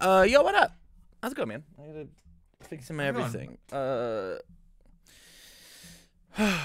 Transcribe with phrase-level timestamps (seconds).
[0.00, 0.72] Uh, yo, what up?
[1.22, 1.64] How's it going, man?
[1.82, 2.06] I gotta
[2.62, 3.58] fix my everything.
[3.72, 4.36] Uh,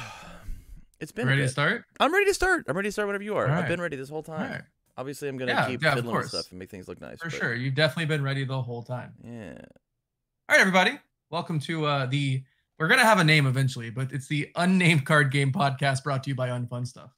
[0.99, 1.85] it's been Ready to start?
[1.99, 2.65] I'm ready to start.
[2.67, 3.49] I'm ready to start whenever you are.
[3.49, 4.41] I've been ready this whole time.
[4.41, 4.61] Alright.
[4.97, 7.17] Obviously, I'm gonna Yeah, keep yeah, fiddling with stuff and make things look nice.
[7.19, 7.55] For but- sure.
[7.55, 9.13] You've definitely been ready the whole time.
[9.23, 9.53] Yeah.
[9.57, 10.99] All right, everybody.
[11.31, 12.43] Welcome to uh the
[12.77, 16.29] we're gonna have a name eventually, but it's the unnamed card game podcast brought to
[16.29, 17.11] you by Unfun Stuff.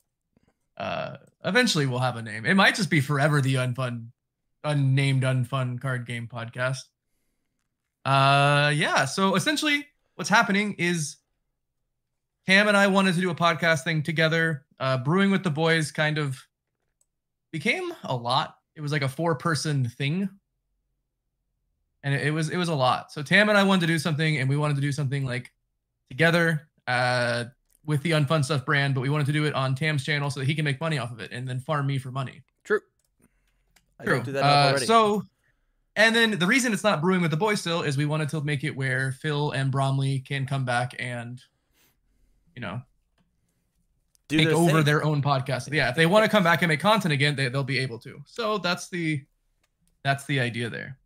[0.78, 2.46] Uh eventually we'll have a name.
[2.46, 4.08] It might just be forever the unfun
[4.66, 6.82] unnamed unfun card game podcast.
[8.04, 11.18] Uh yeah, so essentially what's happening is
[12.48, 14.66] Tam and I wanted to do a podcast thing together.
[14.80, 16.40] Uh brewing with the boys kind of
[17.52, 18.58] became a lot.
[18.76, 20.30] It was like a four person thing
[22.06, 23.12] and it, it was it was a lot.
[23.12, 25.52] So Tam and I wanted to do something, and we wanted to do something like
[26.10, 27.46] together uh,
[27.84, 30.40] with the Unfun Stuff brand, but we wanted to do it on Tam's channel so
[30.40, 32.44] that he can make money off of it, and then farm me for money.
[34.00, 34.16] I True.
[34.16, 34.86] don't do that Uh, already.
[34.86, 35.24] so,
[35.96, 38.42] and then the reason it's not brewing with the boys still is we wanted to
[38.42, 41.42] make it where Phil and Bromley can come back and,
[42.56, 42.82] you know,
[44.28, 44.84] do take their over thing.
[44.84, 45.72] their own podcast.
[45.72, 48.00] Yeah, if they want to come back and make content again, they, they'll be able
[48.00, 48.22] to.
[48.26, 49.24] So that's the
[50.04, 50.98] that's the idea there.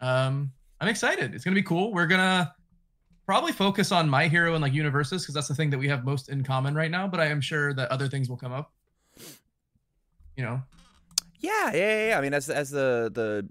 [0.00, 1.34] Um, I'm excited.
[1.34, 1.92] It's gonna be cool.
[1.92, 2.52] We're gonna
[3.26, 6.04] probably focus on My Hero and like Universus because that's the thing that we have
[6.04, 7.06] most in common right now.
[7.06, 8.72] But I am sure that other things will come up.
[10.36, 10.62] You know,
[11.44, 12.18] Yeah, yeah, yeah.
[12.18, 13.48] I mean, as as the the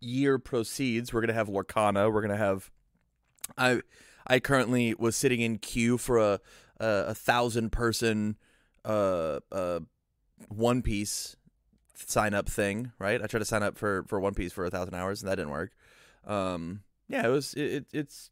[0.00, 2.12] year proceeds, we're gonna have Lorcana.
[2.12, 2.70] We're gonna have.
[3.56, 3.82] I
[4.26, 6.40] I currently was sitting in queue for a
[6.80, 8.36] a, a thousand person
[8.84, 9.80] uh uh
[10.48, 11.36] One Piece
[11.94, 12.92] sign up thing.
[12.98, 15.30] Right, I tried to sign up for for One Piece for a thousand hours, and
[15.30, 15.72] that didn't work.
[16.26, 18.30] Um, yeah, it was it, it it's.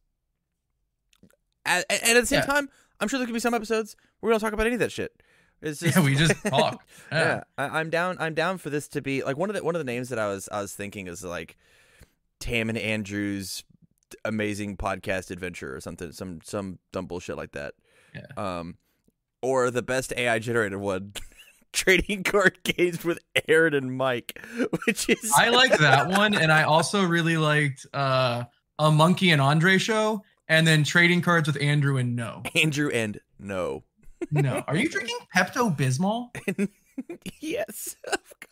[1.64, 2.46] And, and at the same Yeah.
[2.46, 2.68] time,
[3.00, 4.92] I'm sure there could be some episodes where we don't talk about any of that
[4.92, 5.20] shit.
[5.62, 6.84] It's just yeah, we just talk.
[7.10, 7.44] yeah, Yeah.
[7.58, 8.16] I, I'm down.
[8.20, 10.18] I'm down for this to be like one of the one of the names that
[10.18, 11.56] I was I was thinking is like
[12.40, 13.64] Tam and Andrew's
[14.24, 17.74] amazing podcast adventure or something, some some dumb bullshit like that.
[18.14, 18.26] Yeah.
[18.58, 18.76] Um,
[19.42, 21.12] or the best AI generated one,
[21.72, 23.18] trading card games with
[23.48, 24.38] Aaron and Mike,
[24.86, 28.44] which is I like that one, and I also really liked uh,
[28.78, 32.42] a Monkey and Andre show, and then trading cards with Andrew and No.
[32.54, 33.84] Andrew and no.
[34.30, 36.30] No, are you drinking Pepto Bismol?
[37.40, 37.96] yes,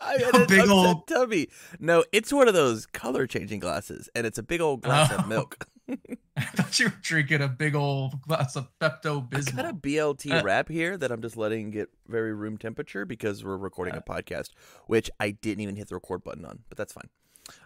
[0.00, 1.48] I A had an big old- tummy.
[1.80, 5.16] No, it's one of those color changing glasses, and it's a big old glass Oh.
[5.18, 5.66] of milk.
[6.36, 9.52] I thought you were drinking a big old glass of Pepto Bismol.
[9.58, 13.04] I got a BLT Uh, wrap here that I'm just letting get very room temperature
[13.04, 14.50] because we're recording a podcast,
[14.86, 17.08] which I didn't even hit the record button on, but that's fine.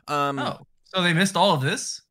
[0.09, 2.03] Um, Oh, so they missed all of this?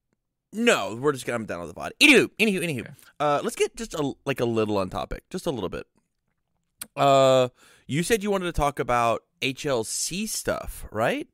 [0.53, 1.93] No, we're just gonna I'm down on the pod.
[2.01, 2.79] Anywho, anywho, anywho.
[2.81, 2.93] Okay.
[3.19, 5.85] Uh, let's get just a like a little on topic, just a little bit.
[6.95, 7.49] Uh,
[7.87, 11.27] you said you wanted to talk about HLC stuff, right?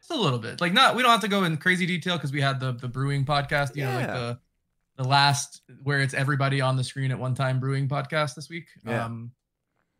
[0.00, 0.60] Just a little bit.
[0.60, 2.88] Like, not we don't have to go in crazy detail because we had the the
[2.88, 3.74] brewing podcast.
[3.76, 4.38] You know, like the
[4.96, 8.66] the last where it's everybody on the screen at one time brewing podcast this week.
[8.84, 9.04] Yeah.
[9.04, 9.32] Um,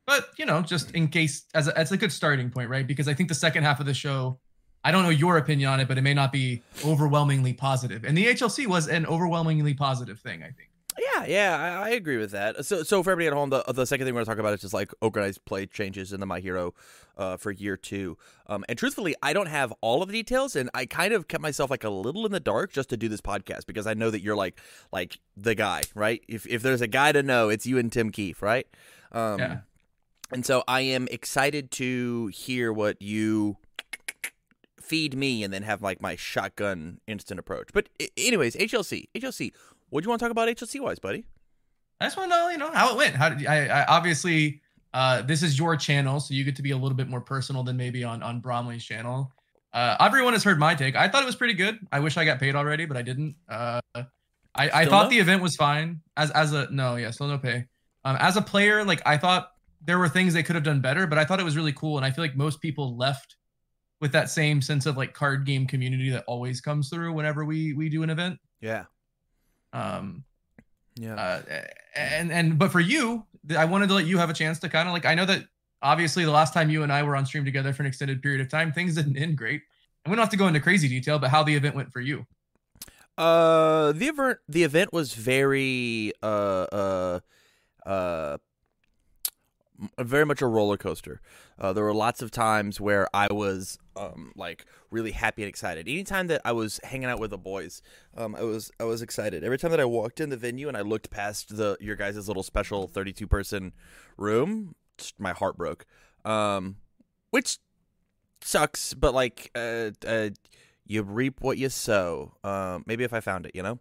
[0.07, 2.87] but you know, just in case as a, as a good starting point, right?
[2.87, 4.39] Because I think the second half of the show,
[4.87, 8.05] I don't know your opinion on it, but it may not be overwhelmingly positive.
[8.05, 10.71] And the HLC was an overwhelmingly positive thing, I think.
[10.97, 12.65] Yeah, yeah, I, I agree with that.
[12.65, 14.61] So, so for everybody at home, the the second thing we're gonna talk about is
[14.61, 16.73] just like organized play changes in the My Hero
[17.19, 18.17] uh, for year two.
[18.47, 21.43] Um, and truthfully, I don't have all of the details, and I kind of kept
[21.43, 24.11] myself like a little in the dark just to do this podcast because I know
[24.11, 24.59] that you're like
[24.93, 26.23] like the guy, right?
[26.29, 28.69] If if there's a guy to know, it's you and Tim Keefe, right?
[29.11, 29.59] Um, Yeah.
[30.33, 33.59] And so I am excited to hear what you
[34.87, 37.69] feed me, and then have like my shotgun instant approach.
[37.73, 39.53] But anyways, HLC, HLC.
[39.91, 41.25] What do you want to talk about HLC wise, buddy?
[42.01, 43.15] I just want to know, you know, how it went.
[43.15, 44.61] How did I, I obviously
[44.93, 47.63] uh, this is your channel, so you get to be a little bit more personal
[47.63, 49.33] than maybe on on Bromley's channel.
[49.73, 50.97] Uh, everyone has heard my take.
[50.97, 51.79] I thought it was pretty good.
[51.93, 53.37] I wish I got paid already, but I didn't.
[53.47, 54.05] Uh, I,
[54.55, 55.11] I Still thought no?
[55.11, 57.67] the event was fine as as a no, yeah, still no pay.
[58.05, 59.51] Um, as a player, like I thought
[59.83, 61.99] there were things they could have done better, but I thought it was really cool,
[61.99, 63.36] and I feel like most people left
[64.01, 67.73] with that same sense of like card game community that always comes through whenever we
[67.73, 68.38] we do an event.
[68.61, 68.85] Yeah,
[69.73, 70.25] Um,
[70.97, 71.15] yeah.
[71.15, 71.62] uh,
[71.94, 73.25] and and but for you,
[73.56, 75.44] I wanted to let you have a chance to kind of like I know that
[75.82, 78.41] obviously the last time you and I were on stream together for an extended period
[78.41, 79.62] of time, things didn't end great,
[80.05, 82.00] and we don't have to go into crazy detail, but how the event went for
[82.00, 82.26] you.
[83.19, 87.20] Uh, the event the event was very uh uh
[87.87, 88.37] uh
[89.99, 91.20] very much a roller coaster.
[91.58, 95.88] Uh, there were lots of times where I was um like really happy and excited.
[95.88, 97.82] Anytime that I was hanging out with the boys,
[98.17, 99.43] um, I was I was excited.
[99.43, 102.29] Every time that I walked in the venue and I looked past the your guys'
[102.29, 103.73] little special thirty two person
[104.17, 104.75] room,
[105.19, 105.87] my heart broke.
[106.25, 106.76] Um,
[107.31, 107.58] which
[108.41, 110.31] sucks, but like uh uh
[110.87, 112.32] you reap what you sow.
[112.44, 113.79] Um, maybe if I found it, you know.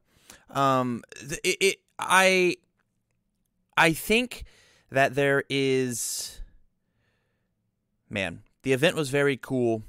[0.49, 1.03] Um,
[1.43, 2.57] it, it I
[3.77, 4.45] I think
[4.91, 6.41] that there is
[8.15, 9.83] man, the event was very cool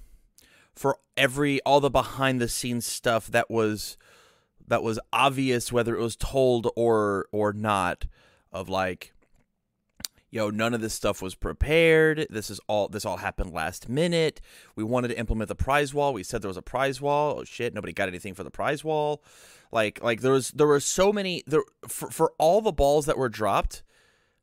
[0.75, 3.97] for every all the behind the scenes stuff that was
[4.67, 8.07] that was obvious whether it was told or or not
[8.53, 9.15] of like
[10.29, 12.27] yo none of this stuff was prepared.
[12.29, 14.41] This is all this all happened last minute.
[14.75, 16.13] We wanted to implement the prize wall.
[16.13, 17.39] We said there was a prize wall.
[17.39, 19.23] Oh shit nobody got anything for the prize wall.
[19.71, 23.17] Like like there was there were so many there for, for all the balls that
[23.17, 23.85] were dropped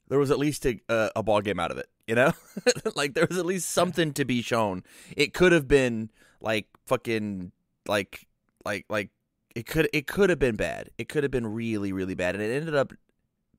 [0.08, 2.34] there was at least a, a, a ball game out of it you know?
[2.96, 4.84] Like there was at least something to be shown.
[5.18, 6.12] It could have been
[6.42, 7.52] like fucking
[7.88, 8.28] like
[8.64, 9.10] like like
[9.56, 10.90] it could it could have been bad.
[10.98, 12.94] It could have been really really bad and it ended up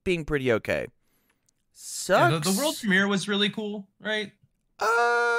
[0.03, 0.87] being pretty okay.
[1.73, 4.31] Sucks Yeah, the, the world premiere was really cool, right?
[4.79, 5.37] uh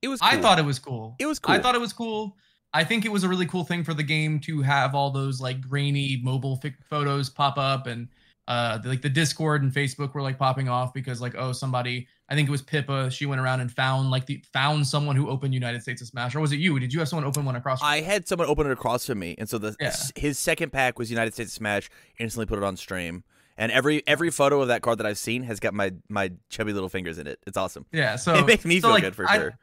[0.00, 1.16] it was I thought it was cool.
[1.18, 1.54] it was cool.
[1.54, 2.36] I thought it was cool.
[2.72, 5.40] I think it was a really cool thing for the game to have all those
[5.40, 8.08] like grainy mobile photos pop up and
[8.48, 12.34] uh like the Discord and Facebook were like popping off because like oh somebody I
[12.34, 15.54] think it was Pippa she went around and found like the found someone who opened
[15.54, 16.78] United States of Smash or was it you?
[16.80, 17.80] Did you have someone open one across?
[17.82, 19.94] I had someone open it across from me, and so the Yeah.
[20.16, 21.88] his second pack was United States of Smash.
[22.18, 23.22] Instantly put it on stream,
[23.56, 26.72] and every every photo of that card that I've seen has got my my chubby
[26.72, 27.38] little fingers in it.
[27.46, 27.84] It's awesome.
[27.92, 29.58] yeah, so it makes me so, feel like, good for I- sure.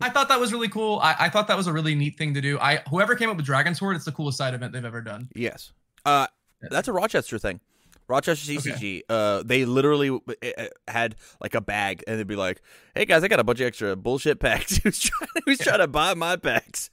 [0.00, 0.98] I thought that was really cool.
[1.02, 2.58] I, I thought that was a really neat thing to do.
[2.58, 5.28] I whoever came up with Dragon Sword, it's the coolest side event they've ever done.
[5.36, 5.72] Yes,
[6.06, 6.26] uh,
[6.70, 7.60] that's a Rochester thing.
[8.08, 12.60] Rochester CCG, uh, they literally uh, had like a bag, and they'd be like,
[12.94, 14.76] "Hey guys, I got a bunch of extra bullshit packs.
[14.78, 16.90] who's trying, who's trying to buy my packs?"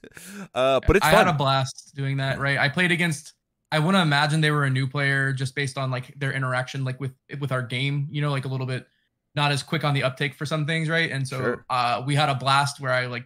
[0.54, 1.26] Uh, but it's I fun.
[1.26, 2.38] had a blast doing that.
[2.40, 3.34] Right, I played against.
[3.70, 6.84] I want to imagine they were a new player just based on like their interaction,
[6.84, 8.08] like with with our game.
[8.10, 8.86] You know, like a little bit
[9.34, 11.10] not as quick on the uptake for some things, right?
[11.10, 11.64] And so Sure.
[11.70, 13.24] uh, we had a blast where I like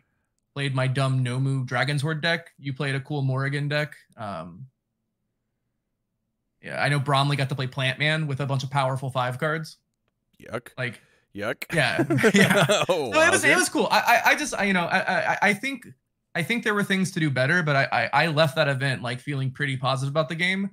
[0.54, 2.50] played my dumb Nomu Dragon's Horde deck.
[2.58, 3.94] You played a cool Morrigan deck.
[4.16, 4.66] Um,
[6.66, 9.38] yeah, I know Bromley got to play Plant Man with a bunch of powerful five
[9.38, 9.76] cards.
[10.42, 11.00] yuck, Like
[11.34, 11.64] yuck.
[11.72, 12.04] Yeah,
[12.34, 12.84] yeah.
[12.88, 13.88] oh, no, it was it was cool.
[13.90, 14.98] I I, I just I, you know I,
[15.32, 15.86] I I think
[16.34, 19.00] I think there were things to do better, but I, I I left that event
[19.02, 20.70] like feeling pretty positive about the game,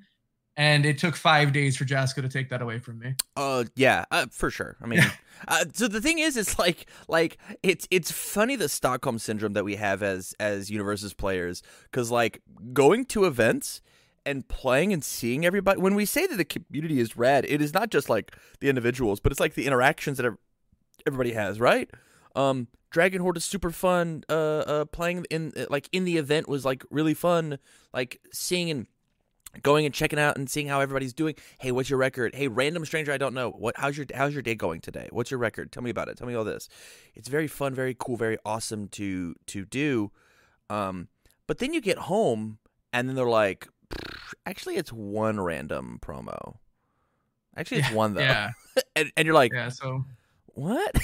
[0.57, 3.13] and it took five days for Jasco to take that away from me.
[3.35, 4.75] Uh, yeah, uh, for sure.
[4.81, 5.01] I mean,
[5.47, 9.63] uh, so the thing is, it's like, like it's it's funny the Stockholm syndrome that
[9.63, 12.41] we have as as Universus players, because like
[12.73, 13.83] going to events
[14.25, 15.79] and playing and seeing everybody.
[15.79, 19.19] When we say that the community is rad, it is not just like the individuals,
[19.19, 20.33] but it's like the interactions that
[21.05, 21.89] everybody has, right?
[22.35, 24.23] Um, Dragon Horde is super fun.
[24.29, 27.57] Uh, uh, playing in like in the event was like really fun.
[27.93, 28.87] Like seeing and
[29.61, 31.35] going and checking out and seeing how everybody's doing.
[31.59, 32.35] Hey, what's your record?
[32.35, 33.49] Hey, random stranger I don't know.
[33.51, 35.09] What how's your how's your day going today?
[35.11, 35.71] What's your record?
[35.71, 36.17] Tell me about it.
[36.17, 36.69] Tell me all this.
[37.15, 40.11] It's very fun, very cool, very awesome to to do.
[40.69, 41.07] Um,
[41.47, 42.59] but then you get home
[42.93, 43.67] and then they're like,
[44.45, 46.57] actually, it's one random promo.
[47.55, 48.21] Actually, it's one though.
[48.21, 48.51] Yeah,
[48.95, 49.69] and, and you're like, yeah.
[49.69, 50.03] So
[50.47, 50.95] what?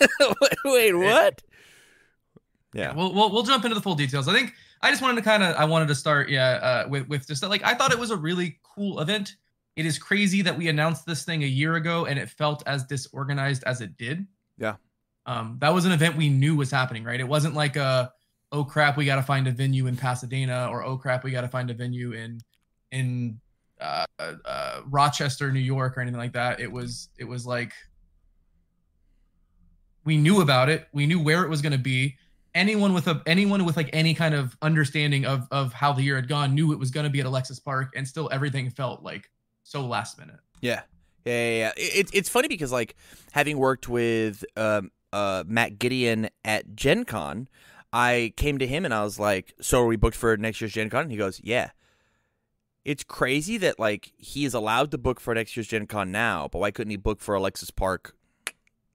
[0.64, 1.42] Wait, what?
[2.74, 2.94] Yeah.
[2.94, 4.28] we'll, we'll we'll jump into the full details.
[4.28, 7.08] I think I just wanted to kind of I wanted to start yeah uh, with
[7.08, 9.36] with just that, like I thought it was a really cool event.
[9.76, 12.84] It is crazy that we announced this thing a year ago and it felt as
[12.84, 14.26] disorganized as it did.
[14.58, 14.74] Yeah.
[15.24, 17.20] Um, that was an event we knew was happening, right?
[17.20, 18.12] It wasn't like a
[18.52, 21.42] oh crap, we got to find a venue in Pasadena or oh crap, we got
[21.42, 22.40] to find a venue in
[22.90, 23.40] in
[23.80, 26.60] uh, uh, Rochester, New York, or anything like that.
[26.60, 27.72] It was it was like
[30.04, 30.88] we knew about it.
[30.92, 32.16] We knew where it was going to be.
[32.54, 36.16] Anyone with a anyone with like any kind of understanding of of how the year
[36.16, 39.02] had gone knew it was going to be at Alexis Park, and still everything felt
[39.02, 39.30] like
[39.64, 40.40] so last minute.
[40.60, 40.82] Yeah.
[41.24, 41.72] Yeah, yeah, yeah.
[41.76, 42.96] It, it's funny because like
[43.32, 47.48] having worked with um, uh, Matt Gideon at Gen Con,
[47.92, 50.72] I came to him and I was like, "So are we booked for next year's
[50.72, 51.70] Gen Con?" And he goes, "Yeah."
[52.84, 56.48] It's crazy that like he is allowed to book for next year's Gen Con now,
[56.50, 58.14] but why couldn't he book for Alexis Park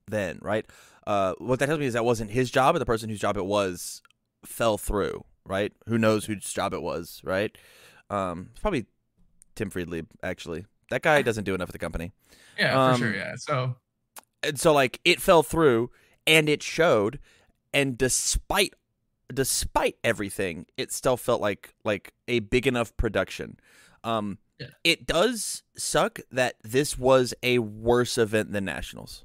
[0.07, 0.65] then, right?
[1.05, 3.37] Uh, what that tells me is that wasn't his job, but the person whose job
[3.37, 4.01] it was
[4.45, 5.73] fell through, right?
[5.87, 7.55] Who knows whose job it was, right?
[8.09, 8.85] Um, it's probably
[9.55, 10.65] Tim Friedlieb, actually.
[10.89, 12.11] That guy doesn't do enough at the company.
[12.57, 13.15] Yeah, Um, for sure.
[13.15, 13.35] Yeah.
[13.37, 13.75] So
[14.43, 15.89] and so like it fell through
[16.27, 17.19] and it showed
[17.73, 18.73] and despite
[19.33, 23.57] despite everything it still felt like like a big enough production
[24.03, 24.67] um Yeah.
[24.83, 29.23] it does suck that this was a worse event than nationals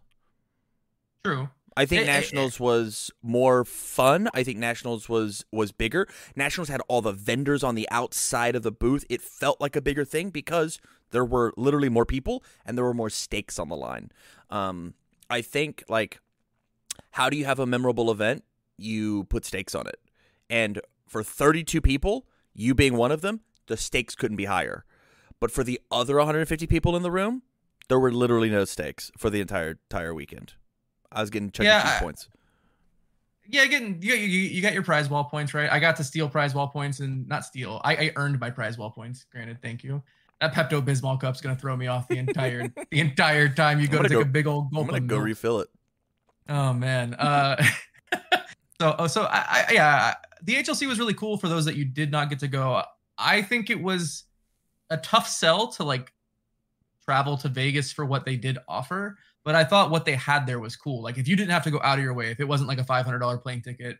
[1.25, 1.49] true.
[1.77, 2.17] I think Eh, eh, eh.
[2.17, 4.29] Nationals was more fun.
[4.35, 6.09] I think Nationals was was bigger.
[6.35, 9.05] Nationals had all the vendors on the outside of the booth.
[9.09, 12.95] It felt like a bigger thing because there were literally more people and there were
[12.95, 14.11] more stakes on the line.
[14.51, 14.95] Um,
[15.31, 16.21] I think like
[17.13, 18.43] how do you have a memorable event?
[18.79, 19.99] You put stakes on it.
[20.49, 24.85] And for 32 people, you being one of them, the stakes couldn't be higher.
[25.41, 27.43] But for the other 150 people in the room,
[27.89, 30.55] there were literally no stakes for the entire entire weekend.
[31.13, 31.67] I was getting Chuck E.
[31.69, 32.29] Yeah, I- points.
[33.51, 35.73] Yeah, getting you, you you got your prize wall points right.
[35.73, 37.81] I got to steal prize wall points and not steal.
[37.83, 39.25] I, I earned my prize wall points.
[39.33, 40.03] Granted, thank you.
[40.43, 44.03] That Pepto Bismol cup's gonna throw me off the entire the entire time you go
[44.03, 45.25] to take go- a big old I'm gonna go milk.
[45.25, 45.69] refill it.
[46.51, 47.15] Oh man.
[47.15, 47.65] Uh,
[48.81, 51.85] so oh, so I, I yeah, the HLC was really cool for those that you
[51.85, 52.83] did not get to go.
[53.17, 54.25] I think it was
[54.91, 56.13] a tough sell to like
[57.05, 60.61] travel to Vegas for what they did offer, but I thought what they had there
[60.61, 61.03] was cool.
[61.03, 62.79] Like if you didn't have to go out of your way, if it wasn't like
[62.79, 63.99] a five hundred dollar plane ticket,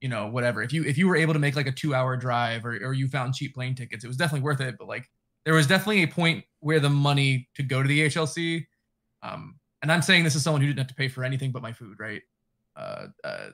[0.00, 0.62] you know, whatever.
[0.62, 2.92] If you if you were able to make like a two hour drive or or
[2.92, 4.76] you found cheap plane tickets, it was definitely worth it.
[4.78, 5.08] But like
[5.44, 8.66] there was definitely a point where the money to go to the HLC,
[9.22, 11.62] um, and I'm saying this as someone who didn't have to pay for anything but
[11.62, 12.22] my food, right?
[12.76, 13.48] Uh, uh,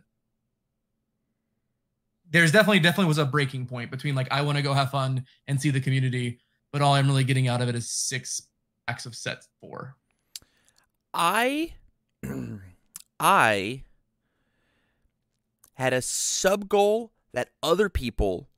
[2.34, 5.24] there's definitely definitely was a breaking point between like I want to go have fun
[5.46, 6.40] and see the community,
[6.72, 8.42] but all I'm really getting out of it is six
[8.88, 9.94] packs of set four.
[11.14, 11.74] I
[13.20, 13.84] I
[15.74, 18.48] had a sub goal that other people,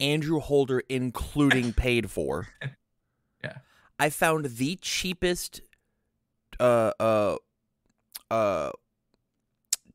[0.00, 2.48] Andrew Holder including, paid for.
[3.44, 3.58] Yeah.
[4.00, 5.60] I found the cheapest
[6.58, 7.36] uh uh
[8.28, 8.70] uh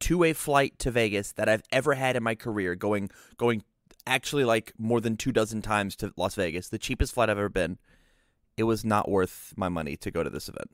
[0.03, 3.63] two-way flight to Vegas that I've ever had in my career going going
[4.05, 6.67] actually like more than two dozen times to Las Vegas.
[6.67, 7.77] The cheapest flight I've ever been.
[8.57, 10.69] It was not worth my money to go to this event.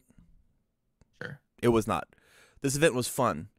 [1.22, 1.42] Sure.
[1.62, 2.08] It was not.
[2.62, 3.50] This event was fun.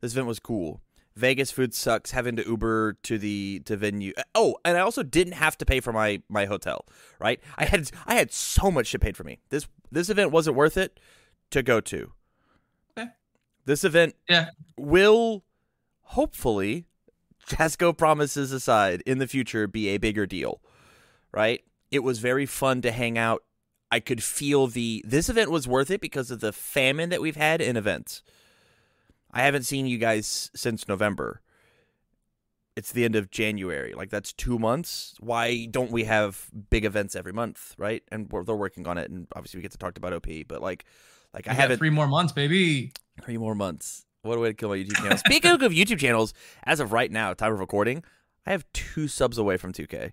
[0.00, 0.80] This event was cool.
[1.16, 2.12] Vegas food sucks.
[2.12, 4.12] Having to Uber to the to venue.
[4.16, 6.86] Uh, oh, and I also didn't have to pay for my my hotel.
[7.18, 7.40] Right?
[7.58, 9.40] I had I had so much shit paid for me.
[9.48, 11.00] This this event wasn't worth it
[11.50, 12.12] to go to.
[13.66, 14.50] This event Yeah.
[14.78, 15.44] will
[16.00, 16.86] hopefully,
[17.46, 20.62] Jasco promises aside, in the future be a bigger deal.
[21.32, 21.62] Right?
[21.90, 23.42] It was very fun to hang out.
[23.90, 27.36] I could feel the this event was worth it because of the famine that we've
[27.36, 28.22] had in events.
[29.32, 31.42] I haven't seen you guys since November.
[32.74, 33.92] It's the end of January.
[33.94, 35.14] Like that's 2 months.
[35.20, 38.02] Why don't we have big events every month, right?
[38.10, 40.60] And we're, they're working on it and obviously we get to talk about OP, but
[40.62, 40.84] like
[41.32, 42.92] like I We got haven't three more months, baby.
[43.22, 44.04] Three more months.
[44.22, 45.18] What a way to kill my YouTube channel.
[45.26, 48.02] Speaking of YouTube channels, as of right now, time of recording,
[48.46, 50.12] I have two subs away from 2K.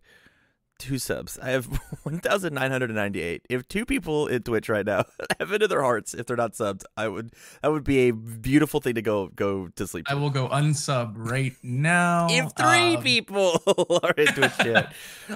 [0.80, 1.38] Two subs.
[1.40, 1.66] I have
[2.04, 3.46] 1,998.
[3.50, 5.06] If two people in Twitch right now
[5.40, 7.32] have into their hearts, if they're not subbed, I would
[7.62, 10.06] that would be a beautiful thing to go go to sleep.
[10.10, 12.28] I will go unsub right now.
[12.30, 13.62] If three Um, people
[14.04, 14.94] are in Twitch chat.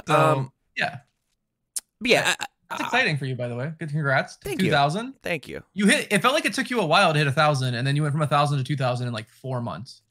[0.08, 0.98] So, Um, yeah,
[2.02, 3.72] but yeah, I, that's I- exciting for you, by the way.
[3.80, 4.38] Good, congrats.
[4.44, 4.68] Thank you.
[4.68, 5.14] Two thousand.
[5.24, 5.64] thank you.
[5.74, 6.08] You hit.
[6.12, 8.02] It felt like it took you a while to hit a thousand, and then you
[8.02, 10.02] went from a thousand to two thousand in like four months.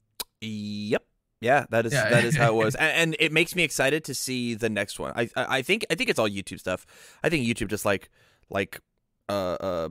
[0.40, 1.02] Yep.
[1.40, 2.08] Yeah, that is Yeah.
[2.08, 4.98] that is how it was, and, and it makes me excited to see the next
[4.98, 5.12] one.
[5.16, 6.86] I, I think I think it's all YouTube stuff.
[7.22, 8.08] I think YouTube just like
[8.48, 8.80] like
[9.28, 9.88] uh uh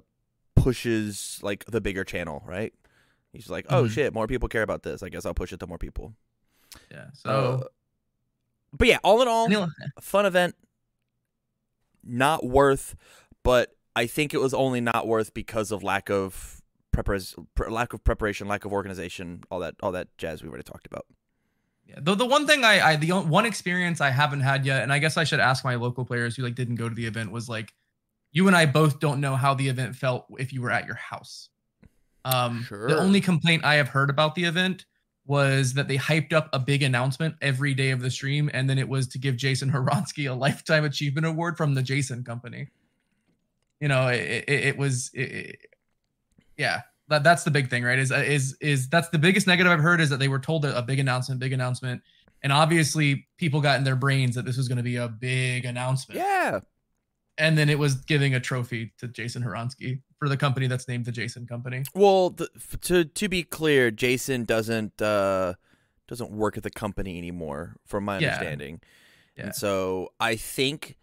[0.55, 2.73] pushes like the bigger channel, right?
[3.33, 3.91] He's like, oh Mhm.
[3.91, 5.03] shit, more people care about this.
[5.03, 6.13] I guess I'll push it to more people.
[6.91, 7.05] Yeah.
[7.13, 7.29] So.
[7.29, 7.63] Uh,
[8.73, 9.47] but yeah, all in all,
[10.01, 10.55] fun event.
[12.05, 12.95] Not worth,
[13.43, 18.03] but I think it was only not worth because of lack of preparation, lack of
[18.03, 21.05] preparation, lack of organization, all that all that jazz we already talked about.
[21.87, 21.95] Yeah.
[22.01, 24.91] The the one thing I I the on- one experience I haven't had yet, and
[24.93, 27.31] I guess I should ask my local players who like didn't go to the event
[27.31, 27.73] was like,
[28.31, 30.95] you and I both don't know how the event felt if you were at your
[30.95, 31.49] house.
[32.23, 32.87] Um, Sure.
[32.87, 34.85] the only complaint I have heard about the event
[35.25, 38.77] was that they hyped up a big announcement every day of the stream, and then
[38.77, 42.67] it was to give Jason Horonsky a lifetime achievement award from the Jason Company.
[43.79, 45.57] You know, it it, it was, it,
[46.57, 46.81] yeah.
[47.07, 47.99] That, that's the big thing, right?
[47.99, 50.75] Is is is that's the biggest negative I've heard is that they were told a,
[50.75, 52.01] a big announcement, big announcement,
[52.41, 55.65] and obviously people got in their brains that this was going to be a big
[55.65, 56.61] announcement, Yeah,
[57.37, 61.05] and then it was giving a trophy to Jason Horonsky for the company that's named
[61.05, 61.83] the Jason Company.
[61.93, 62.49] Well, the,
[62.81, 65.55] to to be clear, Jason doesn't uh,
[66.07, 68.33] doesn't work at the company anymore, from my Yeah.
[68.33, 68.81] understanding.
[69.37, 69.45] Yeah.
[69.45, 70.97] And so I think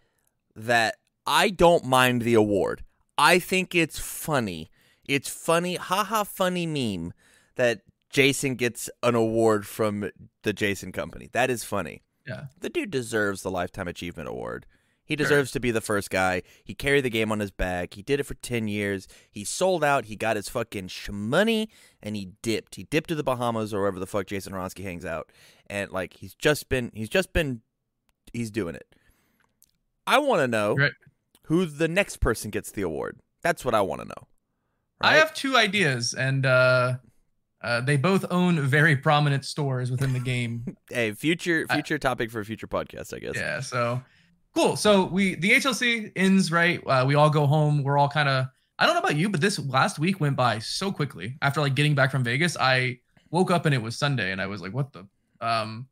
[0.55, 0.95] that
[1.27, 2.83] I don't mind the award.
[3.17, 4.69] I think it's funny.
[5.05, 7.13] It's funny, haha, funny meme
[7.55, 10.09] that Jason gets an award from
[10.43, 11.29] the Jason Company.
[11.33, 12.01] That is funny.
[12.25, 12.45] Yeah.
[12.59, 14.65] The dude deserves the lifetime achievement award.
[15.05, 15.25] He Sure.
[15.25, 16.43] deserves to be the first guy.
[16.63, 17.93] He carried the game on his back.
[17.95, 19.07] He did it for 10 years.
[19.29, 20.05] He sold out.
[20.05, 21.67] He got his fucking shmoney
[22.01, 22.75] and he dipped.
[22.75, 25.29] He dipped to the Bahamas or wherever the fuck Jason Ronsky hangs out.
[25.67, 27.61] And like he's just been he's just been
[28.31, 28.87] he's doing it.
[30.07, 30.91] I want to know Right.
[31.43, 33.19] who the next person gets the award.
[33.41, 34.27] That's what I want to know.
[35.01, 36.97] I have two ideas, and uh,
[37.61, 40.75] Uh, they both own very prominent stores within the game.
[40.89, 43.35] hey, future future topic for a future podcast, I guess.
[43.35, 43.61] Yeah.
[43.61, 44.01] So
[44.55, 44.75] cool.
[44.75, 46.81] So we the HLC ends right.
[46.85, 47.83] Uh, we all go home.
[47.83, 48.47] We're all kind of.
[48.79, 51.37] I don't know about you, but this last week went by so quickly.
[51.41, 54.47] After like getting back from Vegas, I woke up and it was Sunday, and I
[54.47, 55.07] was like, "What the?"
[55.41, 55.87] Um,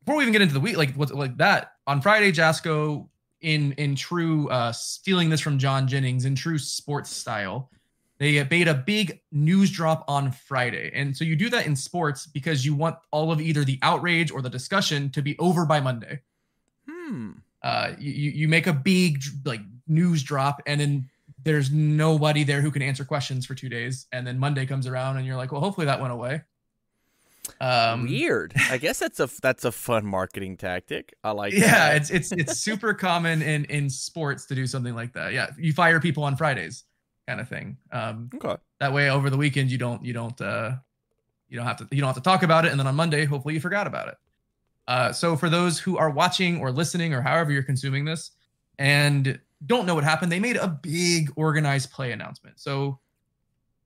[0.00, 3.08] before we even get into the week, like what like that on Friday, Jasco
[3.40, 7.70] in in true uh, stealing this from John Jennings in true sports style
[8.18, 10.90] they made a big news drop on Friday.
[10.92, 14.32] And so you do that in sports because you want all of either the outrage
[14.32, 16.20] or the discussion to be over by Monday.
[16.88, 17.30] Hmm.
[17.62, 21.08] Uh, you, you make a big like news drop and then
[21.42, 24.06] there's nobody there who can answer questions for two days.
[24.12, 26.42] And then Monday comes around and you're like, well, hopefully that went away.
[27.60, 28.52] Um, Weird.
[28.70, 31.14] I guess that's a that's a fun marketing tactic.
[31.24, 31.54] I like.
[31.54, 31.96] Yeah, that.
[31.96, 35.32] it's it's it's super common in in sports to do something like that.
[35.32, 36.84] Yeah, you fire people on Fridays
[37.26, 37.78] kind of thing.
[37.90, 38.56] Um, okay.
[38.80, 40.72] That way, over the weekend, you don't you don't uh,
[41.48, 43.24] you don't have to you don't have to talk about it, and then on Monday,
[43.24, 44.16] hopefully, you forgot about it.
[44.88, 48.32] Uh, so for those who are watching or listening or however you're consuming this,
[48.78, 52.58] and don't know what happened, they made a big organized play announcement.
[52.58, 52.98] So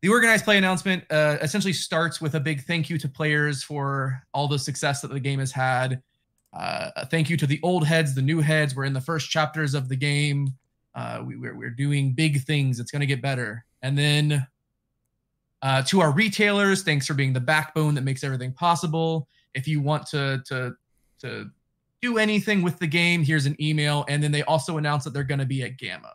[0.00, 4.22] the organized play announcement uh, essentially starts with a big thank you to players for
[4.32, 6.00] all the success that the game has had.
[6.52, 8.76] Uh, a thank you to the old heads, the new heads.
[8.76, 10.54] We're in the first chapters of the game.
[10.94, 12.78] Uh, we, we're, we're doing big things.
[12.78, 13.64] It's going to get better.
[13.80, 14.46] And then
[15.62, 19.26] uh, to our retailers, thanks for being the backbone that makes everything possible.
[19.54, 20.74] If you want to to
[21.22, 21.50] to
[22.00, 24.04] do anything with the game, here's an email.
[24.08, 26.12] And then they also announced that they're going to be at GAMA.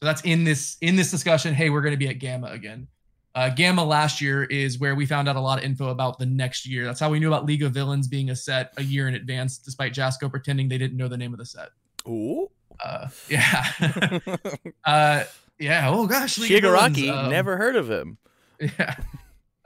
[0.00, 1.54] So that's in this in this discussion.
[1.54, 2.88] Hey, we're going to be at GAMA again.
[3.34, 6.26] Uh, GAMA last year is where we found out a lot of info about the
[6.26, 6.84] next year.
[6.84, 9.58] That's how we knew about League of Villains being a set a year in advance,
[9.58, 11.68] despite Jasco pretending they didn't know the name of the set.
[12.08, 12.50] Ooh.
[12.80, 13.64] Uh, yeah.
[14.84, 15.24] uh,
[15.58, 15.90] yeah.
[15.90, 17.10] Oh gosh, League Shigaraki.
[17.12, 18.18] Um, never heard of him.
[18.60, 18.96] Yeah.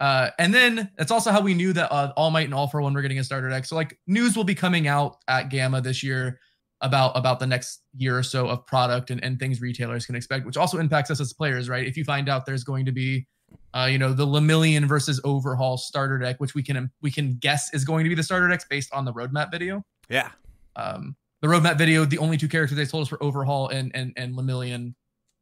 [0.02, 2.82] Uh, and then that's also how we knew that uh, All Might and All for
[2.82, 3.64] One were getting a starter deck.
[3.64, 6.40] So like news will be coming out at GAMA this year
[6.80, 10.45] about about the next year or so of product and, and things retailers can expect,
[10.45, 11.86] which also impacts us as players, right?
[11.86, 13.28] If you find out there's going to be
[13.75, 17.73] uh, you know, the Lemillion versus Overhaul starter deck, which we can we can guess
[17.73, 19.84] is going to be the starter decks based on the roadmap video.
[20.08, 20.30] Yeah.
[20.75, 24.12] Um, the roadmap video, the only two characters they told us were Overhaul and and
[24.17, 24.95] and Lemillion,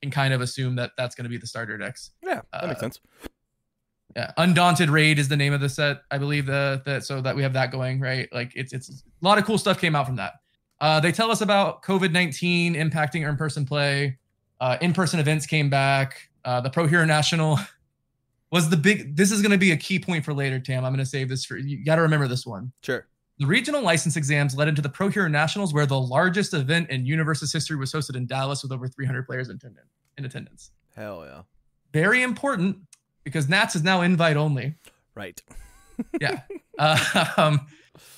[0.03, 2.11] and kind of assume that that's going to be the starter decks.
[2.23, 3.01] Yeah, that uh, makes sense.
[4.17, 6.47] Yeah, Undaunted Raid is the name of the set, I believe.
[6.47, 8.29] The that so that we have that going right.
[8.33, 10.35] Like it's it's a lot of cool stuff came out from that.
[10.81, 14.19] Uh, they tell us about COVID nineteen impacting in person play.
[14.61, 16.29] Uh, in person events came back.
[16.45, 17.59] Uh, the Pro Hero National
[18.51, 19.17] was the big.
[19.17, 20.85] This is going to be a key point for later, Tam.
[20.85, 21.85] I'm going to save this for you.
[21.85, 22.73] Got to remember this one.
[22.83, 23.07] Sure.
[23.39, 27.07] The regional license exams led into the Pro Hero Nationals, where the largest event in
[27.07, 29.59] Universe's history was hosted in Dallas with over 300 players in
[30.25, 30.73] attendance.
[30.95, 31.43] Hell yeah.
[31.93, 32.77] Very important
[33.25, 34.75] because Nats is now invite only.
[35.15, 35.41] Right.
[36.21, 36.41] yeah.
[36.79, 37.67] Uh, um,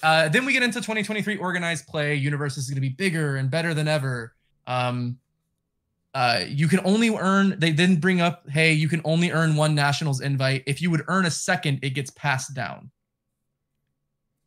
[0.03, 2.15] uh, then we get into 2023 organized play.
[2.15, 4.35] Universe is going to be bigger and better than ever.
[4.67, 5.19] Um,
[6.15, 9.75] uh, you can only earn, they didn't bring up, hey, you can only earn one
[9.75, 10.63] Nationals invite.
[10.67, 12.91] If you would earn a second, it gets passed down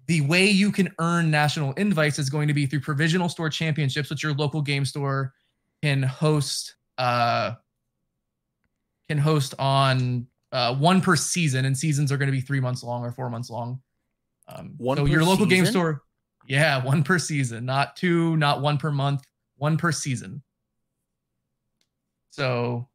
[0.08, 4.10] the way you can earn national invites is going to be through provisional store championships,
[4.10, 5.34] which your local game store
[5.82, 6.76] can host.
[6.98, 7.54] Uh,
[9.10, 12.84] can host on uh, one per season, and seasons are going to be three months
[12.84, 13.82] long or four months long.
[14.48, 15.50] Um, one so your local season?
[15.50, 16.02] game store,
[16.48, 19.24] yeah, one per season, not two, not one per month,
[19.58, 20.44] one per season.
[22.30, 22.88] So,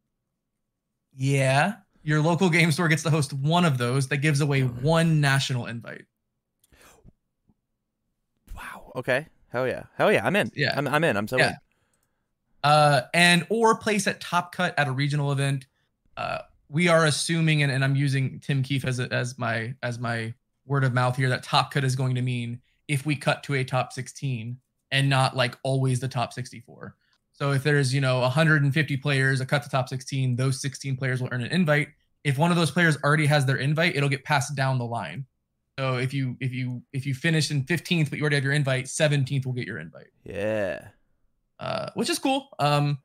[1.15, 5.19] yeah, your local game store gets to host one of those that gives away one
[5.19, 6.05] national invite.
[8.55, 8.91] Wow.
[8.95, 9.27] Okay.
[9.49, 9.83] Hell yeah.
[9.95, 10.25] Hell yeah.
[10.25, 10.51] I'm in.
[10.55, 10.73] Yeah.
[10.75, 11.17] I'm, I'm in.
[11.17, 11.49] I'm so yeah.
[11.49, 11.55] in.
[12.63, 15.65] Uh, and or place at Top Cut at a regional event.
[16.15, 16.39] Uh,
[16.71, 20.33] we are assuming, and, and I'm using Tim Keefe as a, as my as my
[20.65, 23.55] word of mouth here, that Top Cut is going to mean if we cut to
[23.55, 24.57] a top 16
[24.91, 26.95] and not like always the top 64.
[27.33, 31.21] So if there's you know 150 players, a cut to top 16, those 16 players
[31.21, 31.89] will earn an invite.
[32.23, 35.25] If one of those players already has their invite, it'll get passed down the line.
[35.77, 38.53] So if you if you if you finish in 15th but you already have your
[38.53, 40.11] invite, 17th will get your invite.
[40.23, 40.87] Yeah.
[41.59, 42.49] Uh, which is cool.
[42.59, 42.99] Um,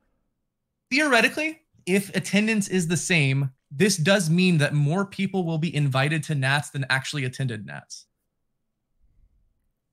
[0.90, 6.22] theoretically, if attendance is the same, this does mean that more people will be invited
[6.24, 8.06] to Nats than actually attended Nats.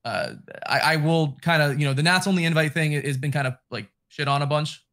[0.06, 0.34] Uh,
[0.68, 3.48] I, I will kind of, you know, the Nats only invite thing has been kind
[3.48, 4.84] of like shit on a bunch,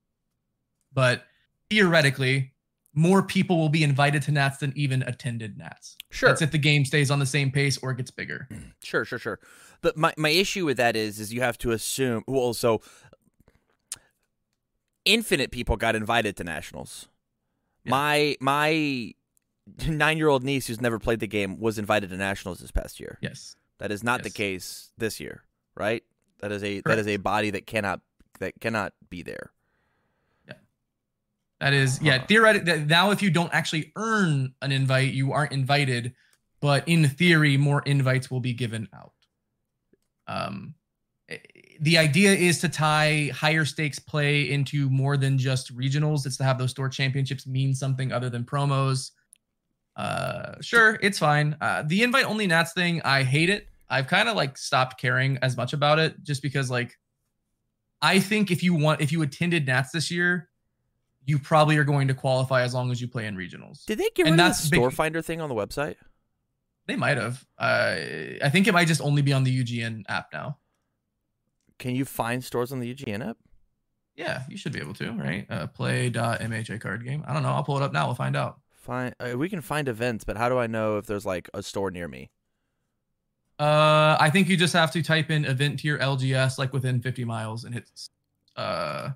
[0.93, 1.25] but
[1.69, 2.53] theoretically,
[2.95, 5.97] more people will be invited to Nats than even attended Nats.
[6.11, 6.29] Sure.
[6.29, 8.49] That's if the game stays on the same pace or it gets bigger.
[8.83, 9.41] Sure, sure, sure.
[9.81, 12.83] But my, my issue with that is is you have to assume well, so
[15.05, 17.09] infinite people got invited to nationals.
[17.85, 17.91] Yeah.
[17.91, 19.15] My my
[19.89, 23.01] nine year old niece who's never played the game was invited to nationals this past
[23.01, 23.19] year.
[23.21, 23.57] Yes.
[23.79, 25.43] That is not the case this year,
[25.75, 26.03] right?
[26.41, 28.01] That is a that is a body that cannot
[28.41, 29.53] that cannot be there.
[30.47, 30.55] Yeah,
[31.61, 32.25] that is, yeah, Huh.
[32.29, 32.85] theoretically.
[32.85, 36.15] Now, if you don't actually earn an invite, you aren't invited.
[36.61, 39.13] But in theory, more invites will be given out.
[40.27, 40.75] Um,
[41.83, 46.27] the idea is to tie higher stakes play into more than just regionals.
[46.27, 49.13] It's to have those store championships mean something other than promos.
[49.97, 51.57] Uh, sure, it's fine.
[51.61, 53.67] Uh, the invite only Nats thing, I hate it.
[53.89, 56.97] I've kind of like stopped caring as much about it just because like
[58.01, 60.49] I think if you want if you attended Nats this year,
[61.25, 63.85] you probably are going to qualify as long as you play in regionals.
[63.87, 65.97] Did they get And rid of the big- store finder thing on the website?
[66.87, 67.45] They might have.
[67.59, 67.97] Uh,
[68.43, 70.59] I think it might just only be on the UGN app now.
[71.81, 73.39] Can you find stores on the UGN app?
[74.15, 75.47] Yeah, you should be able to, right?
[75.49, 77.25] Uh, play.mha card game.
[77.27, 77.49] I don't know.
[77.49, 78.07] I'll pull it up now.
[78.07, 78.61] We'll find out.
[78.71, 81.63] Find uh, we can find events, but how do I know if there's like a
[81.63, 82.31] store near me?
[83.59, 87.25] Uh, I think you just have to type in event tier LGS like within 50
[87.25, 87.91] miles and hit
[88.57, 89.11] uh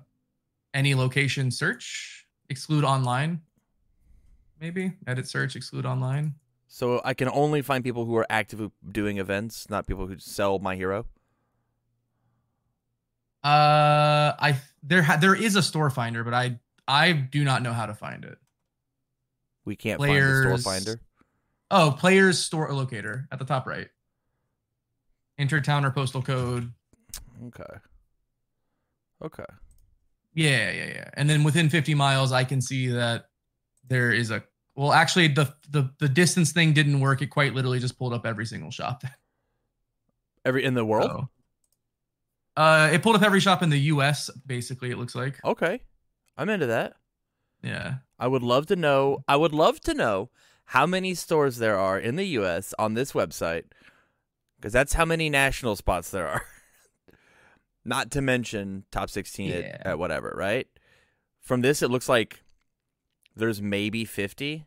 [0.73, 3.41] any location search, exclude online.
[4.59, 6.33] Maybe edit search, exclude online.
[6.67, 10.59] So I can only find people who are actively doing events, not people who sell
[10.59, 11.05] my hero.
[13.45, 17.73] Uh, I there ha- there is a store finder, but I I do not know
[17.73, 18.39] how to find it.
[19.65, 21.01] We can't find the store finder.
[21.69, 23.87] Oh, players store locator at the top right.
[25.37, 26.71] Enter town or postal code.
[27.47, 27.63] Okay.
[29.23, 29.45] Okay.
[30.33, 31.09] Yeah, yeah, yeah.
[31.13, 33.29] And then within 50 miles, I can see that
[33.87, 34.43] there is a.
[34.75, 37.21] Well, actually, the the the distance thing didn't work.
[37.21, 39.03] It quite literally just pulled up every single shop.
[40.43, 41.11] Every in the world?
[41.11, 41.29] So,
[42.57, 44.29] uh, it pulled up every shop in the U.S.
[44.45, 45.43] Basically, it looks like.
[45.43, 45.81] Okay.
[46.37, 46.93] I'm into that.
[47.63, 47.95] Yeah.
[48.19, 49.23] I would love to know.
[49.27, 50.29] I would love to know
[50.65, 52.73] how many stores there are in the U.S.
[52.79, 53.63] on this website,
[54.57, 56.43] because that's how many national spots there are.
[57.85, 59.55] Not to mention top 16 Yeah.
[59.57, 60.67] at, at whatever, right?
[61.41, 62.41] From this, it looks like
[63.35, 64.65] there's maybe 50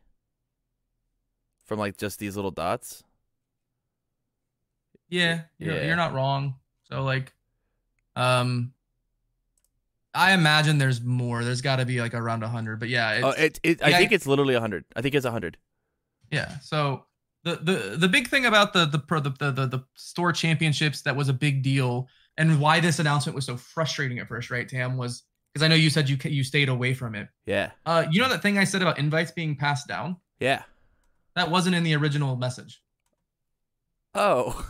[1.66, 3.03] from like just these little dots.
[5.09, 5.87] Yeah, you're, Yeah.
[5.87, 6.57] you're not wrong.
[6.85, 7.33] So like,
[8.18, 8.72] um,
[10.14, 11.44] I imagine there's more.
[11.44, 12.81] There's got to be like around hundred.
[12.81, 14.85] But yeah, it's, oh, it, it, I yeah, think it's literally 100.
[14.96, 15.57] I think it's 100.
[16.31, 16.59] yeah.
[16.59, 17.04] So
[17.44, 21.02] the the the big thing about the the pro- the the, the, the store championships
[21.02, 24.68] that was a big deal, and why this announcement was so frustrating at first, right,
[24.68, 27.28] Tam, was because I know you said you you stayed away from it.
[27.46, 27.70] Yeah.
[27.87, 30.16] Uh, you know that thing I said about invites being passed down?
[30.40, 30.62] Yeah.
[31.37, 32.83] That wasn't in the original message.
[34.14, 34.66] Oh.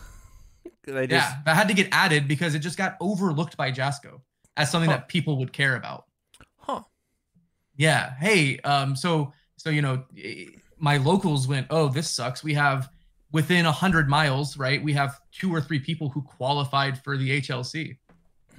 [0.92, 4.20] They just, yeah, that had to get added because it just got overlooked by Jasco
[4.56, 4.96] as something Huh.
[4.98, 6.04] that people would care about.
[6.58, 6.82] Huh.
[7.76, 8.14] Yeah.
[8.18, 10.46] Hey, um, so so you know, eh,
[10.78, 12.42] my locals went, oh, this sucks.
[12.44, 12.88] We have
[13.32, 14.82] within a hundred miles, right?
[14.82, 17.98] We have two or three people who qualified for the HLC.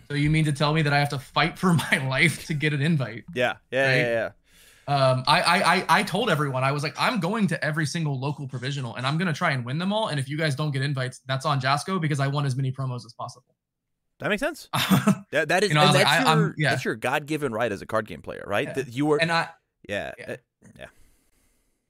[0.08, 2.54] So you mean to tell me that I have to fight for my life to
[2.54, 3.24] get an invite?
[3.34, 3.56] Yeah.
[3.72, 3.88] Yeah.
[3.88, 3.98] Right?
[3.98, 4.08] Yeah.
[4.12, 4.30] Yeah.
[4.90, 8.20] Um, I, I I I told everyone I was like, I'm going to every single
[8.20, 10.08] local provisional and I'm gonna try and win them all.
[10.08, 12.72] And if you guys don't get invites, that's on Jasco because I want as many
[12.72, 13.56] promos as possible.
[14.20, 14.68] That makes sense.
[15.32, 16.70] That, that is You know, I and was like, that's, I- I'm- your, yeah.
[16.72, 18.68] that's your God given right as a card game player, right?
[18.68, 18.74] Yeah.
[18.74, 19.50] That you were and I
[19.88, 20.12] yeah.
[20.18, 20.36] Yeah.
[20.84, 20.86] uh,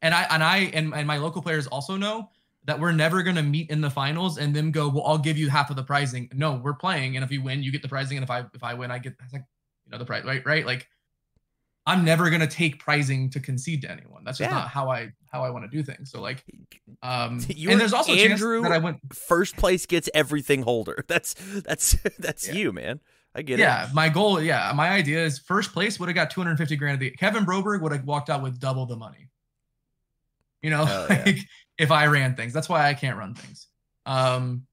[0.02, 2.30] and I and I and, and my local players also know
[2.66, 5.50] that we're never gonna meet in the finals and then go, well, I'll give you
[5.50, 6.30] half of the pricing.
[6.34, 8.64] No, we're playing, and if you win, you get the pricing, and if I if
[8.64, 9.44] I win, I get like
[9.86, 10.46] you know the prize, right?
[10.46, 10.66] Right?
[10.66, 10.88] Like
[11.86, 14.24] I'm never gonna take pricing to concede to anyone.
[14.24, 14.58] That's just Yeah.
[14.58, 16.12] not how I how I want to do things.
[16.12, 16.44] So like,
[17.02, 18.98] um, You're and there's also Andrew that I went.
[19.14, 21.04] First place gets everything holder.
[21.08, 22.54] That's that's that's Yeah.
[22.56, 23.00] you, man.
[23.36, 23.88] I get Yeah, it.
[23.88, 26.96] Yeah, my goal, yeah, my idea is first place would have got 250 grand.
[26.96, 29.30] Of the Kevin Broberg would have walked out with double the money.
[30.62, 31.24] You know, yeah.
[31.26, 31.38] like
[31.78, 33.68] if I ran things, that's why I can't run things.
[34.06, 34.66] Um,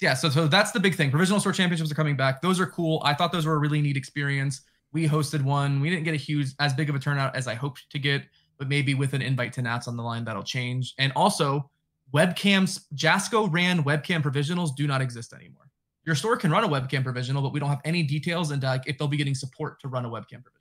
[0.00, 1.10] yeah, so so that's the big thing.
[1.10, 2.40] Provisional store championships are coming back.
[2.40, 3.02] Those are cool.
[3.04, 4.62] I thought those were a really neat experience.
[4.92, 5.80] We hosted one.
[5.80, 8.22] We didn't get a huge, as big of a turnout as I hoped to get,
[8.58, 10.94] but maybe with an invite to Nats on the line, that'll change.
[10.98, 11.70] And also,
[12.14, 12.80] webcams.
[12.94, 15.70] Jasco ran webcam provisionals do not exist anymore.
[16.06, 18.96] Your store can run a webcam provisional, but we don't have any details and if
[18.96, 20.58] they'll be getting support to run a webcam provisional.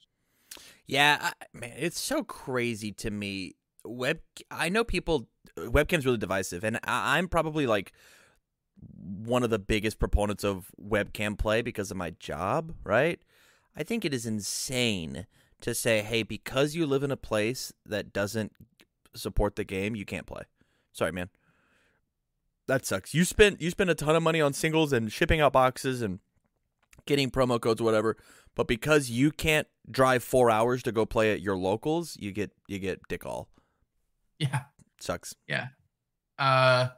[0.88, 3.56] Yeah, I, man, it's so crazy to me.
[3.86, 4.20] Web,
[4.52, 5.30] I know people.
[5.58, 7.94] Webcam's really divisive, and I, I'm probably like
[9.00, 12.74] one of the biggest proponents of webcam play because of my job.
[12.84, 13.22] Right?
[13.78, 15.28] I think it is insane
[15.62, 18.52] to say, "Hey, because you live in a place that doesn't
[19.16, 20.44] support the game, you can't play."
[20.92, 21.30] Sorry, man.
[22.68, 23.14] That sucks.
[23.14, 26.20] You spent you spent a ton of money on singles and shipping out boxes and
[27.06, 28.18] getting promo codes, whatever.
[28.56, 32.52] But because you can't drive four hours to go play at your locals, you get
[32.68, 33.50] you get dick all.
[34.40, 34.64] Yeah.
[35.00, 35.36] Sucks.
[35.48, 35.68] Yeah.
[36.40, 36.90] Uh,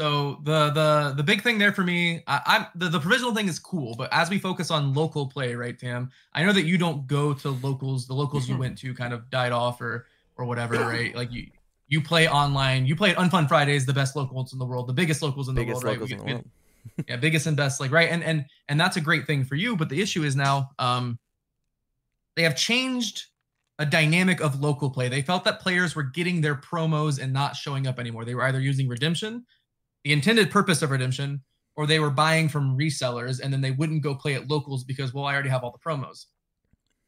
[0.00, 3.48] so the the the big thing there for me, I, I'm the, the provisional thing
[3.48, 6.10] is cool, but as we focus on local play, right, Tam?
[6.32, 8.06] I know that you don't go to locals.
[8.06, 8.60] The locals you Mhm.
[8.60, 11.14] went to kind of died off or or whatever, right?
[11.14, 11.46] Like you
[11.88, 12.86] you play online.
[12.86, 15.54] You play at Unfun Fridays, the best locals in the world, the biggest locals in
[15.54, 16.00] the Biggest world, right?
[16.00, 16.44] locals We in the world.
[17.08, 19.76] yeah biggest and best like right and and and that's a great thing for you
[19.76, 21.18] but the issue is now um
[22.36, 23.24] they have changed
[23.78, 27.56] a dynamic of local play they felt that players were getting their promos and not
[27.56, 29.44] showing up anymore they were either using redemption
[30.04, 31.42] the intended purpose of redemption
[31.76, 35.14] or they were buying from resellers and then they wouldn't go play at locals because
[35.14, 36.26] well i already have all the promos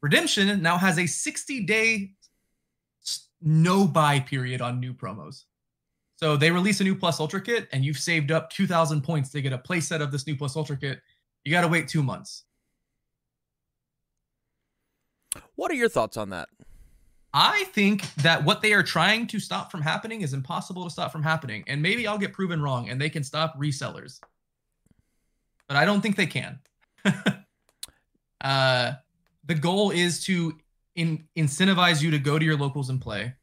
[0.01, 2.11] redemption now has a 60 day
[3.41, 5.43] no buy period on new promos
[6.23, 9.41] so they release a new Plus Ultra kit, and you've saved up 2,000 points to
[9.41, 11.01] get a playset of this new Plus Ultra kit.
[11.43, 12.45] You got to wait two months.
[15.55, 16.47] What are your thoughts on that?
[17.33, 21.11] I think that what they are trying to stop from happening is impossible to stop
[21.11, 21.63] from happening.
[21.67, 24.19] And maybe I'll get proven wrong and they can stop resellers.
[25.67, 26.59] But I don't think they can.
[28.41, 28.91] uh,
[29.45, 30.57] the goal is to
[30.95, 33.33] in, incentivize you to go to your locals and play.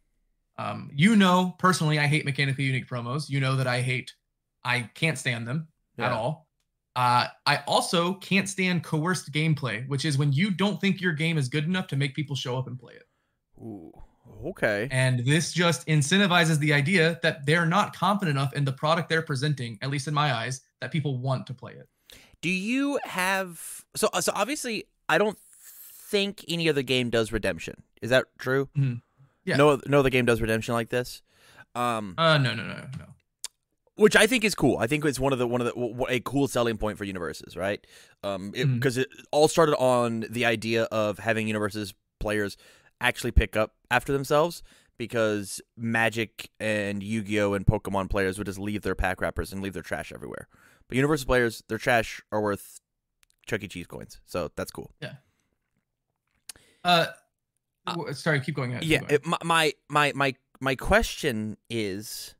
[0.57, 3.29] Um, you know, personally, I hate mechanically unique promos.
[3.29, 4.15] You know that I hate,
[4.63, 6.47] I can't stand them at all.
[6.95, 11.39] Uh, I also can't stand coerced gameplay, which is when you don't think your game
[11.39, 13.05] is good enough to make people show up and play it.
[13.61, 13.93] Ooh,
[14.47, 14.89] okay.
[14.91, 19.23] And this just incentivizes the idea that they're not confident enough in the product they're
[19.23, 21.89] presenting, at least in my eyes, that people want to play it.
[22.41, 25.39] Do you have so so obviously I don't
[26.11, 27.83] think any other game does redemption.
[28.01, 28.69] Is that true?
[28.77, 29.03] Mhm.
[29.45, 29.57] Yeah.
[29.57, 31.23] No no other game does redemption like this.
[31.75, 33.05] Um Uh, no, no, no, no.
[33.97, 34.79] which I think is cool.
[34.79, 36.97] I think it's one of the one of the w- w- a cool selling point
[36.97, 37.87] for Universus, right?
[38.25, 42.57] Um because it, all started on the idea of having Universus players
[43.01, 44.63] actually pick up after themselves
[44.99, 49.73] because Magic and Yu-Gi-Oh and Pokemon players would just leave their pack wrappers and leave
[49.73, 50.47] their trash everywhere.
[50.89, 52.81] But Universal players, their trash are worth
[53.47, 53.69] Chuck E.
[53.69, 54.21] Cheese coins.
[54.27, 54.93] So that's cool.
[56.85, 57.07] Uh,
[57.87, 58.83] Uh, sorry, keep going ahead.
[58.83, 59.11] keep yeah going.
[59.13, 62.35] it, my, my my my my question is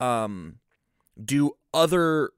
[0.00, 0.56] um
[1.22, 2.30] do other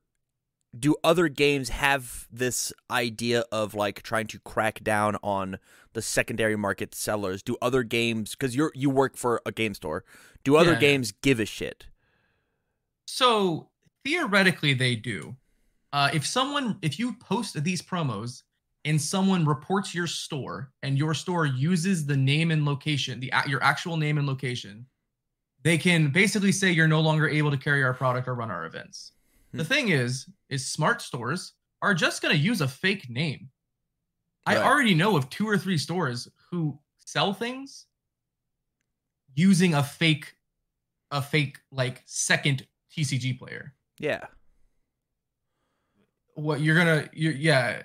[0.79, 5.59] do other games have this idea of like trying to crack down on
[5.93, 10.05] the secondary market sellers do other games because you're you work for a game store
[10.45, 10.97] do other Yeah, yeah.
[10.97, 11.87] games give a shit
[13.07, 13.71] So
[14.05, 15.37] theoretically, they do.
[15.93, 18.43] Uh, if someone, if you post these promos
[18.85, 23.63] and someone reports your store and your store uses the name and location, the your
[23.63, 24.87] actual name and location,
[25.63, 28.67] they can basically say you're no longer able to carry our product or run our
[28.67, 29.12] events.
[29.53, 29.69] The Hmm.
[29.69, 33.51] thing is, is smart stores are just going to use a fake name.
[34.47, 37.87] I already know of two or three stores who sell things
[39.35, 40.35] using a fake,
[41.11, 43.75] a fake like second TCG player.
[43.99, 44.27] yeah
[46.35, 47.83] What you're gonna, you're, yeah,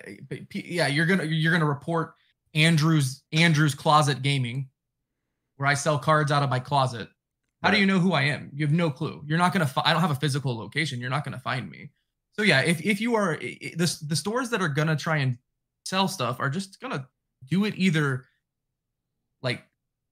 [0.52, 2.14] yeah, you're gonna you're gonna report
[2.54, 4.70] Andrew's Andrew's Closet Gaming,
[5.56, 7.08] where I sell cards out of my closet.
[7.62, 8.50] How do you know who I am?
[8.54, 9.22] You have no clue.
[9.26, 9.66] You're not gonna.
[9.66, 11.00] Fi- I don't have a physical location.
[11.00, 11.90] You're not gonna find me.
[12.32, 15.38] So yeah, if if you are the the stores that are gonna try and
[15.84, 17.08] sell stuff are just gonna
[17.50, 18.26] do it either
[19.42, 19.64] like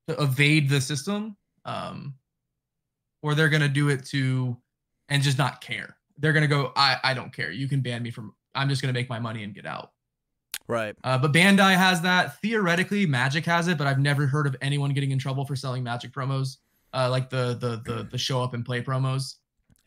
[0.08, 2.14] to evade the system, um,
[3.22, 4.56] or they're gonna do it to
[5.08, 5.96] and just not care.
[6.18, 6.72] They're gonna go.
[6.74, 7.52] I I don't care.
[7.52, 8.34] You can ban me from.
[8.56, 9.92] I'm just gonna make my money and get out.
[10.66, 12.40] right Uh, but Bandai has that.
[12.40, 15.84] Theoretically, Magic has it, but I've never heard of anyone getting in trouble for selling
[15.84, 16.56] Magic promos,
[16.96, 19.36] uh, like the the the the show up and play promos.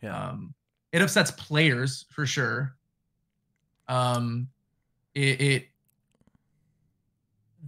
[0.01, 0.53] yeah Um,
[0.91, 2.75] it upsets players for sure.
[3.87, 4.47] Um,
[5.15, 5.65] it, it.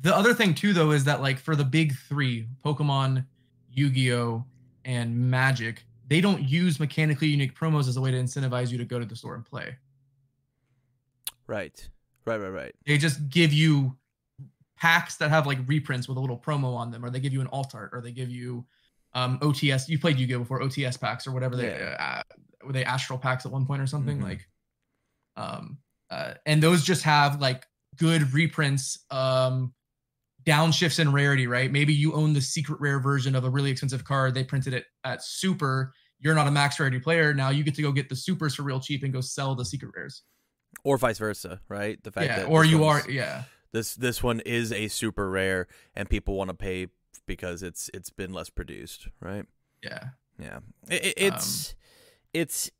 [0.02, 3.26] The other thing too, though, is that like for the big three, Pokemon,
[3.72, 4.46] Yu-Gi-Oh,
[4.86, 8.86] and Magic, they don't use mechanically unique promos as a way to incentivize you to
[8.86, 9.76] go to the store and play.
[11.48, 11.90] right
[12.26, 13.98] right right right They just give you
[14.78, 17.42] packs that have like reprints with a little promo on them, or they give you
[17.42, 18.66] an alt art, or they give you
[19.14, 19.88] um OTS.
[19.90, 21.96] You played Yu-Gi-Oh before OTS packs or whatever they Yeah.
[22.00, 24.24] uh, were they astral packs at one point or something Mhm.
[24.24, 24.48] like
[25.36, 25.78] um
[26.10, 27.66] uh and those just have like
[27.98, 29.74] good reprints um
[30.44, 34.04] downshifts in rarity right maybe you own the secret rare version of a really expensive
[34.04, 37.76] card they printed it at super you're not a max rarity player now you get
[37.76, 40.24] to go get the supers for real cheap and go sell the secret rares
[40.84, 44.40] or vice versa right the fact yeah that or you are yeah this this one
[44.42, 46.88] is a super rare and people want to pay
[47.26, 49.46] because it's it's been less produced right?
[49.84, 50.10] Yeah.
[50.40, 50.60] Yeah.
[50.90, 51.76] It, it- it's Um,
[52.34, 52.72] it's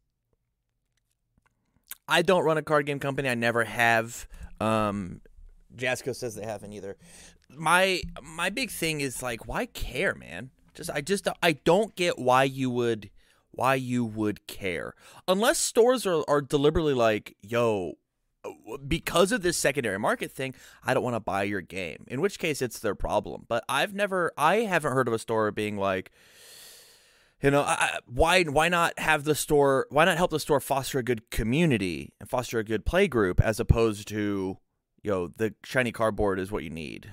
[2.08, 3.30] i don't run a card game company.
[3.30, 4.28] I never have.
[4.60, 5.22] Um
[5.76, 6.98] jasco says they haven't either.
[7.50, 10.52] My my big thing is like why care man?
[10.74, 13.10] Just I just I don't get why you would
[13.52, 14.94] why you would care.
[15.28, 17.94] Unless stores are, are deliberately like yo
[18.88, 22.40] because of this secondary market thing i don't want to buy your game in which
[22.40, 23.46] case it's their problem.
[23.48, 26.12] But i've never i haven't heard of a store being like
[27.42, 31.00] you know I, why why not have the store why not help the store foster
[31.00, 34.58] a good community and foster a good play group as opposed to
[35.04, 37.12] you know the shiny cardboard is what you need.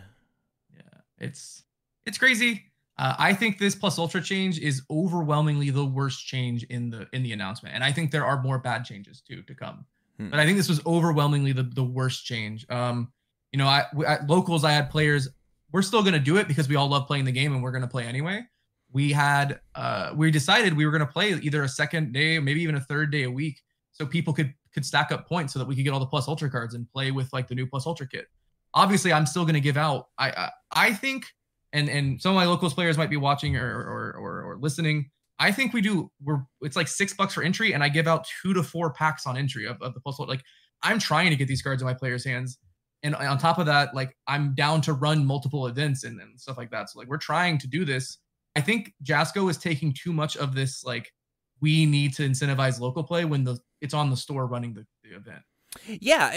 [0.75, 1.65] Yeah it's
[2.07, 2.65] it's crazy.
[2.97, 7.23] Uh, I think this plus ultra change is overwhelmingly the worst change in the in
[7.23, 9.87] the announcement, and I think there are more bad changes too to come.
[10.19, 10.31] Hmm.
[10.31, 12.67] But I think this was overwhelmingly the the worst change.
[12.69, 13.13] Um,
[13.53, 15.29] you know, I at locals I had players.
[15.73, 17.73] We're still going to do it because we all love playing the game and we're
[17.73, 18.43] going to play anyway.
[18.91, 22.63] We had uh, we decided we were going to play either a second day, maybe
[22.63, 23.61] even a third day a week,
[23.93, 26.29] so people could could stack up points so that we could get all the plus
[26.29, 28.27] ultra cards and play with like the new plus ultra kit.
[28.75, 30.09] Obviously, I'm still going to give out.
[30.19, 31.27] I, I I think
[31.73, 35.11] and and some of my locals players might be watching or or or, or listening.
[35.39, 36.11] I think we do.
[36.23, 39.27] We're it's like six bucks for entry, and I give out two to four packs
[39.27, 40.19] on entry of, of the plus.
[40.19, 40.43] Like
[40.83, 42.59] I'm trying to get these cards in my players' hands,
[43.03, 46.59] and on top of that, like I'm down to run multiple events and, and stuff
[46.59, 46.91] like that.
[46.91, 48.19] So like we're trying to do this.
[48.57, 50.85] I think Jasco is taking too much of this.
[50.85, 51.13] Like
[51.61, 55.17] we need to incentivize local play when the it's on the store running the, the
[55.17, 55.43] event.
[55.87, 56.29] Yeah,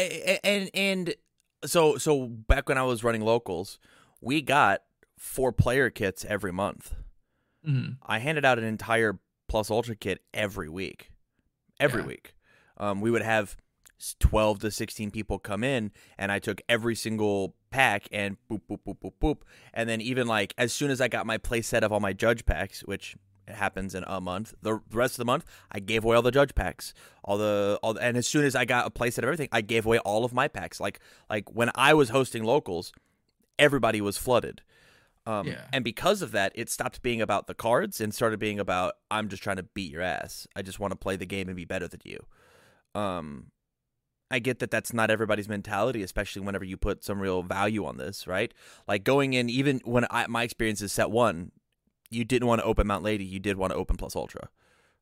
[0.44, 1.16] and and
[1.66, 3.80] so so back when I was running locals,
[4.20, 4.82] we got
[5.18, 6.94] four player kits every month.
[7.68, 7.94] Mm-hmm.
[8.06, 11.12] I handed out an entire Plus Ultra kit every week.
[11.80, 12.08] Every yeah.
[12.08, 12.36] week.
[12.78, 13.58] Um, we would have
[14.20, 18.80] 12 to 16 people come in, and I took every single pack and boop, boop,
[18.88, 19.38] boop, boop, boop.
[19.74, 22.14] And then, even like, as soon as I got my play set of all my
[22.14, 23.16] judge packs, which
[23.48, 24.54] happens in a month.
[24.62, 26.94] The rest of the month, I gave away all the judge packs,
[27.24, 27.94] all the all.
[27.94, 30.26] The, and as soon as I got a playset of everything, I gave away all
[30.26, 30.80] of my packs.
[30.80, 32.94] Like like when I was hosting locals,
[33.60, 34.62] everybody was flooded.
[35.26, 35.66] Um, yeah.
[35.72, 39.30] And because of that, it stopped being about the cards and started being about I'm
[39.30, 40.48] just trying to beat your ass.
[40.56, 42.26] I just want to play the game and be better than you.
[42.96, 43.48] Um,
[44.32, 47.98] I get that that's not everybody's mentality, especially whenever you put some real value on
[47.98, 48.54] this, right?
[48.88, 51.52] Like going in, even when I, my experience is set one,
[52.10, 54.50] you didn't want to open Mount Lady, you did want to open Plus Ultra,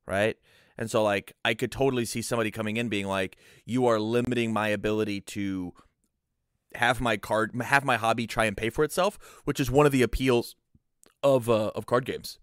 [0.08, 0.36] right?
[0.78, 4.54] And so, like, I could totally see somebody coming in being like, "You are limiting
[4.54, 5.74] my ability to
[6.76, 9.92] have my card have my hobby try and pay for itself, which is one of
[9.92, 10.56] the appeals
[11.24, 12.40] of uh, of card games.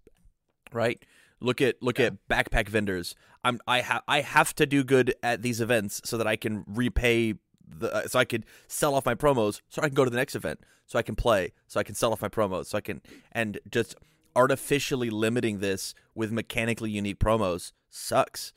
[0.73, 1.03] Right?
[1.41, 2.07] Look at look yeah.
[2.07, 3.15] at backpack vendors.
[3.45, 6.65] I'm I have I have to do good at these events so that I can
[6.67, 7.35] repay
[7.67, 10.17] the uh, so I could sell off my promos so I can go to the
[10.17, 12.81] next event so I can play so I can sell off my promos so I
[12.81, 13.95] can and just
[14.35, 18.53] artificially limiting this with mechanically unique promos sucks.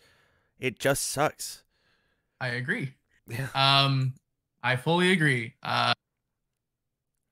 [0.60, 1.64] It just sucks.
[2.42, 2.96] I agree.
[3.28, 3.48] Yeah.
[3.54, 4.16] Um
[4.64, 5.54] I fully agree.
[5.64, 5.94] Uh,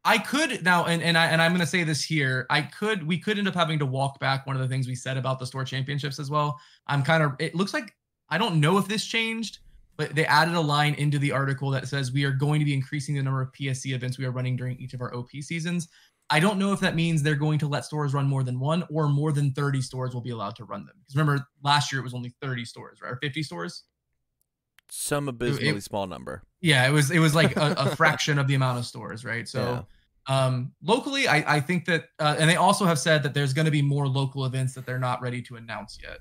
[0.08, 2.46] I could now, and and I and I'm going to say this here.
[2.50, 4.96] I could, we could end up having to walk back one of the things we
[4.96, 6.58] said about the store championships as well.
[6.88, 7.34] I'm kind of.
[7.40, 7.94] It looks like
[8.30, 9.60] I don't know if this changed,
[9.98, 12.74] but they added a line into the article that says we are going to be
[12.74, 15.90] increasing the number of PSC events we are running during each of our OP seasons.
[16.30, 18.86] I don't know if that means they're going to let stores run more than one
[18.90, 20.96] or more than 30 stores will be allowed to run them.
[21.00, 23.12] Because remember, last year it was only 30 stores, right?
[23.12, 23.84] Or 50 stores
[24.90, 26.44] some abysmally it, small number.
[26.62, 29.48] Yeah, it was it was like a, a fraction of the amount of stores, right?
[29.48, 29.86] So
[30.30, 30.46] yeah.
[30.46, 33.66] um, locally, I, I think that, uh, and they also have said that there's going
[33.66, 36.20] to be more local events that they're not ready to announce yet.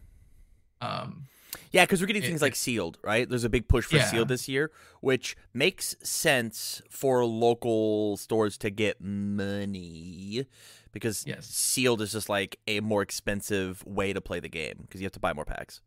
[0.81, 1.25] Um,
[1.73, 3.29] yeah, because we're getting it, things like sealed, right?
[3.29, 4.07] There's a big push for yeah.
[4.07, 10.47] sealed this year, which makes sense for local stores to get money
[10.93, 11.47] because yes.
[11.47, 15.13] sealed is just like a more expensive way to play the game because you have
[15.13, 15.81] to buy more packs.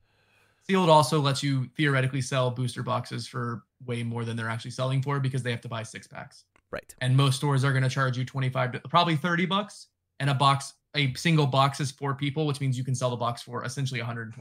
[0.69, 5.01] Sealed also lets you theoretically sell booster boxes for way more than they're actually selling
[5.01, 6.43] for because they have to buy six packs.
[6.69, 6.93] Right.
[7.01, 9.87] And most stores are going to charge you 25 to probably 30 bucks.
[10.19, 13.15] And a box, a single box is four people, which means you can sell the
[13.15, 14.33] box for essentially $120.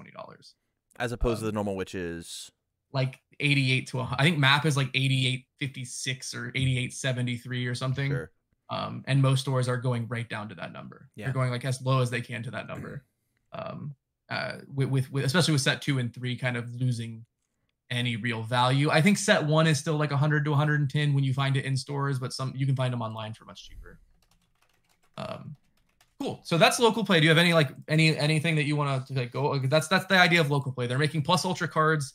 [0.98, 2.50] As opposed um, to the normal, which is
[2.92, 8.10] like 88 to I think map is like 8856 or 8873 or something.
[8.10, 8.30] Sure.
[8.68, 11.08] Um, and most stores are going right down to that number.
[11.16, 11.26] Yeah.
[11.26, 13.04] They're going like as low as they can to that number.
[13.50, 13.94] Um,
[14.30, 17.24] uh, with, with, with especially with set two and three kind of losing
[17.90, 18.90] any real value.
[18.90, 21.76] I think set one is still like 100 to 110 when you find it in
[21.76, 23.98] stores, but some you can find them online for much cheaper.
[25.16, 25.56] Um,
[26.20, 26.40] cool.
[26.44, 27.20] So that's local play.
[27.20, 29.58] Do you have any like any anything that you want to like go?
[29.58, 30.86] That's that's the idea of local play.
[30.86, 32.14] They're making plus ultra cards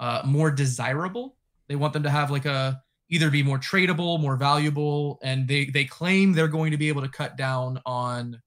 [0.00, 1.36] uh, more desirable.
[1.68, 5.66] They want them to have like a either be more tradable, more valuable, and they
[5.66, 8.40] they claim they're going to be able to cut down on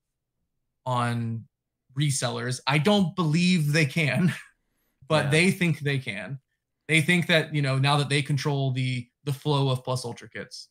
[0.86, 1.45] on
[1.98, 2.60] resellers.
[2.68, 4.34] I don't believe they can,
[5.08, 5.32] but yeah.
[5.32, 6.39] they think they can.
[6.88, 10.30] They think that you know now that they control the the flow of plus ultra
[10.30, 10.70] kits,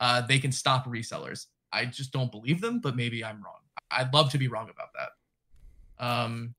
[0.00, 1.46] uh, they can stop resellers.
[1.72, 3.60] I just don't believe them, but maybe I'm wrong.
[3.90, 6.04] I'd love to be wrong about that.
[6.04, 6.54] Um,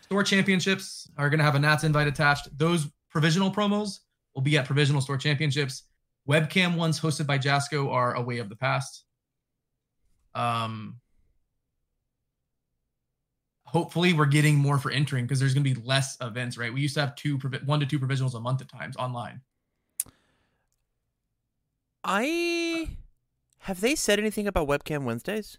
[0.00, 2.56] store championships are going to have a Nats invite attached.
[2.56, 4.00] Those provisional promos
[4.34, 5.82] will be at provisional store championships.
[6.28, 9.04] Webcam ones hosted by Jasco are a way of the past.
[10.34, 10.96] Um,
[13.70, 16.72] hopefully we're getting more for entering because there's going to be less events, right?
[16.72, 19.40] We used to have two, one to two provisionals a month at times online.
[22.02, 22.88] I
[23.60, 25.58] have they said anything about webcam Wednesdays?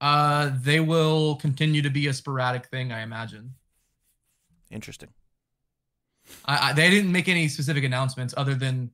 [0.00, 3.54] Uh, they will continue to be a sporadic thing, I imagine.
[4.70, 5.08] Interesting.
[6.44, 8.90] I, I they didn't make any specific announcements other than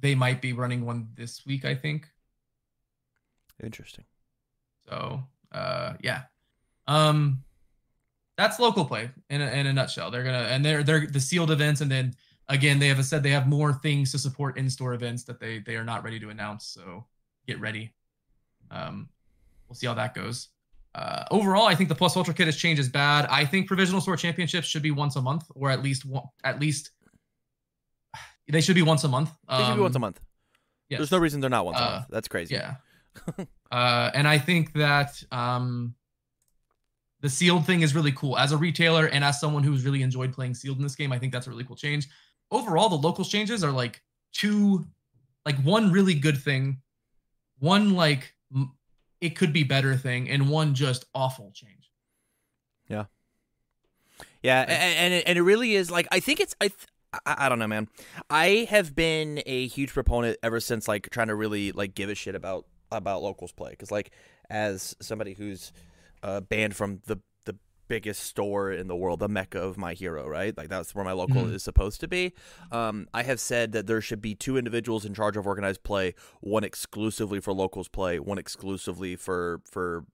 [0.00, 2.08] they might be running one this week, I think.
[3.62, 4.04] Interesting.
[4.88, 5.22] So,
[5.52, 6.22] uh, yeah.
[6.86, 7.42] Um,
[8.36, 10.10] that's local play in a, in a nutshell.
[10.10, 12.14] They're gonna and they're they're the sealed events, and then
[12.48, 15.76] again they have said they have more things to support in-store events that they they
[15.76, 16.66] are not ready to announce.
[16.66, 17.04] So
[17.46, 17.92] get ready.
[18.70, 19.08] Um,
[19.68, 20.48] we'll see how that goes.
[20.94, 23.26] Uh, overall, I think the Plus Ultra Kit has changed is bad.
[23.30, 26.58] I think provisional store championships should be once a month, or at least one, at
[26.58, 26.90] least
[28.48, 29.30] they should be once a month.
[29.48, 30.20] Um, they should be once a um, month.
[30.88, 30.98] Yes.
[30.98, 32.06] There's no reason they're not once uh, a month.
[32.10, 32.54] That's crazy.
[32.54, 32.76] Yeah.
[33.70, 35.94] uh, and I think that um,
[37.20, 38.38] the sealed thing is really cool.
[38.38, 41.18] As a retailer and as someone who's really enjoyed playing sealed in this game, I
[41.18, 42.08] think that's a really cool change.
[42.50, 44.02] Overall, the locals changes are like
[44.32, 44.86] two,
[45.44, 46.80] like one really good thing,
[47.58, 48.34] one like
[49.20, 51.90] it could be better thing, and one just awful change.
[52.88, 53.04] Yeah.
[54.42, 56.70] Yeah, and and it, and it really is like I think it's I
[57.12, 57.88] I, I don't know, man.
[58.28, 62.14] I have been a huge proponent ever since like trying to really like give a
[62.14, 64.10] shit about about locals play because like
[64.48, 65.72] as somebody who's
[66.22, 67.56] uh, banned from the the
[67.88, 70.56] biggest store in the world, the mecca of my hero, right?
[70.56, 71.54] Like that's where my local mm-hmm.
[71.54, 72.32] is supposed to be.
[72.70, 76.14] Um, I have said that there should be two individuals in charge of organized play,
[76.40, 80.04] one exclusively for locals play, one exclusively for for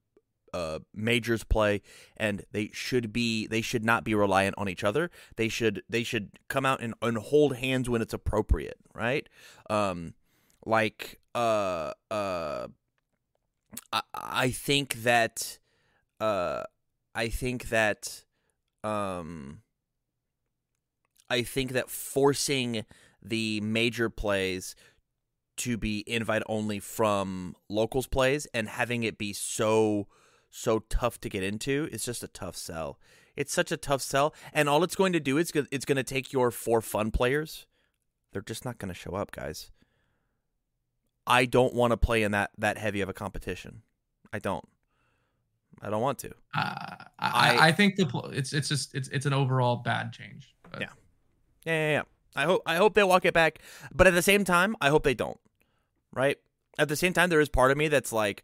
[0.56, 1.82] uh, majors play,
[2.16, 5.10] and they should be they should not be reliant on each other.
[5.36, 9.28] They should they should come out and, and hold hands when it's appropriate, right?
[9.68, 10.14] Um,
[10.64, 12.68] like uh uh,
[13.92, 15.58] I, I think that
[16.20, 16.64] uh,
[17.14, 18.24] I think that
[18.84, 19.62] um,
[21.28, 22.84] I think that forcing
[23.22, 24.76] the major plays
[25.56, 30.06] to be invite only from locals plays and having it be so
[30.50, 32.98] so tough to get into is just a tough sell.
[33.36, 36.02] It's such a tough sell, and all it's going to do is it's going to
[36.02, 37.66] take your four fun players.
[38.32, 39.70] They're just not going to show up, guys.
[41.26, 43.82] I don't want to play in that that heavy of a competition.
[44.32, 44.64] I don't.
[45.82, 46.30] I don't want to.
[46.56, 50.54] Uh, I, I think the it's it's just it's it's an overall bad change.
[50.70, 50.80] But.
[50.80, 50.88] Yeah.
[51.64, 52.02] yeah, yeah, yeah.
[52.34, 53.60] I hope I hope they walk it back,
[53.94, 55.40] but at the same time, I hope they don't.
[56.12, 56.38] Right.
[56.78, 58.42] At the same time, there is part of me that's like,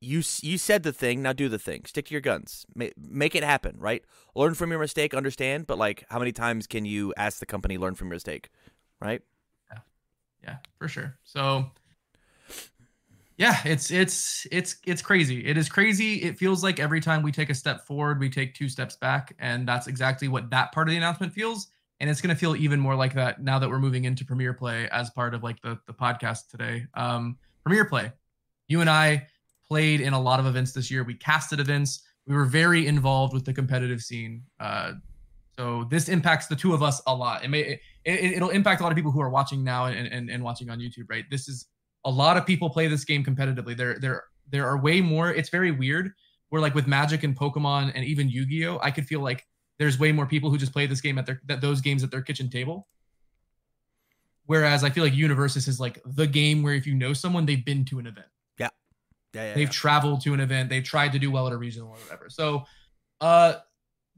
[0.00, 1.84] you you said the thing, now do the thing.
[1.86, 2.66] Stick to your guns.
[2.74, 3.76] Make, make it happen.
[3.78, 4.04] Right.
[4.34, 5.14] Learn from your mistake.
[5.14, 8.48] Understand, but like, how many times can you ask the company learn from your mistake?
[9.00, 9.22] Right.
[9.72, 9.78] Yeah.
[10.42, 11.18] Yeah, for sure.
[11.24, 11.70] So
[13.38, 15.46] yeah, it's it's it's it's crazy.
[15.46, 16.16] It is crazy.
[16.16, 19.32] It feels like every time we take a step forward, we take two steps back,
[19.38, 21.68] and that's exactly what that part of the announcement feels.
[22.00, 24.52] And it's going to feel even more like that now that we're moving into Premier
[24.52, 26.84] Play as part of like the the podcast today.
[26.94, 28.10] Um, Premier Play,
[28.66, 29.28] you and I
[29.68, 31.04] played in a lot of events this year.
[31.04, 32.02] We casted events.
[32.26, 34.42] We were very involved with the competitive scene.
[34.58, 34.94] Uh,
[35.56, 37.44] so this impacts the two of us a lot.
[37.44, 40.28] It may it, it'll impact a lot of people who are watching now and, and,
[40.28, 41.04] and watching on YouTube.
[41.08, 41.24] Right.
[41.30, 41.66] This is
[42.04, 43.76] a lot of people play this game competitively.
[43.76, 45.32] There there there are way more.
[45.32, 46.12] It's very weird.
[46.48, 49.44] Where like with Magic and Pokemon and even Yu-Gi-Oh, I could feel like
[49.78, 52.10] there's way more people who just play this game at their that those games at
[52.10, 52.88] their kitchen table.
[54.46, 57.64] Whereas I feel like Universus is like the game where if you know someone, they've
[57.64, 58.26] been to an event.
[58.58, 58.70] Yeah.
[59.34, 59.44] Yeah.
[59.44, 59.72] yeah they've yeah.
[59.72, 60.70] traveled to an event.
[60.70, 62.30] They've tried to do well at a regional or whatever.
[62.30, 62.64] So
[63.20, 63.54] uh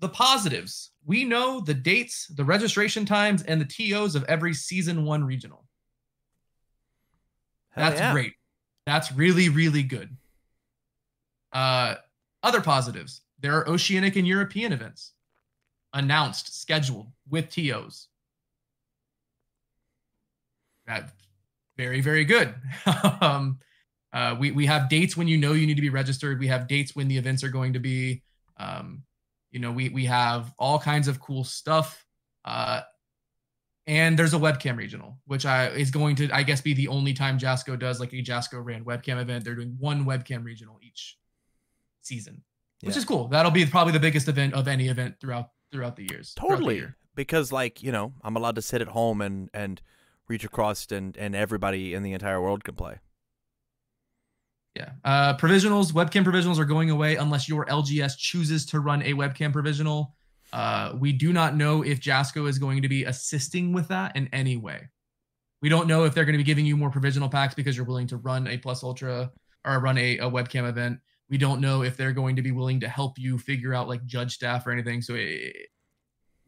[0.01, 0.93] the positives.
[1.05, 5.67] We know the dates, the registration times, and the TOs of every season one regional.
[7.81, 8.13] Hell That's yeah.
[8.13, 8.33] great.
[8.87, 10.17] That's really, really good.
[11.53, 11.97] Uh,
[12.43, 15.13] other positives there are oceanic and European events
[15.93, 18.09] announced, scheduled with TOs.
[20.87, 21.13] That
[21.77, 22.55] very, very good.
[23.21, 23.59] um,
[24.13, 26.39] uh, we, we have dates when you know you need to be registered.
[26.39, 28.23] We have dates when the events are going to be.
[28.59, 29.05] Um,
[29.51, 32.05] you know, we we have all kinds of cool stuff.
[32.45, 32.83] Uh,
[33.91, 37.13] and there's a webcam regional, which I is going to, I guess, be the only
[37.13, 39.45] time Jasco does like a Jasco ran webcam event.
[39.45, 41.19] They're doing one webcam regional each
[42.01, 42.41] season,
[42.83, 42.99] which yeah.
[42.99, 43.27] is cool.
[43.27, 46.35] That'll be probably the biggest event of any event throughout throughout the years.
[46.35, 46.97] Totally, the year.
[47.17, 49.83] because like you know, I'm allowed to sit at home and and
[50.29, 52.99] reach across, and and everybody in the entire world can play.
[54.77, 54.91] Yeah.
[55.05, 59.53] Uh, provisionals, webcam provisionals are going away unless your LGS chooses to run a webcam
[59.53, 60.15] provisional.
[60.53, 64.29] Uh, we do not know if Jasco is going to be assisting with that in
[64.33, 64.89] any way.
[65.63, 67.87] We don't know if they're going to be giving you more provisional packs because you're
[67.87, 69.31] willing to run a plus ultra
[69.65, 70.99] or run a, a webcam event.
[71.29, 74.05] We don't know if they're going to be willing to help you figure out like
[74.07, 75.03] judge staff or anything.
[75.03, 75.55] So it,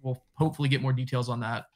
[0.00, 1.66] we'll hopefully get more details on that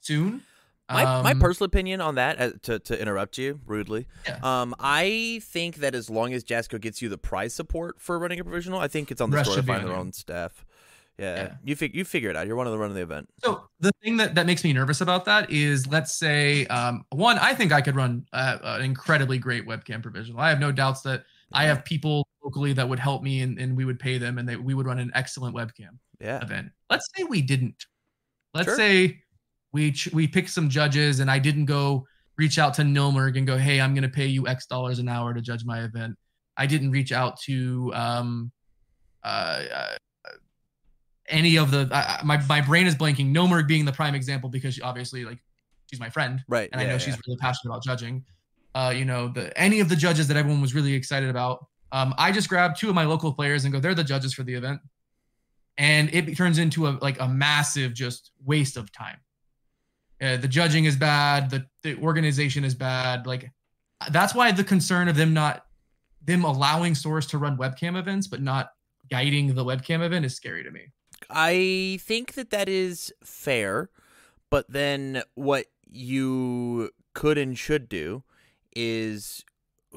[0.00, 0.42] soon.
[0.90, 4.38] My, Um, my personal opinion on that, uh, to, to interrupt you rudely, Yeah.
[4.42, 8.40] um, I think that as long as Jasco gets you the prize support for running
[8.40, 10.64] a provisional, I think it's on the Rest store to find their own staff.
[11.20, 11.54] Yeah, Yeah.
[11.64, 12.46] you fig- you figure it out.
[12.46, 13.28] You're one of the run of the event.
[13.44, 17.38] So the thing that, that makes me nervous about that is, let's say, um, one,
[17.38, 20.40] I think I could run uh, an incredibly great webcam provisional.
[20.40, 23.76] I have no doubts that I have people locally that would help me, and, and
[23.76, 26.70] we would pay them, and they, we would run an excellent webcam Yeah, event.
[26.88, 27.84] Let's say we didn't.
[28.54, 28.76] Let's Sure.
[28.76, 29.20] say
[29.72, 32.06] we ch- we picked some judges, and I didn't go
[32.38, 35.08] reach out to Nilmerg and go, "Hey, I'm going to pay you X dollars an
[35.08, 36.16] hour to judge my event."
[36.56, 38.50] I didn't reach out to um,
[39.24, 39.96] uh, uh,
[41.30, 41.88] any of the.
[41.90, 43.34] Uh, my my brain is blanking.
[43.34, 45.38] Nilmerg being the prime example because she, obviously, like,
[45.86, 46.68] she's my friend, right.
[46.72, 46.98] and I know yeah.
[46.98, 48.24] she's really passionate about judging.
[48.74, 51.66] Uh, you know, the any of the judges that everyone was really excited about.
[51.92, 54.44] Um, I just grabbed two of my local players and go, they're the judges for
[54.44, 54.80] the event,
[55.76, 59.18] and it turns into a like a massive just waste of time.
[60.20, 61.50] Uh, the judging is bad.
[61.50, 63.26] The the organization is bad.
[63.26, 63.50] Like
[64.10, 65.64] that's why the concern of them not
[66.22, 68.70] them allowing Source to run webcam events but not
[69.10, 70.82] guiding the webcam event is scary to me.
[71.32, 73.90] I think that that is fair,
[74.50, 78.22] but then what you could and should do
[78.74, 79.44] is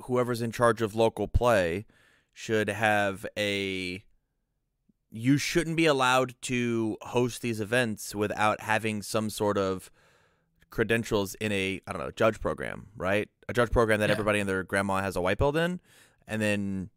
[0.06, 1.86] whoever's in charge of local play
[2.34, 4.04] should have a
[5.12, 9.92] you shouldn't be allowed to host these events without having some sort of
[10.72, 13.30] credentials in a I don't know judge program, right?
[13.48, 14.14] A judge program that Yeah.
[14.14, 15.80] everybody and their grandma has a white belt in,
[16.28, 16.90] and then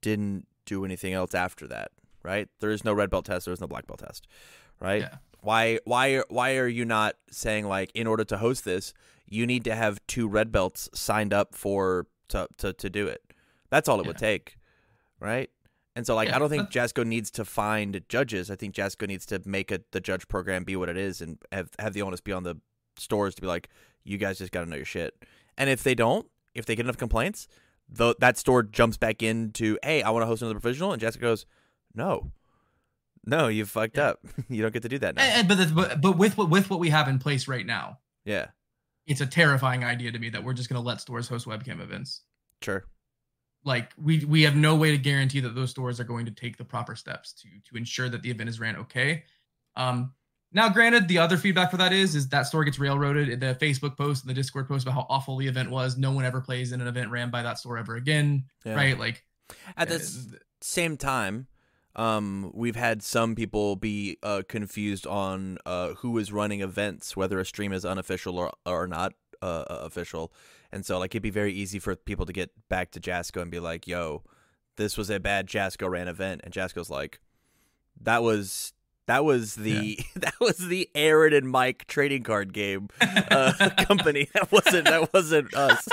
[0.00, 1.90] didn't do anything else after that,
[2.26, 2.48] right?
[2.60, 4.26] There is no red belt test, there is no black belt test,
[4.80, 5.02] right?
[5.02, 5.14] Yeah.
[5.40, 8.92] Why why why are you not saying like in order to host this,
[9.28, 13.22] you need to have two red belts signed up for to to, to do it?
[13.70, 14.56] That's all it would take,
[15.20, 15.48] right?
[15.94, 18.50] And so like Yeah, I don't think Jasco needs to find judges.
[18.50, 21.38] I think Jasco needs to make it the judge program be what it is and
[21.52, 22.56] have have the onus be on the
[22.98, 23.68] stores to be like,
[24.04, 25.14] you guys just got to know your shit.
[25.56, 27.46] And if they don't, if they get enough complaints,
[27.88, 31.20] the, that store jumps back into, hey, I want to host another provisional, and Jasco
[31.20, 31.46] goes,
[31.96, 32.30] no,
[33.24, 34.10] no, you fucked Yeah.
[34.10, 34.20] up.
[34.48, 35.22] you don't get to do that now.
[35.22, 37.98] And, and- but, but but with what with what we have in place right now,
[38.24, 38.46] yeah,
[39.06, 41.80] it's a terrifying idea to me that we're just going to let stores host webcam
[41.80, 42.22] events.
[42.62, 42.84] sure.
[43.64, 46.56] Like we we have no way to guarantee that those stores are going to take
[46.56, 49.24] the proper steps to to ensure that the event is ran okay.
[49.74, 50.12] Um,
[50.52, 53.40] now, granted, the other feedback for that is is that store gets railroaded.
[53.40, 55.98] The Facebook post and the Discord post about how awful the event was.
[55.98, 58.74] No one ever plays in an event ran by that store ever again, Yeah.
[58.76, 58.96] right?
[58.96, 59.24] Like
[59.76, 61.48] At the uh, same time,
[61.96, 67.40] um, we've had some people be uh, confused on uh, who is running events, whether
[67.40, 70.30] a stream is unofficial or or not uh, uh, official,
[70.70, 73.50] and so like it'd be very easy for people to get back to Jasco and
[73.50, 74.22] be like, "Yo,
[74.76, 77.20] this was a bad Jasco ran event," and Jasco's like,
[78.00, 78.72] "That was."
[79.06, 84.28] That was the that was the Aaron and Mike trading card game uh, company.
[84.34, 85.88] That wasn't that wasn't us.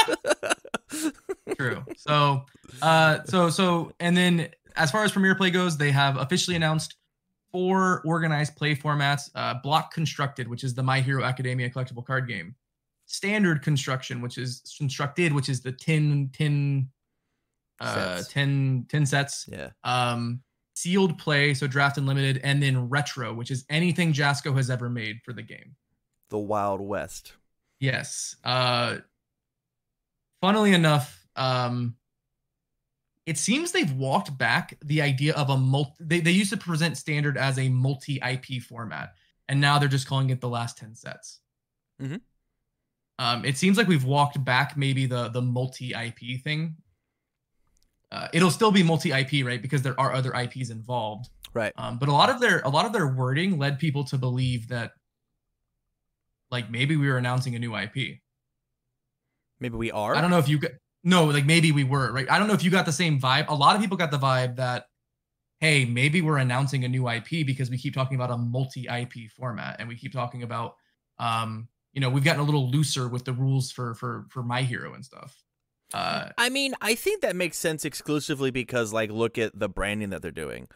[1.55, 1.85] True.
[1.95, 2.45] So,
[2.81, 6.95] uh, so so, and then as far as Premier Play goes, they have officially announced
[7.51, 12.27] four organized play formats: uh, Block Constructed, which is the My Hero Academia collectible card
[12.27, 12.55] game;
[13.05, 16.89] Standard Construction, which is constructed, which is the 10, 10,
[17.79, 18.27] uh, Sets.
[18.33, 19.49] 10, 10 sets.
[19.51, 20.41] yeah, Um,
[20.75, 24.89] sealed play, so draft and limited, and then retro, which is anything Jasco has ever
[24.89, 25.75] made for the game.
[26.29, 27.33] the Wild West.
[27.79, 28.35] Yes.
[28.43, 28.97] Uh
[30.41, 31.95] funnily enough, um
[33.25, 36.97] it seems they've walked back the idea of a multi they, they used to present
[36.97, 39.13] standard as a multi IP format,
[39.47, 41.39] and now they're just calling it the last 10 sets.
[42.01, 42.21] Mhm.
[43.19, 46.75] Um, it seems like we've walked back maybe the the multi IP thing.
[48.11, 49.61] Uh, it'll still be multi IP, right?
[49.61, 51.29] Because there are other IPs involved.
[51.53, 51.73] Right.
[51.77, 54.67] Um, but a lot of their a lot of their wording led people to believe
[54.67, 54.91] that
[56.51, 58.19] like maybe we were announcing a new IP.
[59.59, 60.15] Maybe we are.
[60.15, 60.71] I don't know if you got
[61.03, 62.29] no, like maybe we were, right?
[62.29, 63.47] I don't know if you got the same vibe.
[63.49, 64.87] A lot of people got the vibe that
[65.59, 69.31] hey, maybe we're announcing a new IP because we keep talking about a multi IP
[69.31, 70.75] format and we keep talking about
[71.19, 74.63] um, you know, we've gotten a little looser with the rules for for for my
[74.63, 75.43] hero and stuff.
[75.93, 80.09] Uh I mean, I think that makes sense exclusively because like look at the branding
[80.09, 80.67] that they're doing.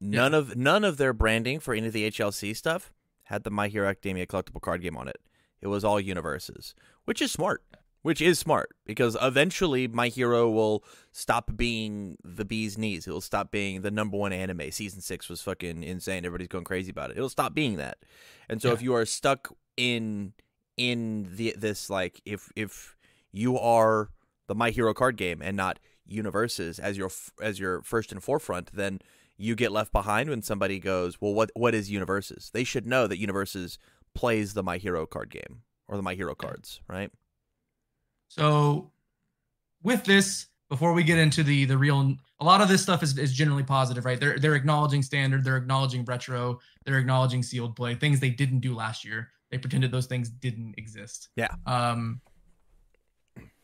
[0.00, 2.92] None of none of their branding for any of the HLC stuff
[3.24, 5.20] had the My Hero Academia collectible card game on it.
[5.60, 6.74] It was all Universus,
[7.04, 7.62] which is smart.
[8.02, 13.06] Which is smart because eventually my hero will stop being the bee's knees.
[13.08, 14.70] It'll stop being the number one anime.
[14.70, 16.24] Season six was fucking insane.
[16.24, 17.16] Everybody's going crazy about it.
[17.16, 17.98] It'll stop being that.
[18.48, 18.74] And so Yeah.
[18.74, 20.32] if you are stuck in
[20.76, 22.96] in the this like if if
[23.32, 24.10] you are
[24.46, 25.78] the my hero card game and not
[26.08, 27.10] Universus as your
[27.42, 29.00] as your first and forefront, then
[29.36, 33.06] you get left behind when somebody goes, "Well, what what is Universus?" They should know
[33.08, 33.76] that Universus
[34.14, 37.10] plays the my hero card game or the my hero cards, right?
[38.28, 38.90] So
[39.82, 43.18] with this, before we get into the the real a lot of this stuff is,
[43.18, 44.20] is generally positive, right?
[44.20, 48.74] They're they're acknowledging standard, they're acknowledging retro, they're acknowledging sealed play, things they didn't do
[48.74, 49.30] last year.
[49.50, 51.30] They pretended those things didn't exist.
[51.36, 51.48] Yeah.
[51.66, 52.20] Um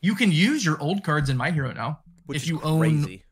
[0.00, 2.00] you can use your old cards in My Hero now.
[2.26, 3.24] Which If you own- crazy.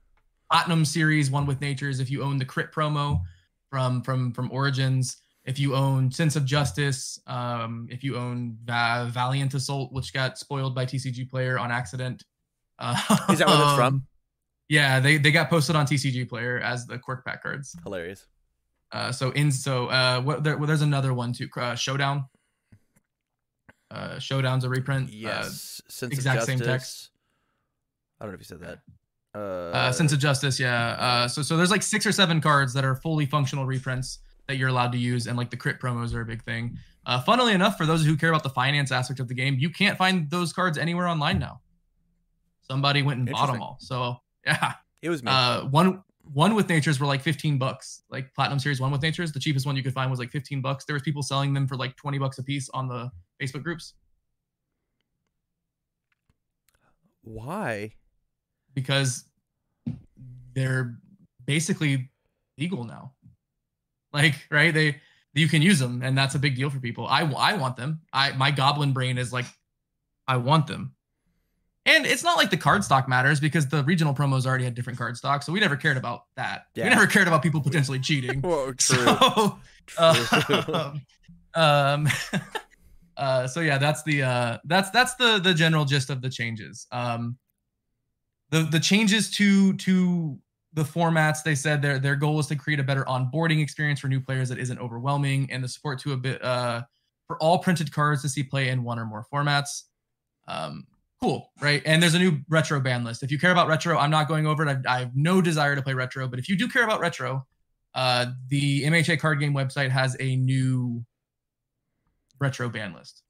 [0.50, 3.22] Platinum series, one with natures, if you own the crit promo
[3.70, 9.08] from from from Origins, if you own Sense of Justice, um, if you own Va-
[9.12, 12.24] Valiant Assault, which got spoiled by TCG Player on accident.
[12.78, 12.94] Uh,
[13.30, 13.94] Is that where that's from?
[13.94, 14.06] um,
[14.68, 17.74] Yeah, they they got posted on TCG Player as the quirk pack cards.
[17.82, 18.26] Hilarious.
[18.92, 21.48] Uh, so in so uh, what there, well, there's another one too.
[21.56, 22.26] Uh, Showdown.
[23.90, 25.08] Uh, Showdown's a reprint.
[25.08, 25.80] Uh, Yes.
[25.88, 26.72] Sense exact of same justice.
[26.72, 27.10] text.
[28.20, 28.78] I don't know if you said that.
[29.34, 29.38] Uh,
[29.76, 30.90] uh, Sense of Justice, yeah.
[30.98, 34.18] Uh, so so there's like six or seven cards that are fully functional reprints
[34.48, 36.78] that you're allowed to use, and like the crit promos are a big thing.
[37.04, 39.70] Uh, funnily enough, for those who care about the finance aspect of the game, you
[39.70, 41.60] can't find those cards anywhere online now.
[42.62, 43.76] Somebody went and bought them all.
[43.80, 44.16] So
[44.46, 45.30] yeah, it was me.
[45.30, 48.02] uh, one one with natures were like 15 bucks.
[48.08, 50.60] Like Platinum Series one with natures, the cheapest one you could find was like 15
[50.60, 50.84] bucks.
[50.84, 53.94] There was people selling them for like 20 bucks a piece on the Facebook groups
[57.22, 57.94] Why?
[58.74, 59.24] because
[60.54, 60.96] they're
[61.44, 62.10] basically
[62.58, 63.12] legal now.
[64.12, 64.72] Like, right?
[64.72, 65.00] They
[65.34, 67.06] you can use them, and that's a big deal for people.
[67.06, 68.00] I I want them.
[68.12, 69.46] I my goblin brain is like,
[70.28, 70.94] I want them.
[71.84, 74.98] And it's not like the card stock matters because the regional promos already had different
[74.98, 76.66] card stock, so we never cared about that.
[76.74, 76.84] Yeah.
[76.84, 78.40] We never cared about people potentially cheating.
[78.42, 79.04] Whoa, true.
[79.04, 80.56] So, true.
[80.74, 81.02] um,
[81.54, 82.08] um,
[83.16, 86.86] uh, so yeah, that's the uh, that's that's the the general gist of the changes.
[86.92, 87.36] Um,
[88.50, 90.38] the the changes to to
[90.74, 94.08] the formats they said their their goal is to create a better onboarding experience for
[94.08, 96.82] new players that isn't overwhelming and the support to a bit uh
[97.26, 99.82] for all printed cards to see play in one or more formats.
[100.48, 100.86] Um
[101.20, 101.82] cool right?
[101.86, 103.22] And there's a new retro ban list.
[103.22, 104.78] If you care about retro i'm not going over it.
[104.86, 107.46] I, I have no desire to play retro but if you do care about retro
[107.94, 111.04] uh the mha card game website has a new
[112.40, 113.22] retro ban list.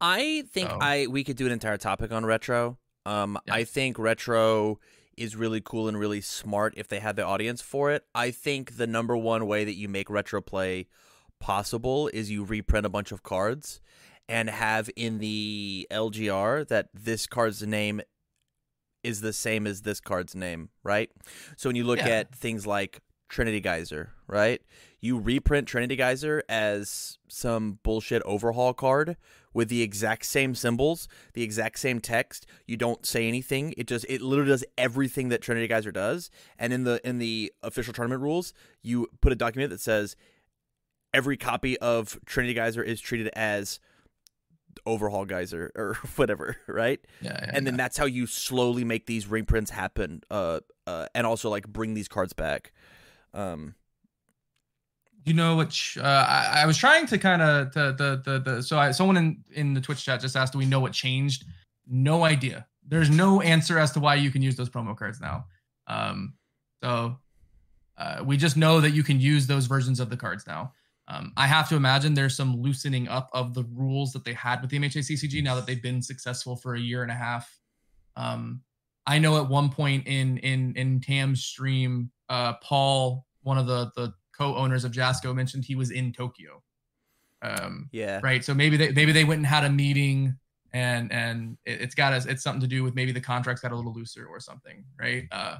[0.00, 2.78] I think So- I we could do an entire topic on retro.
[3.06, 3.54] Um, Yeah.
[3.54, 4.78] I think retro
[5.20, 8.04] is really cool and really smart if they had the audience for it.
[8.14, 10.86] I think the number one way that you make retro play
[11.38, 13.80] possible is you reprint a bunch of cards
[14.28, 18.00] and have in the LGR that this card's name
[19.02, 21.10] is the same as this card's name, right?
[21.56, 22.08] So when you look Yeah.
[22.08, 24.60] at things like Trinity Geyser, right?
[25.00, 29.16] You reprint Trinity Geyser as some bullshit overhaul card
[29.52, 32.46] with the exact same symbols, the exact same text.
[32.66, 33.74] You don't say anything.
[33.76, 36.30] It just it literally does everything that Trinity Geyser does.
[36.58, 40.16] And in the in the official tournament rules, you put a document that says
[41.12, 43.80] every copy of Trinity Geyser is treated as
[44.86, 47.00] overhaul geyser or whatever, right?
[47.20, 51.26] yeah, yeah and then that's how you slowly make these reprints happen uh uh and
[51.26, 52.72] also like bring these cards back
[53.34, 53.74] um
[55.24, 58.62] you know what ch- uh, I, I was trying to kind of the the the
[58.62, 61.44] so I someone in in the Twitch chat just asked do we know what changed?
[61.86, 62.66] No idea.
[62.86, 65.44] There's no answer as to why you can use those promo cards now.
[65.86, 66.34] Um
[66.82, 67.18] so
[67.98, 70.72] uh, we just know that you can use those versions of the cards now.
[71.06, 74.62] Um, I have to imagine there's some loosening up of the rules that they had
[74.62, 77.58] with the MHA CCG now that they've been successful for a year and a half.
[78.16, 78.62] Um
[79.06, 83.90] I know at one point in in in Tam's stream uh Paul one of the
[83.96, 86.62] the co-owners of Jasco mentioned he was in Tokyo.
[87.42, 88.44] Um, yeah right.
[88.44, 90.36] So maybe they maybe they went and had a meeting
[90.72, 93.72] and and it, it's got us it's something to do with maybe the contracts got
[93.72, 95.24] a little looser or something, right?
[95.30, 95.56] Uh,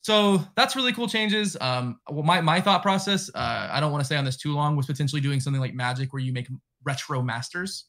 [0.00, 1.56] so that's really cool changes.
[1.60, 4.52] Um, well, my my thought process, uh, I don't want to stay on this too
[4.54, 6.48] long, was potentially doing something like Magic where you make
[6.84, 7.86] retro masters.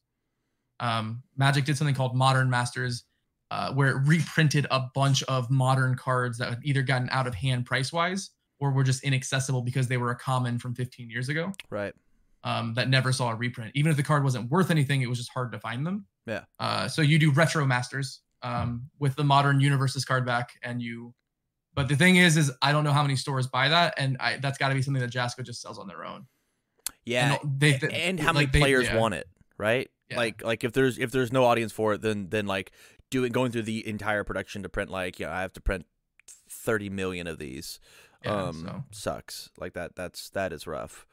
[0.80, 3.06] Um, Magic did something called Modern Masters,
[3.52, 7.34] uh, where it reprinted a bunch of modern cards that had either gotten out of
[7.34, 8.32] hand price wise
[8.64, 11.94] or were just inaccessible because they were a common from 15 years ago right
[12.46, 13.72] um, that never saw a reprint.
[13.76, 16.06] Even if the card wasn't worth anything, it was just hard to find them.
[16.26, 16.44] Yeah.
[16.60, 21.14] Uh, so you do retro masters um, with the modern Universus card back, and you.
[21.74, 24.38] But the thing is, is I don't know how many stores buy that, and I,
[24.42, 26.26] that's got to be something that Jasco just sells on their own.
[27.06, 28.98] yeah And they, they- and how many like, they- players yeah.
[28.98, 30.18] want it right Yeah.
[30.18, 32.72] Like like if there's if there's no audience for it, then then like
[33.10, 35.86] doing going through the entire production to print like yeah I have to print
[36.50, 37.80] thirty million of these.
[38.24, 38.84] Yeah, um, so.
[38.92, 39.96] sucks like that.
[39.96, 41.06] That's that is rough.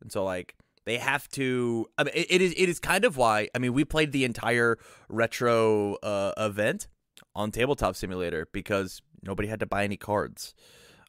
[0.00, 0.54] And so like
[0.84, 1.86] they have to.
[1.98, 3.48] I mean, it, it is it is kind of why.
[3.54, 6.88] I mean, we played the entire retro uh, event
[7.34, 10.54] on Tabletop Simulator because nobody had to buy any cards.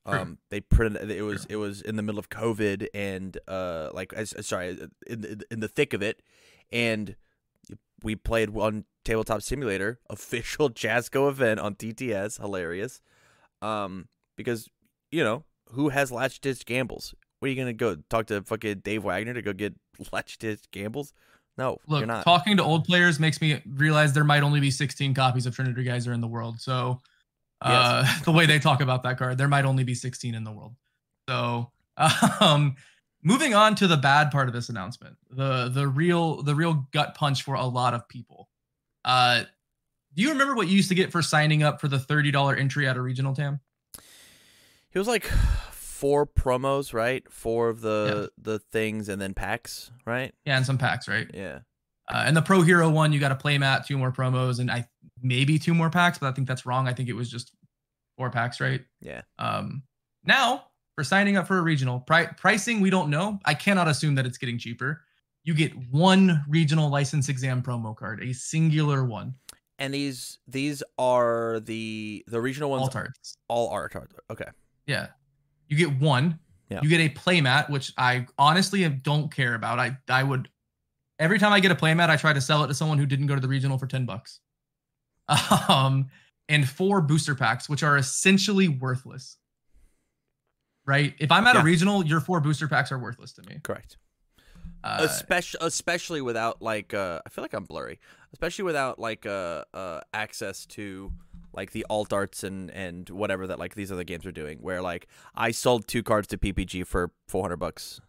[0.07, 1.09] Um, they printed.
[1.09, 4.77] It was it was in the middle of COVID and uh, like sorry,
[5.07, 6.21] in the, in the thick of it,
[6.71, 7.15] and
[8.03, 13.01] we played one Tabletop Simulator, official Jasco event on TTS, hilarious.
[13.61, 14.69] Um, because
[15.11, 17.13] you know who has latch ditch gambles?
[17.39, 19.73] What are you gonna go talk to fucking Dave Wagner to go get
[20.11, 21.13] latch ditch gambles?
[21.57, 22.25] No, Look, you're not.
[22.25, 25.85] talking to old players makes me realize there might only be 16 copies of Trinity
[25.85, 26.59] Geyser in the world.
[26.59, 27.01] So,
[27.61, 30.51] uh, the way they talk about that card, there might only be 16 in the
[30.51, 30.75] world.
[31.29, 31.71] So,
[32.41, 32.75] um,
[33.23, 37.15] moving on to the bad part of this announcement, the the real the real gut
[37.15, 38.49] punch for a lot of people.
[39.05, 39.43] Uh,
[40.13, 42.87] do you remember what you used to get for signing up for the $30 entry
[42.87, 43.59] at a regional tam?
[44.95, 45.25] It was like
[45.71, 47.29] four promos, right?
[47.31, 50.33] Four of the the things and then packs, right?
[50.45, 51.29] Yeah, and some packs, right?
[51.33, 51.59] Yeah.
[52.07, 54.87] Uh, and the Pro Hero one, you got a playmat, two more promos, and I
[55.21, 56.87] maybe two more packs, but I think that's wrong.
[56.87, 57.51] I think it was just
[58.17, 58.81] four packs, right?
[59.01, 59.21] Yeah.
[59.37, 59.83] Um,
[60.23, 60.65] now
[60.95, 63.37] for signing up for a regional pri- pricing, we don't know.
[63.43, 65.01] I cannot assume that it's getting cheaper.
[65.43, 69.35] You get one regional license exam promo card, a singular one,
[69.77, 73.37] And these these are the the regional ones all tarts.
[73.49, 74.13] all are art.
[74.31, 74.45] Okay.
[74.87, 75.07] Yeah,
[75.67, 76.39] you get one.
[76.69, 76.79] Yeah.
[76.81, 79.79] You get a playmat, which I honestly don't care about.
[79.79, 80.49] I I would
[81.19, 83.27] every time I get a playmat, I try to sell it to someone who didn't
[83.27, 84.39] go to the regional for ten bucks.
[85.69, 86.09] Um,
[86.47, 89.37] and four booster packs, which are essentially worthless.
[90.85, 91.15] Right?
[91.19, 91.61] If I'm at Yeah.
[91.61, 93.59] a regional, your four booster packs are worthless to me.
[93.63, 93.97] Correct.
[94.83, 97.99] Uh, especially especially without like uh I feel like I'm blurry.
[98.33, 101.11] Especially without like uh uh access to
[101.55, 104.81] like the alt arts and and whatever that like these other games are doing where
[104.81, 108.01] like I sold two cards to PPG for 400 bucks.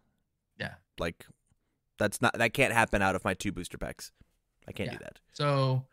[0.59, 0.75] Yeah.
[0.99, 1.27] Like
[1.99, 4.13] that's not that can't happen out of my two booster packs.
[4.69, 4.99] I can't Yeah.
[4.99, 5.19] do that.
[5.33, 5.87] So,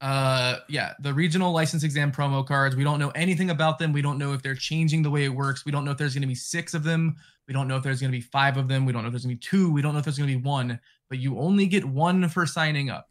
[0.00, 2.76] uh, yeah, the regional license exam promo cards.
[2.76, 3.92] We don't know anything about them.
[3.92, 5.64] We don't know if they're changing the way it works.
[5.64, 7.16] We don't know if there's going to be six of them.
[7.48, 8.84] We don't know if there's going to be five of them.
[8.84, 9.72] We don't know if there's going to be two.
[9.72, 10.78] We don't know if there's going to be one.
[11.08, 13.08] But you only get one for signing up.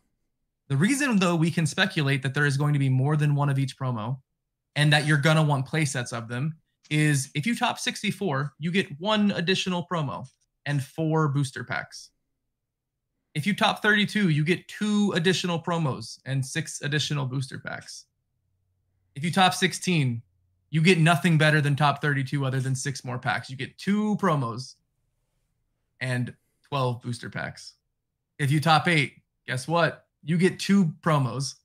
[0.71, 3.49] The reason, though, we can speculate that there is going to be more than one
[3.49, 4.21] of each promo,
[4.77, 6.55] and that you're gonna want play sets of them,
[6.89, 10.25] is if you top 64, you get one additional promo
[10.65, 12.11] and four booster packs.
[13.35, 18.05] If you top 32, you get two additional promos and six additional booster packs.
[19.13, 20.21] If you top 16,
[20.69, 23.49] you get nothing better than top 32 other than six more packs.
[23.49, 24.75] You get two promos
[25.99, 26.33] and
[26.69, 27.73] 12 booster packs.
[28.39, 29.15] If you top eight,
[29.45, 30.05] guess what?
[30.23, 31.55] You get two promos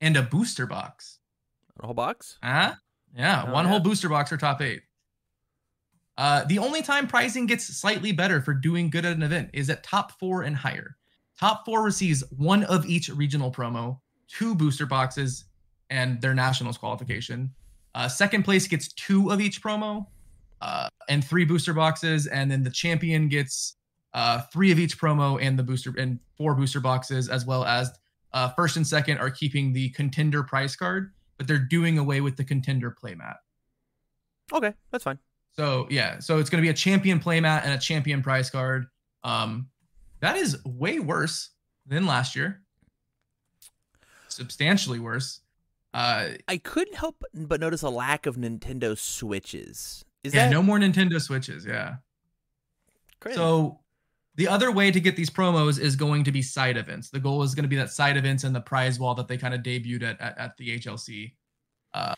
[0.00, 1.18] and a booster box.
[1.80, 2.38] A whole box?
[2.42, 2.74] Huh?
[3.14, 3.70] Yeah, Oh, one yeah.
[3.70, 4.82] whole booster box for top eight.
[6.16, 9.70] Uh, the only time pricing gets slightly better for doing good at an event is
[9.70, 10.96] at top four and higher.
[11.38, 15.44] Top four receives one of each regional promo, two booster boxes,
[15.90, 17.50] and their nationals qualification.
[17.94, 20.06] Uh, second place gets two of each promo
[20.60, 23.76] uh, and three booster boxes, and then the champion gets
[24.18, 27.92] uh, three of each promo and the booster and four booster boxes, as well as
[28.32, 32.36] uh, first and second are keeping the contender price card, but they're doing away with
[32.36, 33.36] the contender playmat.
[34.52, 35.20] Okay, that's fine.
[35.52, 38.86] So yeah, so it's going to be a champion playmat and a champion prize card.
[39.22, 39.68] Um,
[40.18, 41.50] that is way worse
[41.86, 42.62] than last year.
[44.26, 45.42] Substantially worse.
[45.94, 50.04] Uh, I couldn't help but notice a lack of Nintendo Switches.
[50.24, 51.64] Is yeah, that no more Nintendo Switches.
[51.64, 51.98] Yeah.
[53.20, 53.36] crazy?
[53.36, 53.78] So
[54.38, 57.10] the other way to get these promos is going to be side events.
[57.10, 59.36] The goal is going to be that side events and the prize wall that they
[59.36, 61.32] kind of debuted at, at, at the HLC.
[61.92, 62.14] Uh,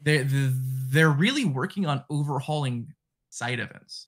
[0.00, 2.94] they, they're really working on overhauling
[3.30, 4.06] side events.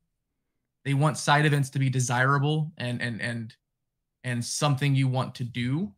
[0.85, 3.55] They want side events to be desirable and and and
[4.23, 5.93] and something you want to do.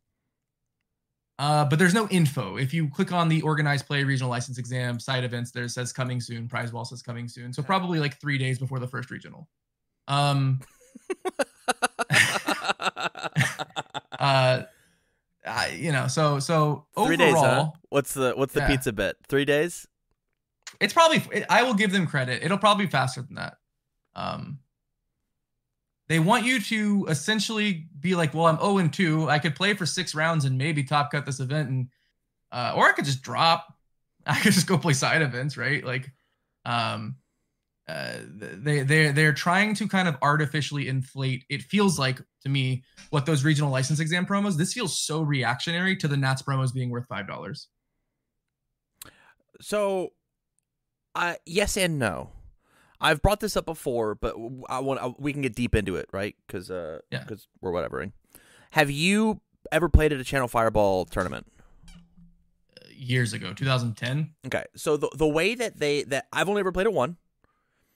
[1.39, 2.57] Uh, but there's no info.
[2.57, 6.19] If you click on the organized play regional license exam side events, there says coming
[6.19, 6.49] soon.
[6.49, 7.53] Prize wall says coming soon.
[7.53, 9.49] So probably like three days before the first regional.
[10.09, 10.61] Um,
[14.19, 14.63] uh,
[15.47, 17.71] I, you know, so so overall, Three days, huh?
[17.91, 18.67] What's the what's the Yeah.
[18.69, 19.17] pizza bet?
[19.29, 19.87] Three days?
[20.81, 21.23] it's probably.
[21.49, 22.43] I will give them credit.
[22.43, 23.57] It'll probably be faster than that.
[24.15, 24.59] Um,
[26.09, 29.29] they want you to essentially be like, well, I'm 0 and 2.
[29.29, 31.89] I could play for six rounds and maybe top cut this event, and
[32.53, 33.67] uh, or I could just drop.
[34.27, 35.85] I could just go play side events, right?
[35.85, 36.11] Like,
[36.65, 37.17] um,
[37.89, 41.45] uh, they they they're trying to kind of artificially inflate.
[41.49, 44.57] It feels like to me what those regional license exam promos.
[44.57, 47.69] This feels so reactionary to the Nats promos being worth five dollars.
[49.61, 50.11] So,
[51.15, 52.31] uh, yes and no.
[53.01, 54.35] I've brought this up before, but
[54.69, 56.35] I want I, we can get deep into it, right?
[56.47, 57.21] Because uh, Yeah.
[57.21, 58.13] because we're whatevering.
[58.73, 61.47] Have you ever played at a Channel Fireball tournament?
[62.91, 64.35] Years ago, 2010.
[64.47, 67.19] Okay, so the the way that they that I've only ever played at one,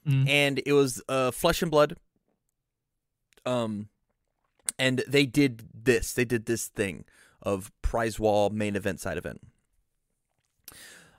[0.07, 0.29] Mhm.
[0.29, 1.97] and it was uh, Flesh and Blood.
[3.47, 3.89] Um,
[4.79, 6.13] and they did this.
[6.13, 7.05] They did this thing
[7.43, 9.41] of prize wall main event side event.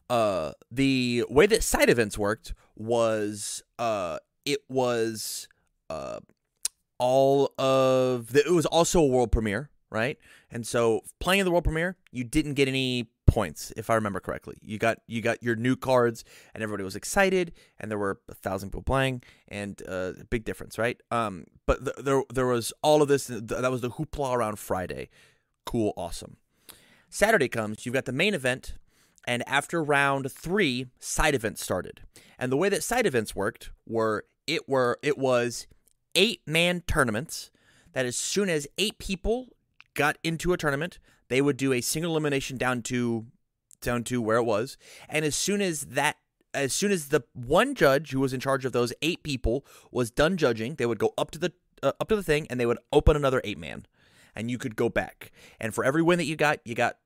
[0.10, 5.48] Uh, the way that side events worked was uh, it was
[5.90, 6.20] uh,
[6.98, 10.18] all of the, it was also a world premiere, right?
[10.52, 14.20] And so playing in the world premiere, you didn't get any points, if I remember
[14.20, 14.58] correctly.
[14.62, 18.36] You got you got your new cards, and everybody was excited, and there were a
[18.36, 21.00] thousand people playing, and uh, big difference, right?
[21.12, 23.28] Um, but th- there there was all of this.
[23.28, 25.08] Th- that was the hoopla around Friday.
[25.66, 26.36] Cool, awesome.
[27.10, 28.74] Saturday comes, you've got the main event,
[29.26, 32.02] and after round three, side events started.
[32.38, 35.68] And the way that side events worked were it were it was
[36.16, 37.50] eight man tournaments.
[37.94, 39.48] That as soon as eight people
[39.94, 41.00] got into a tournament,
[41.32, 43.26] they would do a single elimination down to
[43.82, 44.78] down to where it was.
[45.08, 46.18] And as soon as that
[46.54, 50.12] as soon as the one judge who was in charge of those eight people was
[50.12, 52.66] done judging, they would go up to the uh, up to the thing and they
[52.66, 53.86] would open another eight man,
[54.36, 55.32] and you could go back.
[55.58, 56.98] And for every win that you got, you got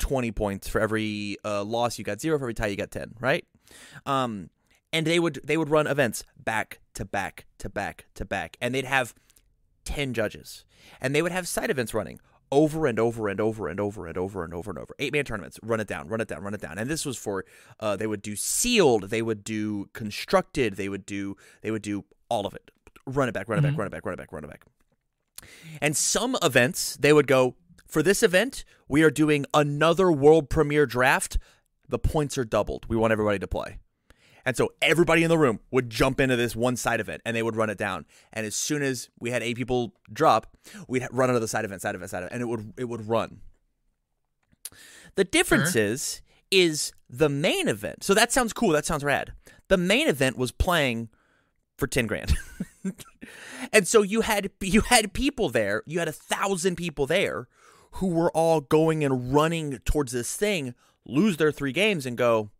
[0.00, 0.68] twenty points.
[0.68, 2.36] For every uh, loss, you got zero.
[2.38, 3.14] For every tie, you got ten.
[3.20, 3.46] Right?
[4.04, 4.50] Um,
[4.92, 8.74] and they would they would run events back to back to back to back, and
[8.74, 9.14] they'd have
[9.84, 10.64] ten judges,
[11.00, 12.18] and they would have side events running
[12.54, 14.94] over and over and over and over and over and over and over.
[15.00, 16.78] Eight man tournaments, run it down, run it down, run it down.
[16.78, 17.44] And this was for
[17.80, 22.04] uh, they would do sealed, they would do constructed, they would do they would do
[22.28, 22.70] all of it.
[23.06, 23.78] Run it back, run it back, Mhm.
[23.78, 24.64] run it back, run it back, run it back.
[25.82, 30.86] And some events they would go for this event, we are doing another world premiere
[30.86, 31.36] draft.
[31.88, 32.86] The points are doubled.
[32.88, 33.78] We want everybody to play.
[34.46, 37.42] And so everybody in the room would jump into this one side event and they
[37.42, 38.04] would run it down.
[38.32, 40.54] And as soon as we had eight people drop,
[40.86, 43.40] we'd run another side event, side event, side event, and it would it would run.
[45.14, 45.82] The difference Sure.
[45.82, 48.04] is is the main event.
[48.04, 48.70] So that sounds cool.
[48.70, 49.32] That sounds rad.
[49.68, 51.08] The main event was playing
[51.78, 52.34] for ten grand,
[53.72, 55.82] and so you had you had people there.
[55.86, 57.48] You had a thousand people there
[57.92, 60.74] who were all going and running towards this thing,
[61.06, 62.50] lose their three games, and go.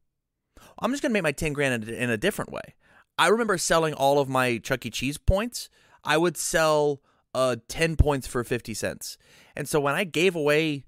[0.78, 2.74] I'm just gonna make my ten grand in a, in a different way.
[3.18, 4.90] I remember selling all of my Chuck E.
[4.90, 5.68] Cheese points.
[6.04, 7.00] I would sell
[7.34, 9.18] uh ten points for fifty cents,
[9.56, 10.84] and so when I gave away,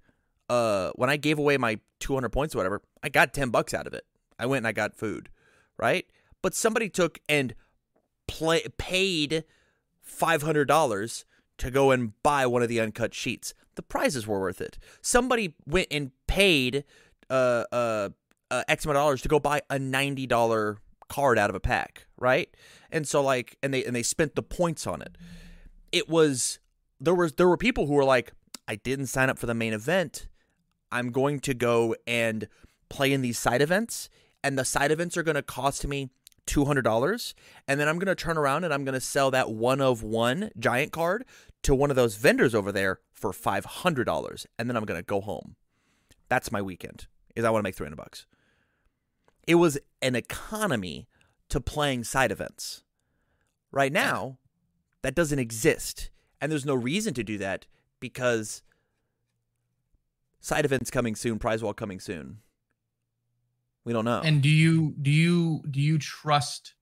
[0.49, 3.73] uh, when I gave away my two hundred points or whatever, I got ten bucks
[3.75, 4.05] out of it.
[4.39, 5.31] I went and I got food,
[5.79, 6.07] right?
[6.43, 7.55] But somebody took and
[8.29, 9.45] play paid
[10.03, 11.25] five hundred dollars
[11.59, 13.55] to go and buy one of the uncut sheets.
[13.77, 14.79] The prizes were worth it.
[15.01, 16.85] Somebody went and paid
[17.31, 18.09] uh uh
[18.51, 20.79] uh, X amount of dollars to go buy a ninety dollar
[21.09, 22.49] card out of a pack, right?
[22.91, 25.17] And so like, and they and they spent the points on it.
[25.93, 26.59] It was
[27.01, 28.33] there was there were people who were like,
[28.69, 30.29] I didn't sign up for the main event.
[30.93, 32.49] I'm going to go and
[32.89, 34.09] play in these side events,
[34.43, 36.11] and the side events are going to cost me
[36.47, 37.35] two hundred dollars,
[37.67, 40.03] and then I'm going to turn around and I'm going to sell that one of
[40.03, 41.25] one giant card
[41.63, 45.01] to one of those vendors over there for five hundred dollars, and then I'm going
[45.01, 45.57] to go home.
[46.29, 47.09] That's my weekend.
[47.35, 48.27] Is I want to make three hundred bucks
[49.47, 51.09] it was an economy
[51.49, 52.83] to playing side events.
[53.71, 54.39] Right now,
[55.03, 56.11] that doesn't exist.
[56.41, 57.67] And there's no reason to do that
[58.01, 58.63] because
[60.41, 62.39] side events coming soon, prize wall coming soon.
[63.85, 64.21] We don't know.
[64.25, 66.75] And do you do you do you trust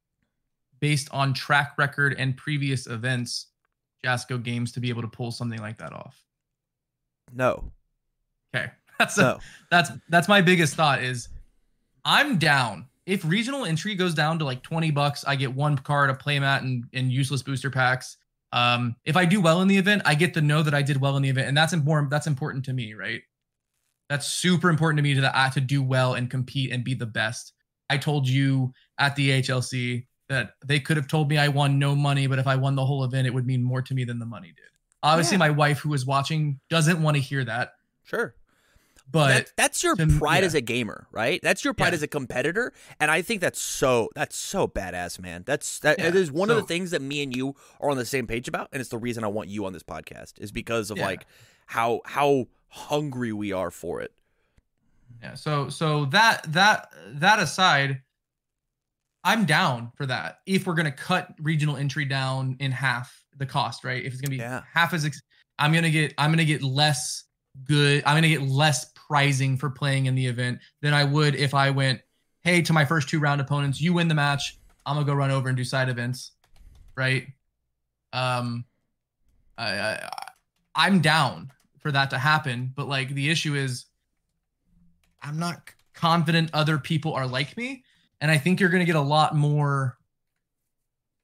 [0.80, 3.48] based on track record and previous events
[4.04, 6.22] Jasco games to be able to pull something like that off?
[7.32, 7.70] no.
[8.54, 8.70] Okay.
[8.98, 9.38] That's a, No.
[9.70, 11.28] that's that's my biggest thought is
[12.04, 12.86] I'm down.
[13.06, 16.60] If regional entry goes down to like 20 bucks, I get one card, a playmat,
[16.60, 18.16] and, and useless booster packs.
[18.52, 21.00] Um, if I do well in the event, I get to know that I did
[21.00, 22.10] well in the event, and that's important.
[22.10, 23.20] That's important to me, right?
[24.08, 27.06] That's super important to me to the, to do well and compete and be the
[27.06, 27.52] best.
[27.90, 31.94] I told you at the HLC that they could have told me I won no
[31.94, 34.18] money, but if I won the whole event, it would mean more to me than
[34.18, 34.64] the money did.
[35.02, 35.38] Obviously, Yeah.
[35.40, 37.72] my wife who is watching doesn't want to hear that,
[38.04, 38.34] Sure.
[39.10, 40.46] But that, that's your to- pride yeah.
[40.46, 41.40] as a gamer, right?
[41.42, 41.94] That's your pride Yeah.
[41.94, 45.42] as a competitor, and I think that's so that's so badass, man.
[45.46, 48.04] That's that Yeah, is one of the things that me and you are on the
[48.06, 50.90] same page about, and it's the reason I want you on this podcast is because
[50.90, 51.26] of like
[51.66, 54.12] how how hungry we are for it.
[55.22, 55.34] Yeah.
[55.34, 58.02] So so that that that aside,
[59.22, 60.40] I'm down for that.
[60.46, 64.04] If we're gonna cut regional entry down in half the cost, right?
[64.04, 64.62] If it's gonna be Yeah.
[64.72, 65.20] half as, ex-
[65.58, 67.24] I'm gonna get I'm gonna get less
[67.62, 68.02] good.
[68.04, 71.70] I'm gonna get less pricing for playing in the event than I would if I
[71.70, 72.00] went,
[72.42, 74.58] hey, to my first two round opponents, you win the match.
[74.86, 76.32] I'm gonna go run over and do side events,
[76.96, 77.26] right?
[78.12, 78.64] Um,
[79.56, 80.10] I, I
[80.74, 83.86] I'm down for that to happen, but like the issue is,
[85.22, 87.84] I'm not confident other people are like me,
[88.20, 89.96] and I think you're gonna get a lot more.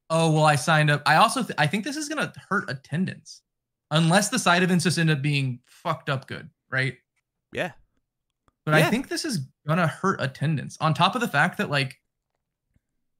[0.08, 1.02] Oh well, I signed up.
[1.06, 3.42] I also th- I think this is gonna hurt attendance,
[3.90, 6.96] unless the side events just end up being fucked up good, right?
[7.52, 7.72] Yeah.
[8.64, 10.76] But I think this is gonna hurt attendance.
[10.80, 11.98] On top of the fact that like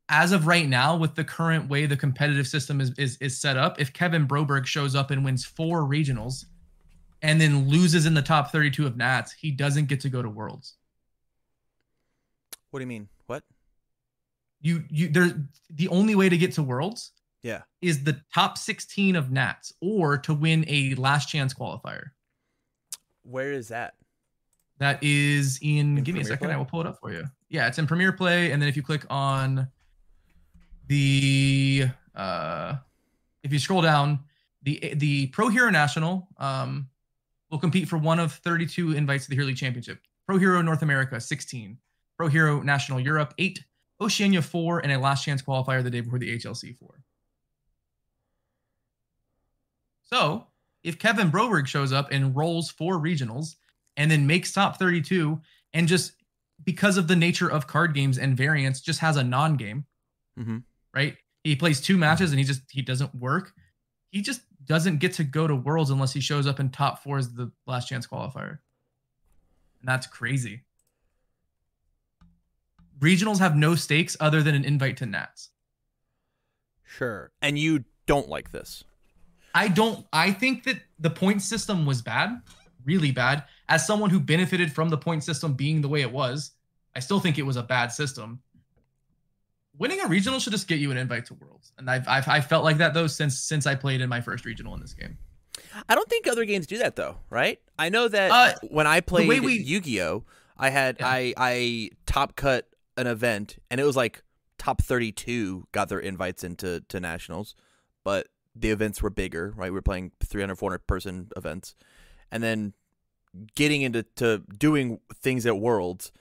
[0.09, 3.57] as of right now, with the current way the competitive system is is, is set
[3.57, 6.45] up, if Kevin Broberg shows up and wins four regionals
[7.23, 10.29] and then loses in the top 32 of Nats, he doesn't get to go to
[10.29, 10.75] Worlds.
[12.71, 13.09] What do you mean?
[13.27, 13.43] What?
[14.61, 15.33] You you there
[15.71, 17.13] the only way to get to Worlds
[17.43, 17.63] Yeah.
[17.81, 22.11] is the top 16 of Nats or to win a last chance qualifier.
[23.23, 23.95] Where is that?
[24.79, 26.55] That is in, In give me a second, Play?
[26.55, 27.25] I will pull it up for you.
[27.49, 29.69] Yeah, it's in Premiere Play, and then if you click on
[30.87, 32.75] the uh
[33.43, 34.19] if you scroll down,
[34.63, 36.89] the the Pro Hero National um
[37.51, 40.01] will compete for one of 32 invites to the Hero League Championship.
[40.27, 41.77] Pro Hero North America 16,
[42.17, 43.63] Pro Hero National Europe 8,
[44.01, 47.03] Oceania 4, and a last chance qualifier the day before the HLC 4.
[50.13, 50.47] So
[50.83, 53.57] if Kevin Broberg shows up and rolls four regionals
[53.97, 55.41] and then makes top 32
[55.73, 56.13] and just
[56.65, 59.85] because of the nature of card games and variants just has a non-game
[60.39, 60.63] Mhm.
[60.95, 63.53] right he plays two matches and he just he doesn't work
[64.11, 67.19] he just doesn't get to go to worlds unless he shows up in top four
[67.19, 68.59] as the last chance qualifier
[69.81, 70.63] and that's crazy
[72.99, 75.51] regionals have no stakes other than an invite to nats
[76.85, 77.31] Sure.
[77.41, 78.83] And you don't like this.
[79.55, 82.41] I don't I think that the point system was bad,
[82.85, 83.45] really bad.
[83.69, 86.53] As someone who benefited from the point system being the way it was,
[86.95, 88.41] I still think it was a bad system.
[89.79, 91.73] Winning a regional should just get you an invite to Worlds.
[91.79, 94.45] And I've I've I felt like that though since since I played in my first
[94.45, 95.17] regional in this game.
[95.89, 97.59] I don't think other games do that though, right?
[97.79, 100.25] I know that Uh, when I played we- Yu-Gi-Oh,
[100.57, 101.09] I had Yeah.
[101.09, 104.23] I I top cut an event and it was like
[104.59, 107.55] top 32 got their invites into to nationals,
[108.05, 108.29] but
[108.61, 109.71] the events were bigger, right?
[109.71, 111.75] We were playing 300 400 person events.
[112.31, 112.75] And then
[113.55, 116.13] getting into to doing things at Worlds,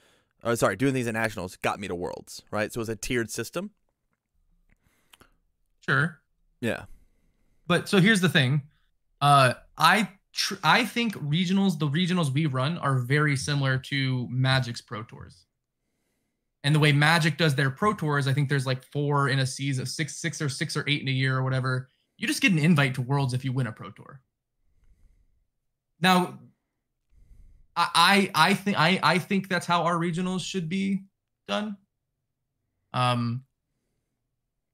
[0.44, 2.72] or sorry, doing things at nationals got me to Worlds, right?
[2.72, 3.72] So it was a tiered system.
[5.88, 6.20] Sure.
[6.62, 6.86] Yeah.
[7.68, 8.64] But so here's the thing.
[9.22, 14.82] Uh I tr- I think regionals, the regionals we run are very similar to Magic's
[14.82, 15.46] Pro Tours.
[16.64, 19.46] And the way Magic does their Pro Tours, I think there's like four in a
[19.46, 21.90] season, six, six or six or eight in a year or whatever.
[22.20, 24.22] You just get an invite to Worlds if you win a Pro Tour.
[26.02, 26.38] Now,
[27.76, 31.06] I I, I think I I think that's how our regionals should be
[31.48, 31.78] done.
[32.94, 33.46] Um,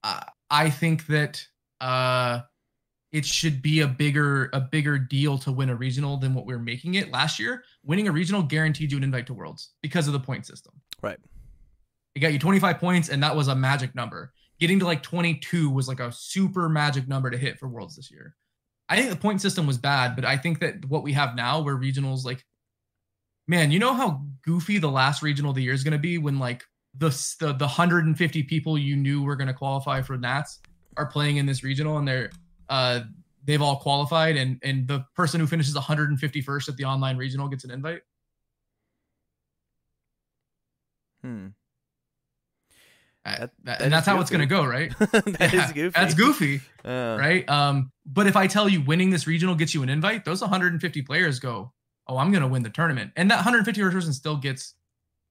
[0.04, 1.46] I I think that
[1.80, 2.42] uh
[3.12, 6.54] it should be a bigger a bigger deal to win a regional than what we
[6.54, 7.64] are making it last year.
[7.84, 10.74] Winning a regional guaranteed you an invite to Worlds because of the point system.
[11.04, 11.20] Right.
[12.16, 14.34] It got you 25 points, and that was a magic number.
[14.60, 18.10] Getting to like 22 was like a super magic number to hit for Worlds this
[18.10, 18.36] year.
[18.88, 21.62] I think the point system was bad, but I think that what we have now,
[21.62, 22.46] where regionals like,
[23.48, 26.18] man, you know how goofy the last regional of the year is going to be
[26.18, 26.64] when like
[26.98, 30.60] the, the the 150 people you knew were going to qualify for Nats
[30.98, 32.30] are playing in this regional, and they're
[32.70, 33.02] uh
[33.44, 37.64] they've all qualified, and and the person who finishes 151st at the online regional gets
[37.64, 38.02] an invite.
[41.22, 41.48] Hmm.
[43.26, 44.94] That- that- and that's is how it's going to go, right?
[45.00, 45.90] that is Yeah, goofy.
[46.00, 47.50] That's goofy, Uh, right?
[47.50, 51.02] Um, but if I tell you winning this regional gets you an invite, those 150
[51.02, 51.74] players go,
[52.08, 54.76] "Oh, I'm gonna win the tournament," and that 150 person still gets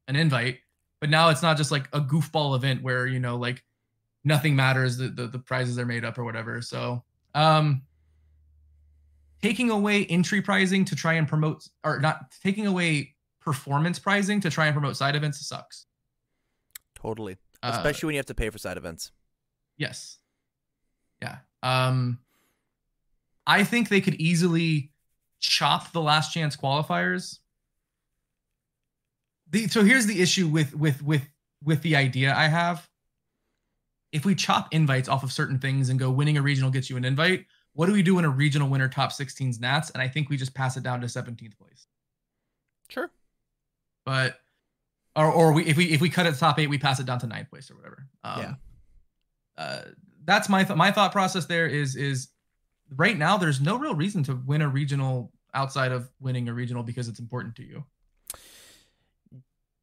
[0.08, 0.58] an invite.
[1.00, 3.62] But now it's not just like a goofball event where you know like
[4.24, 6.62] nothing matters, the the, the prizes are made up or whatever.
[6.62, 7.82] So, um,
[9.42, 14.50] taking away entry pricing to try and promote, or not taking away performance pricing to
[14.50, 15.86] try and promote side events sucks.
[16.94, 17.36] Totally.
[17.64, 19.10] Uh, Especially when you have to pay for side events.
[19.76, 20.18] Yes.
[21.22, 21.38] Yeah.
[21.62, 22.18] Um
[23.46, 24.92] I think they could easily
[25.40, 27.38] chop the last chance qualifiers.
[29.50, 31.28] The so here's the issue with with with
[31.62, 32.88] with the idea I have.
[34.12, 36.96] If we chop invites off of certain things and go winning a regional gets you
[36.96, 39.90] an invite, what do we do when a regional winner top 16's Nats?
[39.90, 41.88] And I think we just pass it down to 17th place.
[42.88, 43.10] Sure.
[44.04, 44.38] But
[45.16, 47.06] or or we if we if we cut it to top eight, we pass it
[47.06, 48.06] down to ninth place or whatever.
[48.22, 48.54] Um, Yeah.
[49.56, 49.82] Uh,
[50.24, 51.46] that's my th- my thought process.
[51.46, 52.28] There is is
[52.96, 56.82] right now there's no real reason to win a regional outside of winning a regional
[56.82, 57.84] because it's important to you.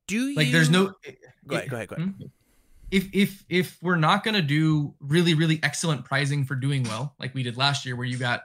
[0.07, 0.93] Do you Like there's no
[1.47, 2.13] Go ahead, go ahead, go ahead.
[2.17, 2.25] Hmm?
[2.91, 7.33] If if if we're not gonna do really really excellent pricing for doing well, like
[7.33, 8.43] we did last year, where you got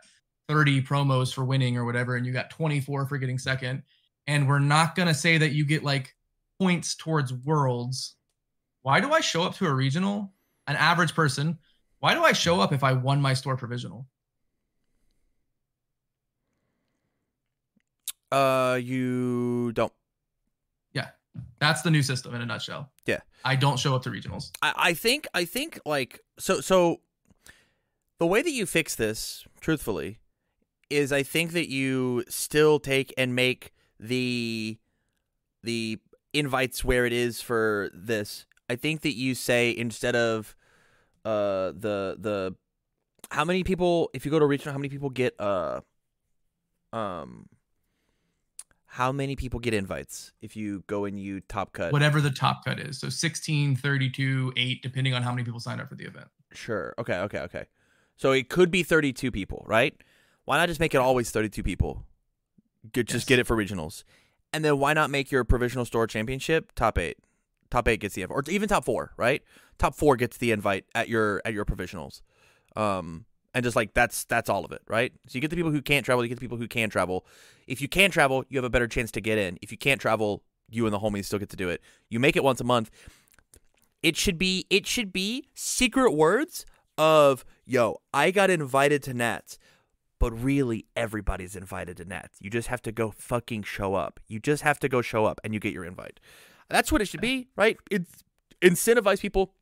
[0.49, 3.83] 30 promos for winning or whatever, and you got 24 for getting second,
[4.29, 6.15] and we're not gonna say that you get like
[6.59, 8.17] points towards worlds.
[8.83, 10.33] Why do I show up to a regional?
[10.67, 11.59] An average person.
[12.01, 14.07] Why do I show up if I won my store provisional?
[18.31, 19.93] Uh, you don't.
[20.93, 21.09] Yeah,
[21.59, 22.91] that's the new system in a nutshell.
[23.07, 23.21] Yeah.
[23.45, 24.51] I don't show up to regionals.
[24.61, 27.01] I, I think I think like so so
[28.19, 30.19] the way that you fix this, truthfully,
[30.91, 34.79] is I think that you still take and make the
[35.63, 36.01] the
[36.39, 38.47] invites where it is for this.
[38.69, 40.55] I think that you say instead of
[41.25, 42.55] uh the the
[43.31, 45.81] how many people if you go to regional how many people get uh
[46.93, 47.49] um
[48.87, 52.65] how many people get invites if you go and you top cut Whatever the top
[52.65, 52.99] cut is.
[52.99, 56.29] So 16, 32, 8, depending on how many people sign up for the event.
[56.53, 56.95] Sure.
[56.99, 57.19] Okay.
[57.19, 57.41] Okay.
[57.41, 57.65] Okay.
[58.17, 59.95] So it could be 32 people, right?
[60.47, 62.05] Why not just make it always 32 people?
[62.93, 63.29] Get, Just Yes.
[63.29, 64.05] get it for regionals,
[64.57, 67.19] and then why not make your provisional store championship top eight?
[67.71, 69.43] Top eight gets the invite, or even top four, right?
[69.77, 72.23] Top four gets the invite at your at your provisionals,
[72.75, 75.13] um, and just like that's that's all of it, right?
[75.27, 77.27] So you get the people who can't travel, you get the people who can travel.
[77.67, 79.59] If you can travel, you have a better chance to get in.
[79.61, 81.83] If you can't travel, you and the homies still get to do it.
[82.09, 82.91] You make it once a month.
[84.03, 86.65] It should be it should be secret words
[86.97, 89.59] of yo, I got invited to Nats,
[90.19, 92.39] but really everybody's invited to Nats.
[92.41, 94.21] You just have to go fucking show up.
[94.29, 96.21] You just have to go show up and you get your invite.
[96.69, 97.77] That's what it should be, right?
[97.91, 98.25] It's
[98.63, 99.53] incentivize people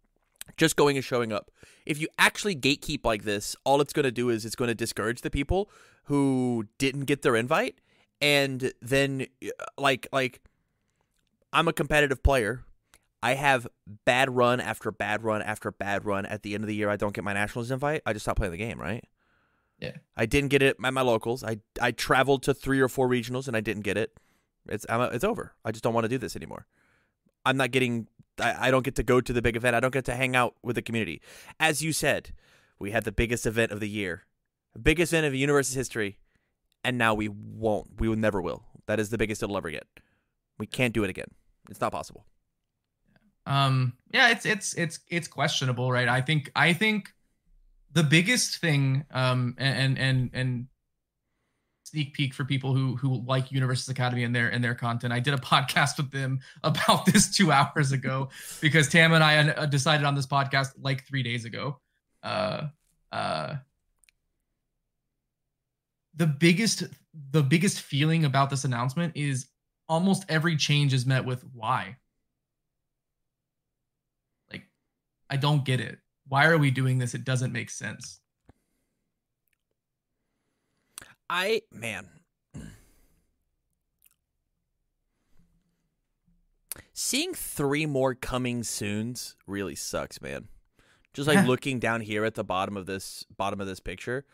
[0.56, 1.50] just going and showing up.
[1.86, 4.74] If you actually gatekeep like this, all it's going to do is it's going to
[4.74, 5.70] discourage the people
[6.04, 7.80] who didn't get their invite
[8.20, 9.26] and then
[9.76, 10.40] like like
[11.52, 12.64] I'm a competitive player.
[13.22, 13.66] I have
[14.04, 16.26] bad run after bad run after bad run.
[16.26, 18.02] At the end of the year, I don't get my nationals invite.
[18.04, 19.04] I just stop playing the game, right?
[19.78, 19.96] Yeah.
[20.16, 21.44] I didn't get it at my locals.
[21.44, 24.18] I I traveled to three or four regionals and I didn't get it.
[24.68, 25.52] It's I'm, it's over.
[25.64, 26.66] I just don't want to do this anymore.
[27.44, 28.08] I'm not getting.
[28.40, 29.76] I, I don't get to go to the big event.
[29.76, 31.20] I don't get to hang out with the community.
[31.60, 32.32] As you said,
[32.78, 34.24] we had the biggest event of the year,
[34.80, 36.18] biggest event of the universe's history,
[36.82, 38.00] and now we won't.
[38.00, 38.64] We will never will.
[38.86, 39.86] That is the biggest it'll ever get.
[40.58, 41.28] We can't do it again.
[41.68, 42.24] It's not possible.
[43.46, 46.08] Um, yeah, it's it's it's it's questionable, right?
[46.08, 47.12] I think I think
[47.94, 50.66] the biggest thing, um, and and and
[51.84, 55.12] sneak peek for people who who like Universus Academy and their and their content.
[55.12, 58.28] I did a podcast with them about this two hours ago
[58.60, 61.80] because Tam and I uh, decided on this podcast like three days ago.
[62.22, 62.68] Uh,
[63.12, 63.54] uh,
[66.16, 66.84] the biggest
[67.30, 69.46] the biggest feeling about this announcement is
[69.88, 71.96] almost every change is met with why
[74.50, 74.62] like
[75.28, 75.98] i don't get it
[76.28, 78.20] why are we doing this it doesn't make sense
[81.30, 82.06] I man.
[86.92, 90.48] Seeing three more coming soons really sucks, man.
[91.12, 91.46] Just like Yeah.
[91.46, 94.24] looking down here at the bottom of this bottom of this picture,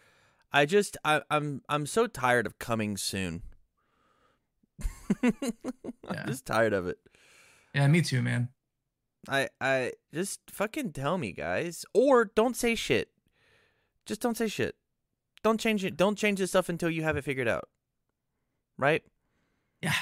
[0.53, 3.43] I just I, I'm I'm so tired of coming soon.
[5.22, 6.99] I'm just tired of it.
[7.75, 8.49] yeah me too man
[9.29, 13.11] I I just fucking tell me, guys, or don't say shit.
[14.07, 14.76] Just don't say shit.
[15.42, 15.97] Don't change it.
[15.97, 17.68] Don't change this stuff until you have it figured out.
[18.79, 19.03] Right?
[19.83, 19.95] yeah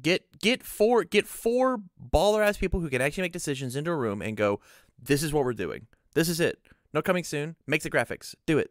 [0.00, 1.78] Get get four get four
[2.12, 4.60] baller ass people who can actually make decisions into a room and go,
[5.02, 5.86] this is what we're doing.
[6.14, 6.58] This is it.
[6.92, 7.56] No coming soon.
[7.66, 8.34] Make the graphics.
[8.46, 8.70] Do it.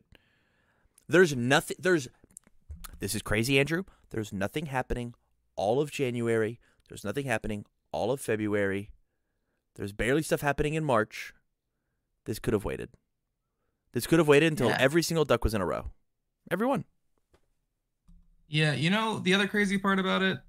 [1.07, 1.77] There's nothing.
[1.79, 2.07] There's.
[2.99, 3.83] This is crazy, Andrew.
[4.09, 5.13] There's nothing happening
[5.55, 6.59] all of January.
[6.87, 8.89] There's nothing happening all of February.
[9.79, 11.33] There's barely stuff happening in March.
[12.25, 12.89] This could have waited.
[13.93, 14.77] This could have waited until Yeah.
[14.77, 15.89] every single duck was in a row.
[16.51, 16.83] Everyone.
[18.49, 20.39] yeah you know the other crazy part about it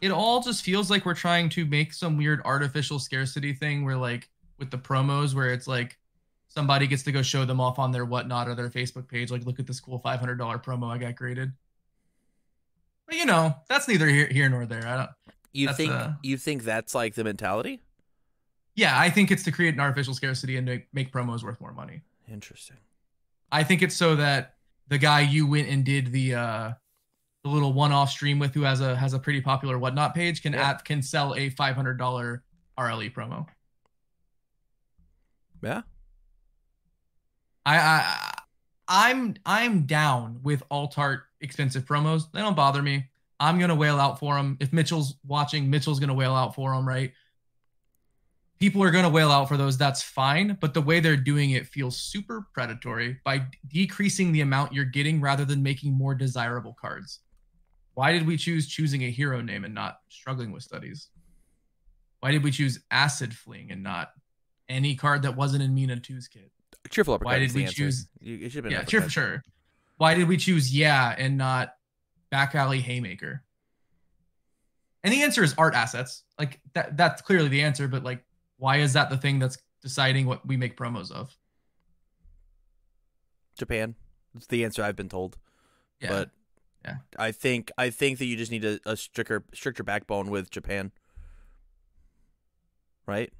[0.00, 3.96] it all just feels like we're trying to make some weird artificial scarcity thing where
[3.96, 4.28] like
[4.58, 5.96] with the promos where it's like
[6.48, 9.46] somebody gets to go show them off on their whatnot or their facebook page like
[9.46, 11.52] look at this cool $500 promo i got graded
[13.06, 15.10] but you know that's neither here, here nor there i don't
[15.52, 17.82] You think uh, you think that's like the mentality?
[18.78, 21.72] Yeah i think it's to create an artificial scarcity and to make promos worth more
[21.72, 22.76] money Interesting.
[23.50, 24.56] I think it's so that
[24.88, 26.72] the guy you went and did the uh
[27.42, 30.52] the little one-off stream with who has a has a pretty popular whatnot page can
[30.52, 30.68] Yeah.
[30.70, 32.42] add can sell a five hundred dollar
[32.78, 33.46] RLE promo.
[35.62, 35.82] Yeah.
[37.64, 38.34] I, I
[38.88, 42.30] I'm I'm down with alt art expensive promos.
[42.32, 43.08] They don't bother me.
[43.40, 44.56] I'm gonna whale out for them.
[44.60, 47.12] If Mitchell's watching, Mitchell's gonna whale out for them, right?
[48.58, 49.78] People are gonna whale out for those.
[49.78, 50.56] That's fine.
[50.60, 55.20] But the way they're doing it feels super predatory by decreasing the amount you're getting
[55.20, 57.20] rather than making more desirable cards.
[57.94, 61.08] Why did we choose choosing a hero name and not struggling with studies?
[62.20, 64.10] Why did we choose Acid Fling and not
[64.68, 66.50] any card that wasn't in Mina 2's kit?
[66.90, 67.26] Cheerful uppercut.
[67.32, 69.42] Why did we choose- You, it should have been yeah, cheer for sure.
[69.98, 71.74] Why did we choose yeah and not
[72.30, 73.42] back alley haymaker?
[75.04, 76.24] And the answer is art assets.
[76.38, 78.24] Like that that's clearly the answer, but like
[78.58, 81.34] why is that the thing that's deciding what we make promos of?
[83.56, 83.94] Japan.
[84.34, 85.36] That's the answer I've been told.
[86.00, 86.08] Yeah.
[86.10, 86.30] But
[86.84, 86.96] Yeah.
[87.18, 90.92] I think I think that you just need a, a stricter stricter backbone with Japan.
[93.06, 93.32] Right?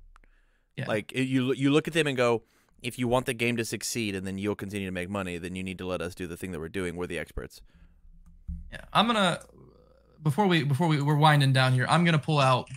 [0.77, 0.87] Yeah.
[0.89, 2.43] Like it- you you look at them and go,
[2.83, 5.55] if you want the game to succeed and then you'll continue to make money, then
[5.57, 6.97] you need to let us do the thing that we're doing.
[6.97, 7.61] We're the experts.
[8.73, 8.81] yeah.
[8.93, 9.41] I'm gonna
[10.23, 12.69] before we before we we're winding down here, I'm gonna pull out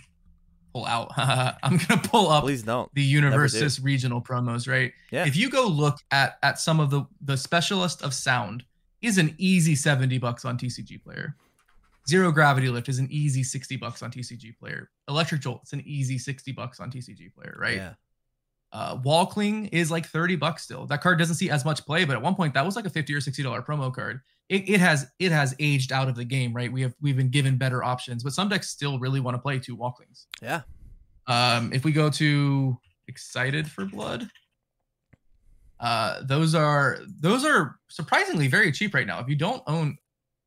[0.72, 1.12] pull out.
[1.62, 2.92] I'm gonna pull up Please don't.
[2.94, 4.92] the Universus regional promos, right?
[5.10, 5.26] Yeah.
[5.26, 8.64] If you go look at at some of the the specialist of sound
[9.00, 11.36] is an easy 70 bucks on TCG player.
[12.08, 14.90] Zero gravity lift is an easy 60 bucks on TCG player.
[15.08, 17.76] Electric jolt it's an easy 60 bucks on TCG player, right?
[17.76, 17.94] Yeah.
[18.72, 20.86] Uh, Wall Cling is like 30 bucks still.
[20.86, 22.90] That card doesn't see as much play, but at one point that was like a
[22.90, 24.20] 50 or 60 dollar promo card.
[24.48, 26.70] It, it has it has aged out of the game, right?
[26.70, 29.58] We have we've been given better options, but some decks still really want to play
[29.58, 30.26] two Wall Clings.
[30.42, 30.62] Yeah.
[31.26, 32.76] Um, if we go to
[33.08, 34.28] Excited for Blood,
[35.80, 39.20] uh, those are those are surprisingly very cheap right now.
[39.20, 39.96] If you don't own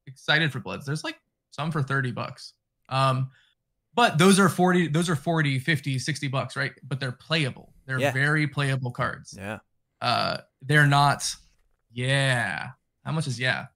[0.08, 1.18] Excited for Bloods, there's like
[1.52, 2.54] some for 30 bucks.
[2.90, 3.32] Um,
[3.96, 6.74] but those are 40, those are 40, 50, 60 bucks, right?
[6.84, 7.74] But they're playable.
[7.86, 8.12] They're Yeah.
[8.12, 9.34] very playable cards.
[9.38, 9.60] Yeah.
[10.02, 11.34] Uh, they're not,
[11.92, 12.70] yeah.
[13.06, 13.68] How much is yeah?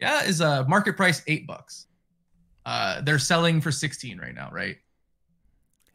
[0.00, 1.86] Yeah is a market price eight bucks.
[2.66, 4.76] Uh, they're selling for 16 right now, right?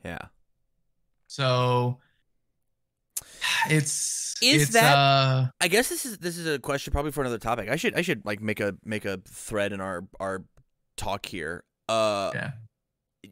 [0.03, 0.19] Yeah.
[1.27, 1.99] So
[3.69, 7.22] it's Is it's, that- uh I guess this is this is a question probably for
[7.22, 7.69] another topic.
[7.69, 10.45] I should I should like make a make a thread in our our
[10.98, 11.64] talk here.
[11.90, 12.52] Uh yeah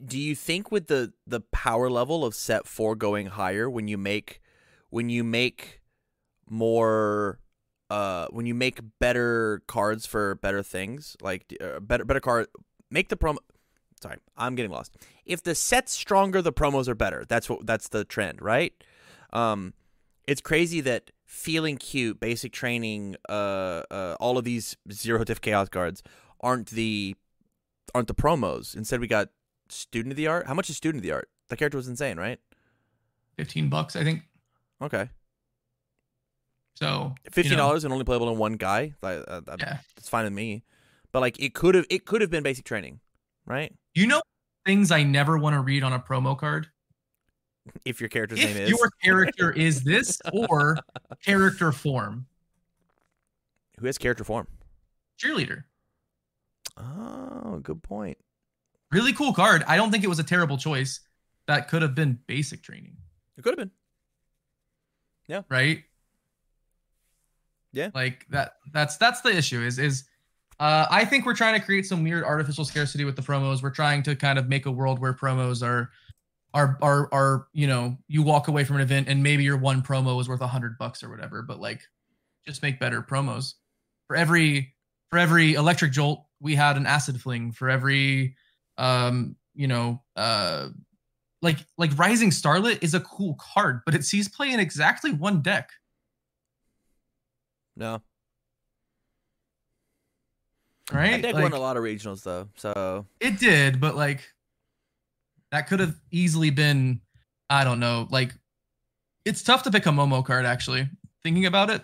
[0.03, 3.95] do you think with the the power level of set 4 going higher when you
[3.97, 4.41] make
[4.89, 5.81] when you make
[6.49, 7.39] more
[7.93, 12.47] uh when you make better cards for better things like uh, better better card
[12.89, 13.37] make the promo
[14.01, 14.91] sorry i'm getting lost.
[15.25, 17.23] If the set's stronger the promos are better.
[17.31, 18.73] That's what that's the trend right?
[19.31, 19.73] Um
[20.31, 25.69] it's crazy that feeling cute basic training uh uh all of these zero diff chaos
[25.69, 26.01] cards
[26.41, 27.15] aren't the
[27.93, 28.75] aren't the promos.
[28.75, 29.29] Instead we got
[29.69, 30.47] student of the art.
[30.47, 31.29] How much is student of the art?
[31.49, 32.39] The character was insane right?
[33.37, 34.19] 15 bucks I think.
[34.81, 35.09] okay
[36.75, 38.93] So fifteen you know, dollars and only playable in one guy.
[39.01, 39.77] Like, uh, uh, Yeah.
[39.95, 40.63] that's fine with me.
[41.11, 42.99] But like, it could have it could have been basic training,
[43.45, 43.73] right?
[43.93, 44.21] You know
[44.65, 46.67] things I never want to read on a promo card.
[47.85, 50.77] If your character's if name is your character is this or
[51.23, 52.25] character form
[53.79, 54.47] who has character form.
[55.21, 55.63] cheerleader.
[56.77, 58.17] Oh, good point.
[58.91, 59.63] Really cool card.
[59.67, 60.99] I don't think it was a terrible choice.
[61.47, 62.95] That could have been basic training,
[63.37, 63.71] It could have been.
[65.27, 65.41] Yeah.
[65.49, 65.83] Right?
[67.73, 67.89] Yeah.
[67.93, 68.53] Like that.
[68.71, 69.61] That's that's the issue.
[69.61, 70.05] Is is
[70.59, 73.61] uh, I think we're trying to create some weird artificial scarcity with the promos.
[73.61, 75.91] We're trying to kind of make a world where promos are
[76.53, 79.81] are are are you know you walk away from an event and maybe your one
[79.81, 81.81] promo is worth a hundred bucks or whatever, but like
[82.45, 83.55] just make better promos.
[84.07, 84.73] For every
[85.09, 87.51] for every electric jolt, we had an acid fling.
[87.51, 88.35] For every
[88.77, 90.69] um you know uh
[91.41, 95.41] like like rising starlet is a cool card, but it sees play in exactly one
[95.41, 95.71] deck.
[97.75, 98.01] No,
[100.91, 101.21] Right?
[101.21, 102.49] deck Like- won a lot of regionals though.
[102.55, 104.33] So It did, but like
[105.51, 107.01] that could have easily been,
[107.49, 108.33] I don't know, like
[109.25, 110.89] it's tough to pick a Momo card actually,
[111.23, 111.81] thinking about it.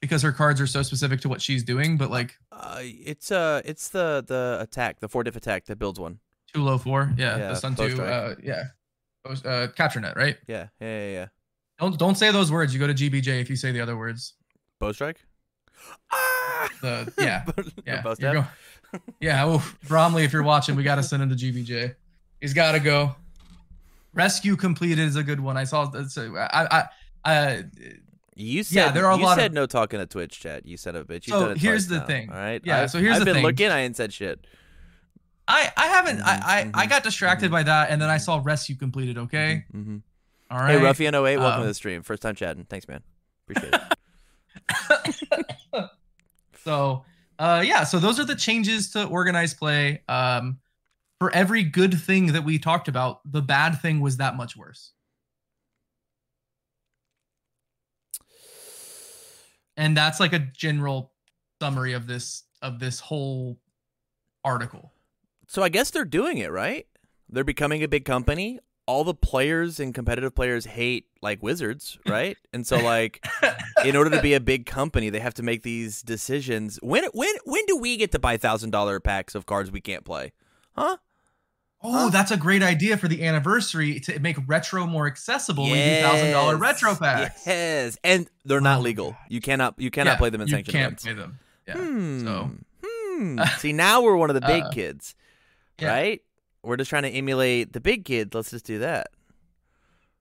[0.00, 3.62] Because her cards are so specific to what she's doing, but like uh, it's uh
[3.64, 6.18] it's the the attack, the four diff attack that builds one.
[6.52, 7.12] two low four.
[7.16, 8.64] Yeah, Yeah, the Sun two, uh yeah.
[9.24, 10.36] Uh capture net, right?
[10.48, 11.12] Yeah, yeah, yeah.
[11.12, 11.26] yeah.
[11.82, 12.72] Don't don't say those words.
[12.72, 14.34] You go to GBJ if you say the other words.
[14.78, 15.18] Bow strike.
[16.12, 16.68] Ah!
[16.80, 17.42] The yeah.
[17.44, 18.00] The Yeah.
[18.02, 18.34] bow you're stab?
[18.34, 19.44] go- yeah.
[19.44, 21.96] Oh, Bromley, if you're watching, we got to send him to GBJ.
[22.40, 23.16] He's got to go.
[24.14, 25.56] Rescue completed is a good one.
[25.56, 25.90] I saw.
[25.92, 26.06] A,
[26.54, 26.84] I, I,
[27.24, 27.64] I,
[28.36, 30.66] You said Yeah, there are a you lot said of- no talking to Twitch chat.
[30.66, 31.26] You said a bitch.
[31.26, 32.30] You've So here's the now, thing.
[32.30, 32.60] All right.
[32.64, 33.70] Yeah, I've, so here's I've the been looking.
[33.70, 34.46] I ain't said shit.
[35.48, 38.18] I I haven't I I, Mhm, I got distracted mhm, by that and then I
[38.18, 39.18] saw rescue completed.
[39.18, 39.96] Okay, hmm
[40.52, 40.78] all right.
[40.78, 42.02] Hey, Ruffian 08, welcome Um, to the stream.
[42.02, 42.64] First time chatting.
[42.64, 43.02] Thanks, man.
[43.48, 43.82] Appreciate it.
[46.64, 47.04] So,
[47.40, 50.02] uh, yeah, so those are the changes to organized play.
[50.08, 50.60] Um,
[51.18, 54.92] for every good thing that we talked about, the bad thing was that much worse.
[59.76, 61.12] And that's like a general
[61.60, 63.58] summary of this of this whole
[64.44, 64.92] article.
[65.48, 66.86] so I guess they're doing it right.
[67.28, 68.60] They're becoming a big company.
[68.86, 72.36] All the players and competitive players hate like wizards, right?
[72.52, 73.24] and so like
[73.84, 76.78] in order to be a big company, they have to make these decisions.
[76.82, 80.04] When when when do we get to buy thousand dollar packs of cards we can't
[80.04, 80.32] play?
[80.76, 80.96] Huh?
[81.84, 82.10] Oh, Huh?
[82.10, 85.66] that's a great idea for the anniversary to make retro more accessible.
[85.66, 87.46] Do thousand dollar retro packs.
[87.46, 89.10] Yes, and they're not Oh, legal.
[89.12, 89.18] God.
[89.28, 91.04] You cannot you cannot Yeah, play them in sanctioned you can't events.
[91.04, 91.38] play them.
[91.68, 91.76] Yeah.
[91.76, 92.24] Hmm.
[92.24, 92.50] So
[92.84, 93.40] hmm.
[93.58, 95.14] See, now we're one of the big Uh, kids,
[95.80, 95.88] yeah.
[95.88, 96.20] right?
[96.62, 98.34] We're just trying to emulate the big kids.
[98.34, 99.08] Let's just do that.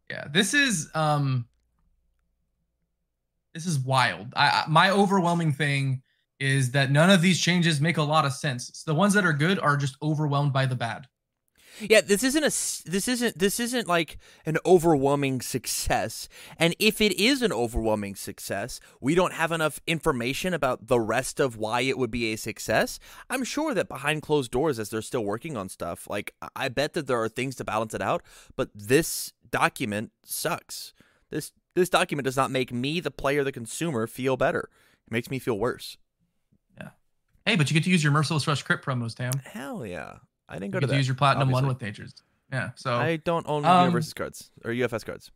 [0.10, 1.46] Yeah, this is um
[3.54, 4.34] this is wild.
[4.36, 6.02] I, I my overwhelming thing
[6.40, 8.84] is that none of these changes make a lot of sense.
[8.84, 11.08] the ones that are good are just overwhelmed by the bad.
[11.80, 12.52] Yeah, this isn't a
[12.89, 16.27] this isn't this isn't like an overwhelming success.
[16.57, 21.39] And if it is an overwhelming success, we don't have enough information about the rest
[21.39, 22.99] of why it would be a success.
[23.30, 26.93] I'm sure that behind closed doors as they're still working on stuff, like I- bet
[26.93, 28.23] that there are things to balance it out,
[28.56, 30.93] but this document sucks.
[31.30, 34.69] This this document does not make me the player the consumer feel better.
[35.07, 35.98] It makes me feel worse.
[36.77, 36.89] Yeah.
[37.45, 39.34] Hey, but you get to use your Merciless Rush crit promos, Tam.
[39.45, 40.15] Hell yeah.
[40.52, 40.98] I didn't go get to that.
[40.98, 41.64] use your Platinum obviously.
[41.64, 42.14] One with natures.
[42.52, 42.72] Yeah.
[42.76, 45.32] So I don't own Um, Universus cards or UFS cards.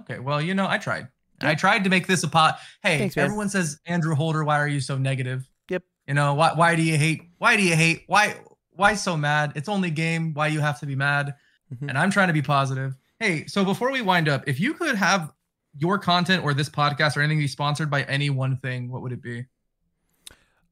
[0.00, 1.08] okay, well, you know, I tried.
[1.40, 1.50] Yeah.
[1.50, 2.58] I tried to make this a pot.
[2.82, 3.24] Hey, Thanks, man.
[3.26, 5.48] everyone says Andrew Holder, why are you so negative?
[5.68, 5.82] Yep.
[6.08, 7.22] You know, why why do you hate?
[7.38, 8.02] Why do you hate?
[8.06, 8.36] Why
[8.70, 9.52] why so mad?
[9.54, 10.34] It's only game.
[10.34, 11.34] Why you have to be mad?
[11.74, 11.88] Mhm.
[11.88, 12.96] And I'm trying to be positive.
[13.20, 15.32] Hey, so before we wind up, if you could have
[15.78, 19.12] your content or this podcast or anything be sponsored by any one thing, what would
[19.12, 19.46] it be?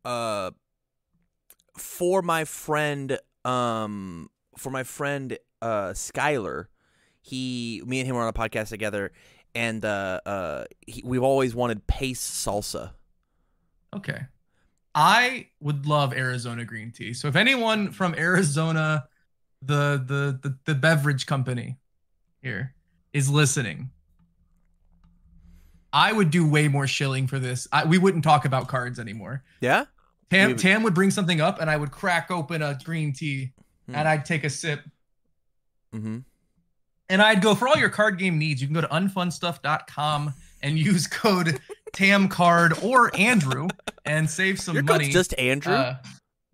[0.05, 0.51] uh
[1.77, 6.67] for my friend um for my friend uh Skylar,
[7.23, 9.13] he me and him were on a podcast together
[9.55, 12.93] and uh uh he, we've always wanted pace salsa.
[13.95, 14.23] Okay.
[14.95, 17.15] I would love Arizona green tea.
[17.15, 19.07] So if anyone from Arizona,
[19.63, 21.79] the the the, the beverage company
[22.43, 22.75] here
[23.13, 23.91] is listening,
[25.93, 27.69] I would do way more shilling for this.
[27.73, 29.43] I, we wouldn't talk about cards anymore.
[29.61, 29.87] Yeah?
[30.31, 33.53] Tam We- Tam would bring something up and I would crack open a green tea
[33.87, 33.95] Hmm.
[33.97, 34.81] and I'd take a sip
[35.95, 36.19] Mm-hmm.
[37.09, 38.61] and I'd go for all your card game needs.
[38.63, 41.59] You can go to unfunstuff.com and use code
[41.93, 43.69] TAMCARD or Andrew
[44.05, 45.05] and save some Your money.
[45.07, 45.73] code's just Andrew?
[45.75, 45.97] Uh,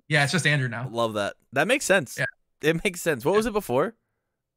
[0.09, 0.89] yeah, it's just Andrew now.
[0.91, 1.35] Love that.
[1.53, 2.17] That makes sense.
[2.19, 2.25] Yeah.
[2.63, 3.25] It makes sense.
[3.25, 3.95] What was it before?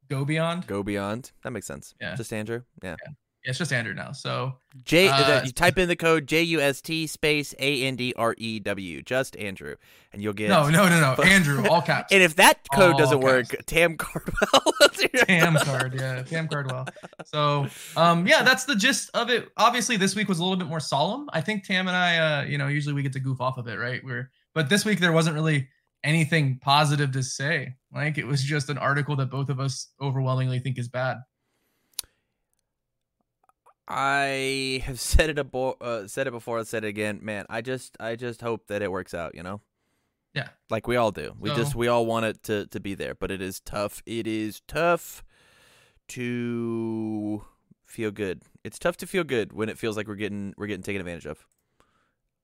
[0.08, 0.66] Go beyond.
[0.66, 1.32] Go beyond.
[1.44, 1.94] That makes sense.
[2.00, 2.14] Yeah.
[2.16, 2.62] Just Andrew.
[2.82, 2.96] Yeah.
[3.04, 3.12] Yeah,
[3.44, 4.12] it's just Andrew now.
[4.12, 4.54] So
[4.84, 7.96] J Uh, that you type in the code J U S T space A N
[7.96, 9.02] D R E W.
[9.02, 9.76] Just Andrew.
[10.12, 11.22] And you'll get no, no, no, no.
[11.22, 12.12] Andrew, all caps.
[12.12, 13.46] And if that code All doesn't work.
[13.66, 14.74] Tam Cardwell.
[15.26, 16.86] Tam card, yeah, Tam Cardwell.
[17.24, 19.48] So, um, yeah, that's the gist of it.
[19.56, 21.28] Obviously, this week was a little bit more solemn.
[21.32, 23.68] I think Tam and I, uh, you know, usually we get to goof off of
[23.68, 24.02] it, right?
[24.04, 25.68] We're, but this week there wasn't really
[26.02, 27.74] anything positive to say.
[27.92, 31.18] Like it was just an article that both of us overwhelmingly think is bad.
[33.90, 36.58] I have said it abo- uh, said it before.
[36.58, 37.20] I'll said it again.
[37.22, 39.34] Man, I just I just hope that it works out.
[39.34, 39.60] You know.
[40.34, 40.48] Yeah.
[40.70, 41.34] Like we all do.
[41.38, 44.02] We just we all want it to to be there, but it is tough.
[44.06, 45.24] It is tough
[46.08, 47.44] to
[47.84, 48.42] feel good.
[48.62, 51.26] It's tough to feel good when it feels like we're getting we're getting taken advantage
[51.26, 51.44] of.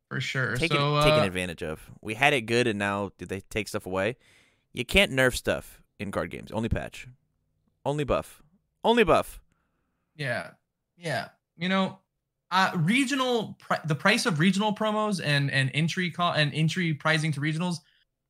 [0.08, 0.56] For sure.
[0.56, 1.90] Taken so, taken uh, advantage of.
[2.00, 4.16] We had it good, and now did they take stuff away?
[4.72, 6.52] You can't nerf stuff in card games.
[6.52, 7.08] Only patch.
[7.84, 8.42] Only buff.
[8.84, 9.40] Only buff.
[10.16, 10.50] Yeah,
[10.96, 11.28] yeah.
[11.56, 11.98] You know,
[12.50, 17.32] uh, regional pri- the price of regional promos and and entry co- and entry pricing
[17.32, 17.76] to regionals,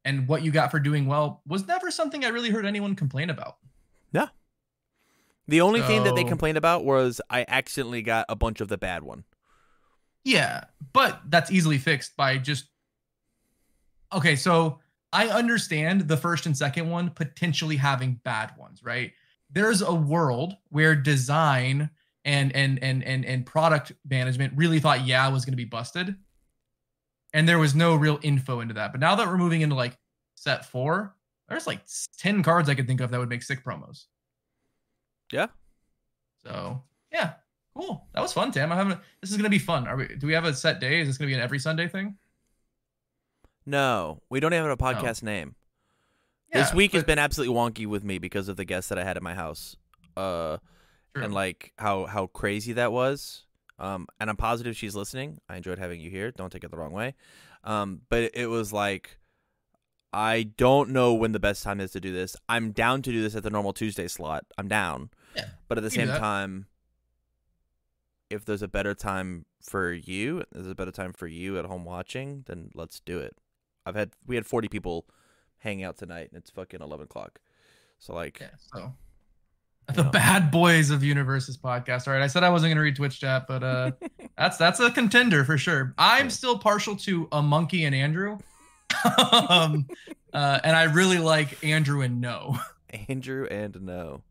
[0.04, 3.30] and what you got for doing well was never something I really heard anyone complain
[3.30, 3.58] about.
[4.12, 4.28] Yeah.
[5.48, 8.78] The only thing that they complained about was I accidentally got a bunch of the
[8.78, 9.24] bad one.
[10.24, 12.66] Yeah, but that's easily fixed by just.
[14.12, 14.80] Okay, so
[15.12, 19.12] I understand the first and second one potentially having bad ones, right?
[19.50, 21.90] There's a world where design
[22.26, 26.14] and and and and and product management really thought yeah was going to be busted,
[27.32, 28.92] and there was no real info into that.
[28.92, 29.96] But now that we're moving into like
[30.34, 31.16] set four,
[31.48, 31.80] there's like
[32.18, 34.04] ten cards I could think of that would make sick promos.
[35.32, 35.46] Yeah.
[36.42, 37.34] So yeah,
[37.76, 38.06] Cool.
[38.14, 38.72] That was fun, Tam.
[38.72, 39.00] I haven't.
[39.20, 39.86] This is gonna be fun.
[39.86, 40.08] Are we?
[40.08, 41.00] Do we have a set day?
[41.00, 42.16] Is this gonna be an every Sunday thing?
[43.66, 45.56] No, we don't even have a podcast name.
[46.52, 49.04] this Yeah, week has been absolutely wonky with me because of the guests that I
[49.04, 49.76] had at my house.
[50.16, 50.58] Uh,
[51.16, 51.24] True.
[51.24, 53.44] and like how how crazy that was.
[53.78, 55.40] Um, and I'm positive she's listening.
[55.48, 56.30] I enjoyed having you here.
[56.30, 57.14] Don't take it the wrong way.
[57.64, 59.18] Um, but it, was like
[60.12, 62.36] I don't know when the best time is to do this.
[62.48, 64.44] I'm down to do this at the normal Tuesday slot.
[64.56, 65.10] I'm down.
[65.34, 66.66] Yeah, But at the same time,
[68.30, 71.84] if there's a better time for you, there's a better time for you at home
[71.84, 73.36] watching, then let's do it.
[73.84, 75.06] I've had we had 40 people
[75.58, 77.40] hanging out tonight, and it's fucking 11 o'clock.
[77.98, 78.50] So like, Yeah.
[78.72, 78.94] So.
[79.94, 80.10] The know.
[80.10, 82.08] bad boys of Universus podcast.
[82.08, 83.92] All right, I said I wasn't gonna read Twitch chat, but uh,
[84.38, 85.94] that's that's a contender for sure.
[85.96, 88.38] I'm still partial to a monkey and Andrew,
[89.32, 89.86] um,
[90.32, 92.58] uh, and I really like Andrew and No.
[93.08, 94.22] Andrew and no.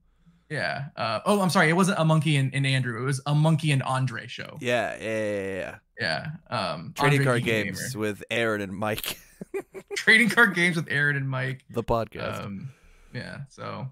[0.49, 0.85] Yeah.
[0.95, 1.69] Uh, oh, I'm sorry.
[1.69, 3.01] It wasn't a monkey and, and Andrew.
[3.01, 4.57] It was a monkey and Andre show.
[4.61, 5.75] Yeah, yeah, yeah, yeah.
[5.99, 6.27] Yeah.
[6.73, 8.01] Um, Trading Andre card Geeky games Gamer.
[8.01, 9.17] with Aaron and Mike,
[9.95, 11.63] Trading card games with Aaron and Mike.
[11.69, 12.43] the podcast.
[12.43, 12.69] Um,
[13.13, 13.39] yeah.
[13.49, 13.87] So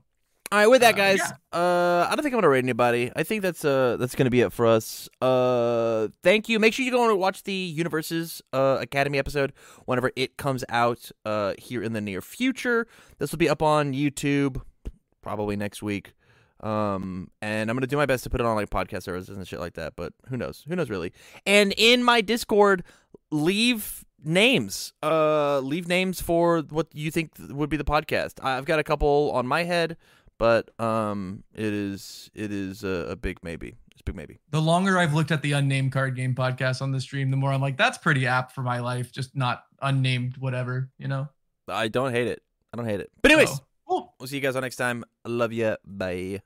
[0.53, 1.17] All right, with that, uh, guys.
[1.17, 1.59] yeah.
[1.59, 3.11] Uh, I don't think I'm gonna rate anybody.
[3.15, 5.09] I think that's uh that's gonna be it for us.
[5.19, 6.59] Uh, thank you.
[6.59, 9.51] Make sure you go and watch the Universus uh Academy episode
[9.85, 11.09] whenever it comes out.
[11.25, 12.85] Uh, here in the near future,
[13.17, 14.61] this will be up on YouTube
[15.23, 16.13] probably next week.
[16.59, 19.47] Um, and I'm gonna do my best to put it on like podcast services and
[19.47, 19.93] shit like that.
[19.95, 20.63] But who knows?
[20.67, 21.13] Who knows really?
[21.47, 22.83] And in my Discord,
[23.31, 24.93] leave names.
[25.01, 28.33] Uh, leave names for what you think would be the podcast.
[28.43, 29.97] I've got a couple on my head,
[30.37, 33.75] but um, it is it is a, a big maybe.
[33.91, 34.39] It's a big maybe.
[34.49, 37.51] the longer I've looked at the unnamed card game podcast on the stream, the more
[37.53, 39.11] I'm like, that's pretty apt for my life.
[39.11, 41.27] Just not unnamed, whatever, you know?
[41.67, 42.41] I don't hate it.
[42.73, 43.11] I don't hate it.
[43.21, 44.15] But anyways, So, cool.
[44.19, 45.03] we'll see you guys on next time.
[45.23, 45.77] I love you.
[45.85, 46.41] Bye.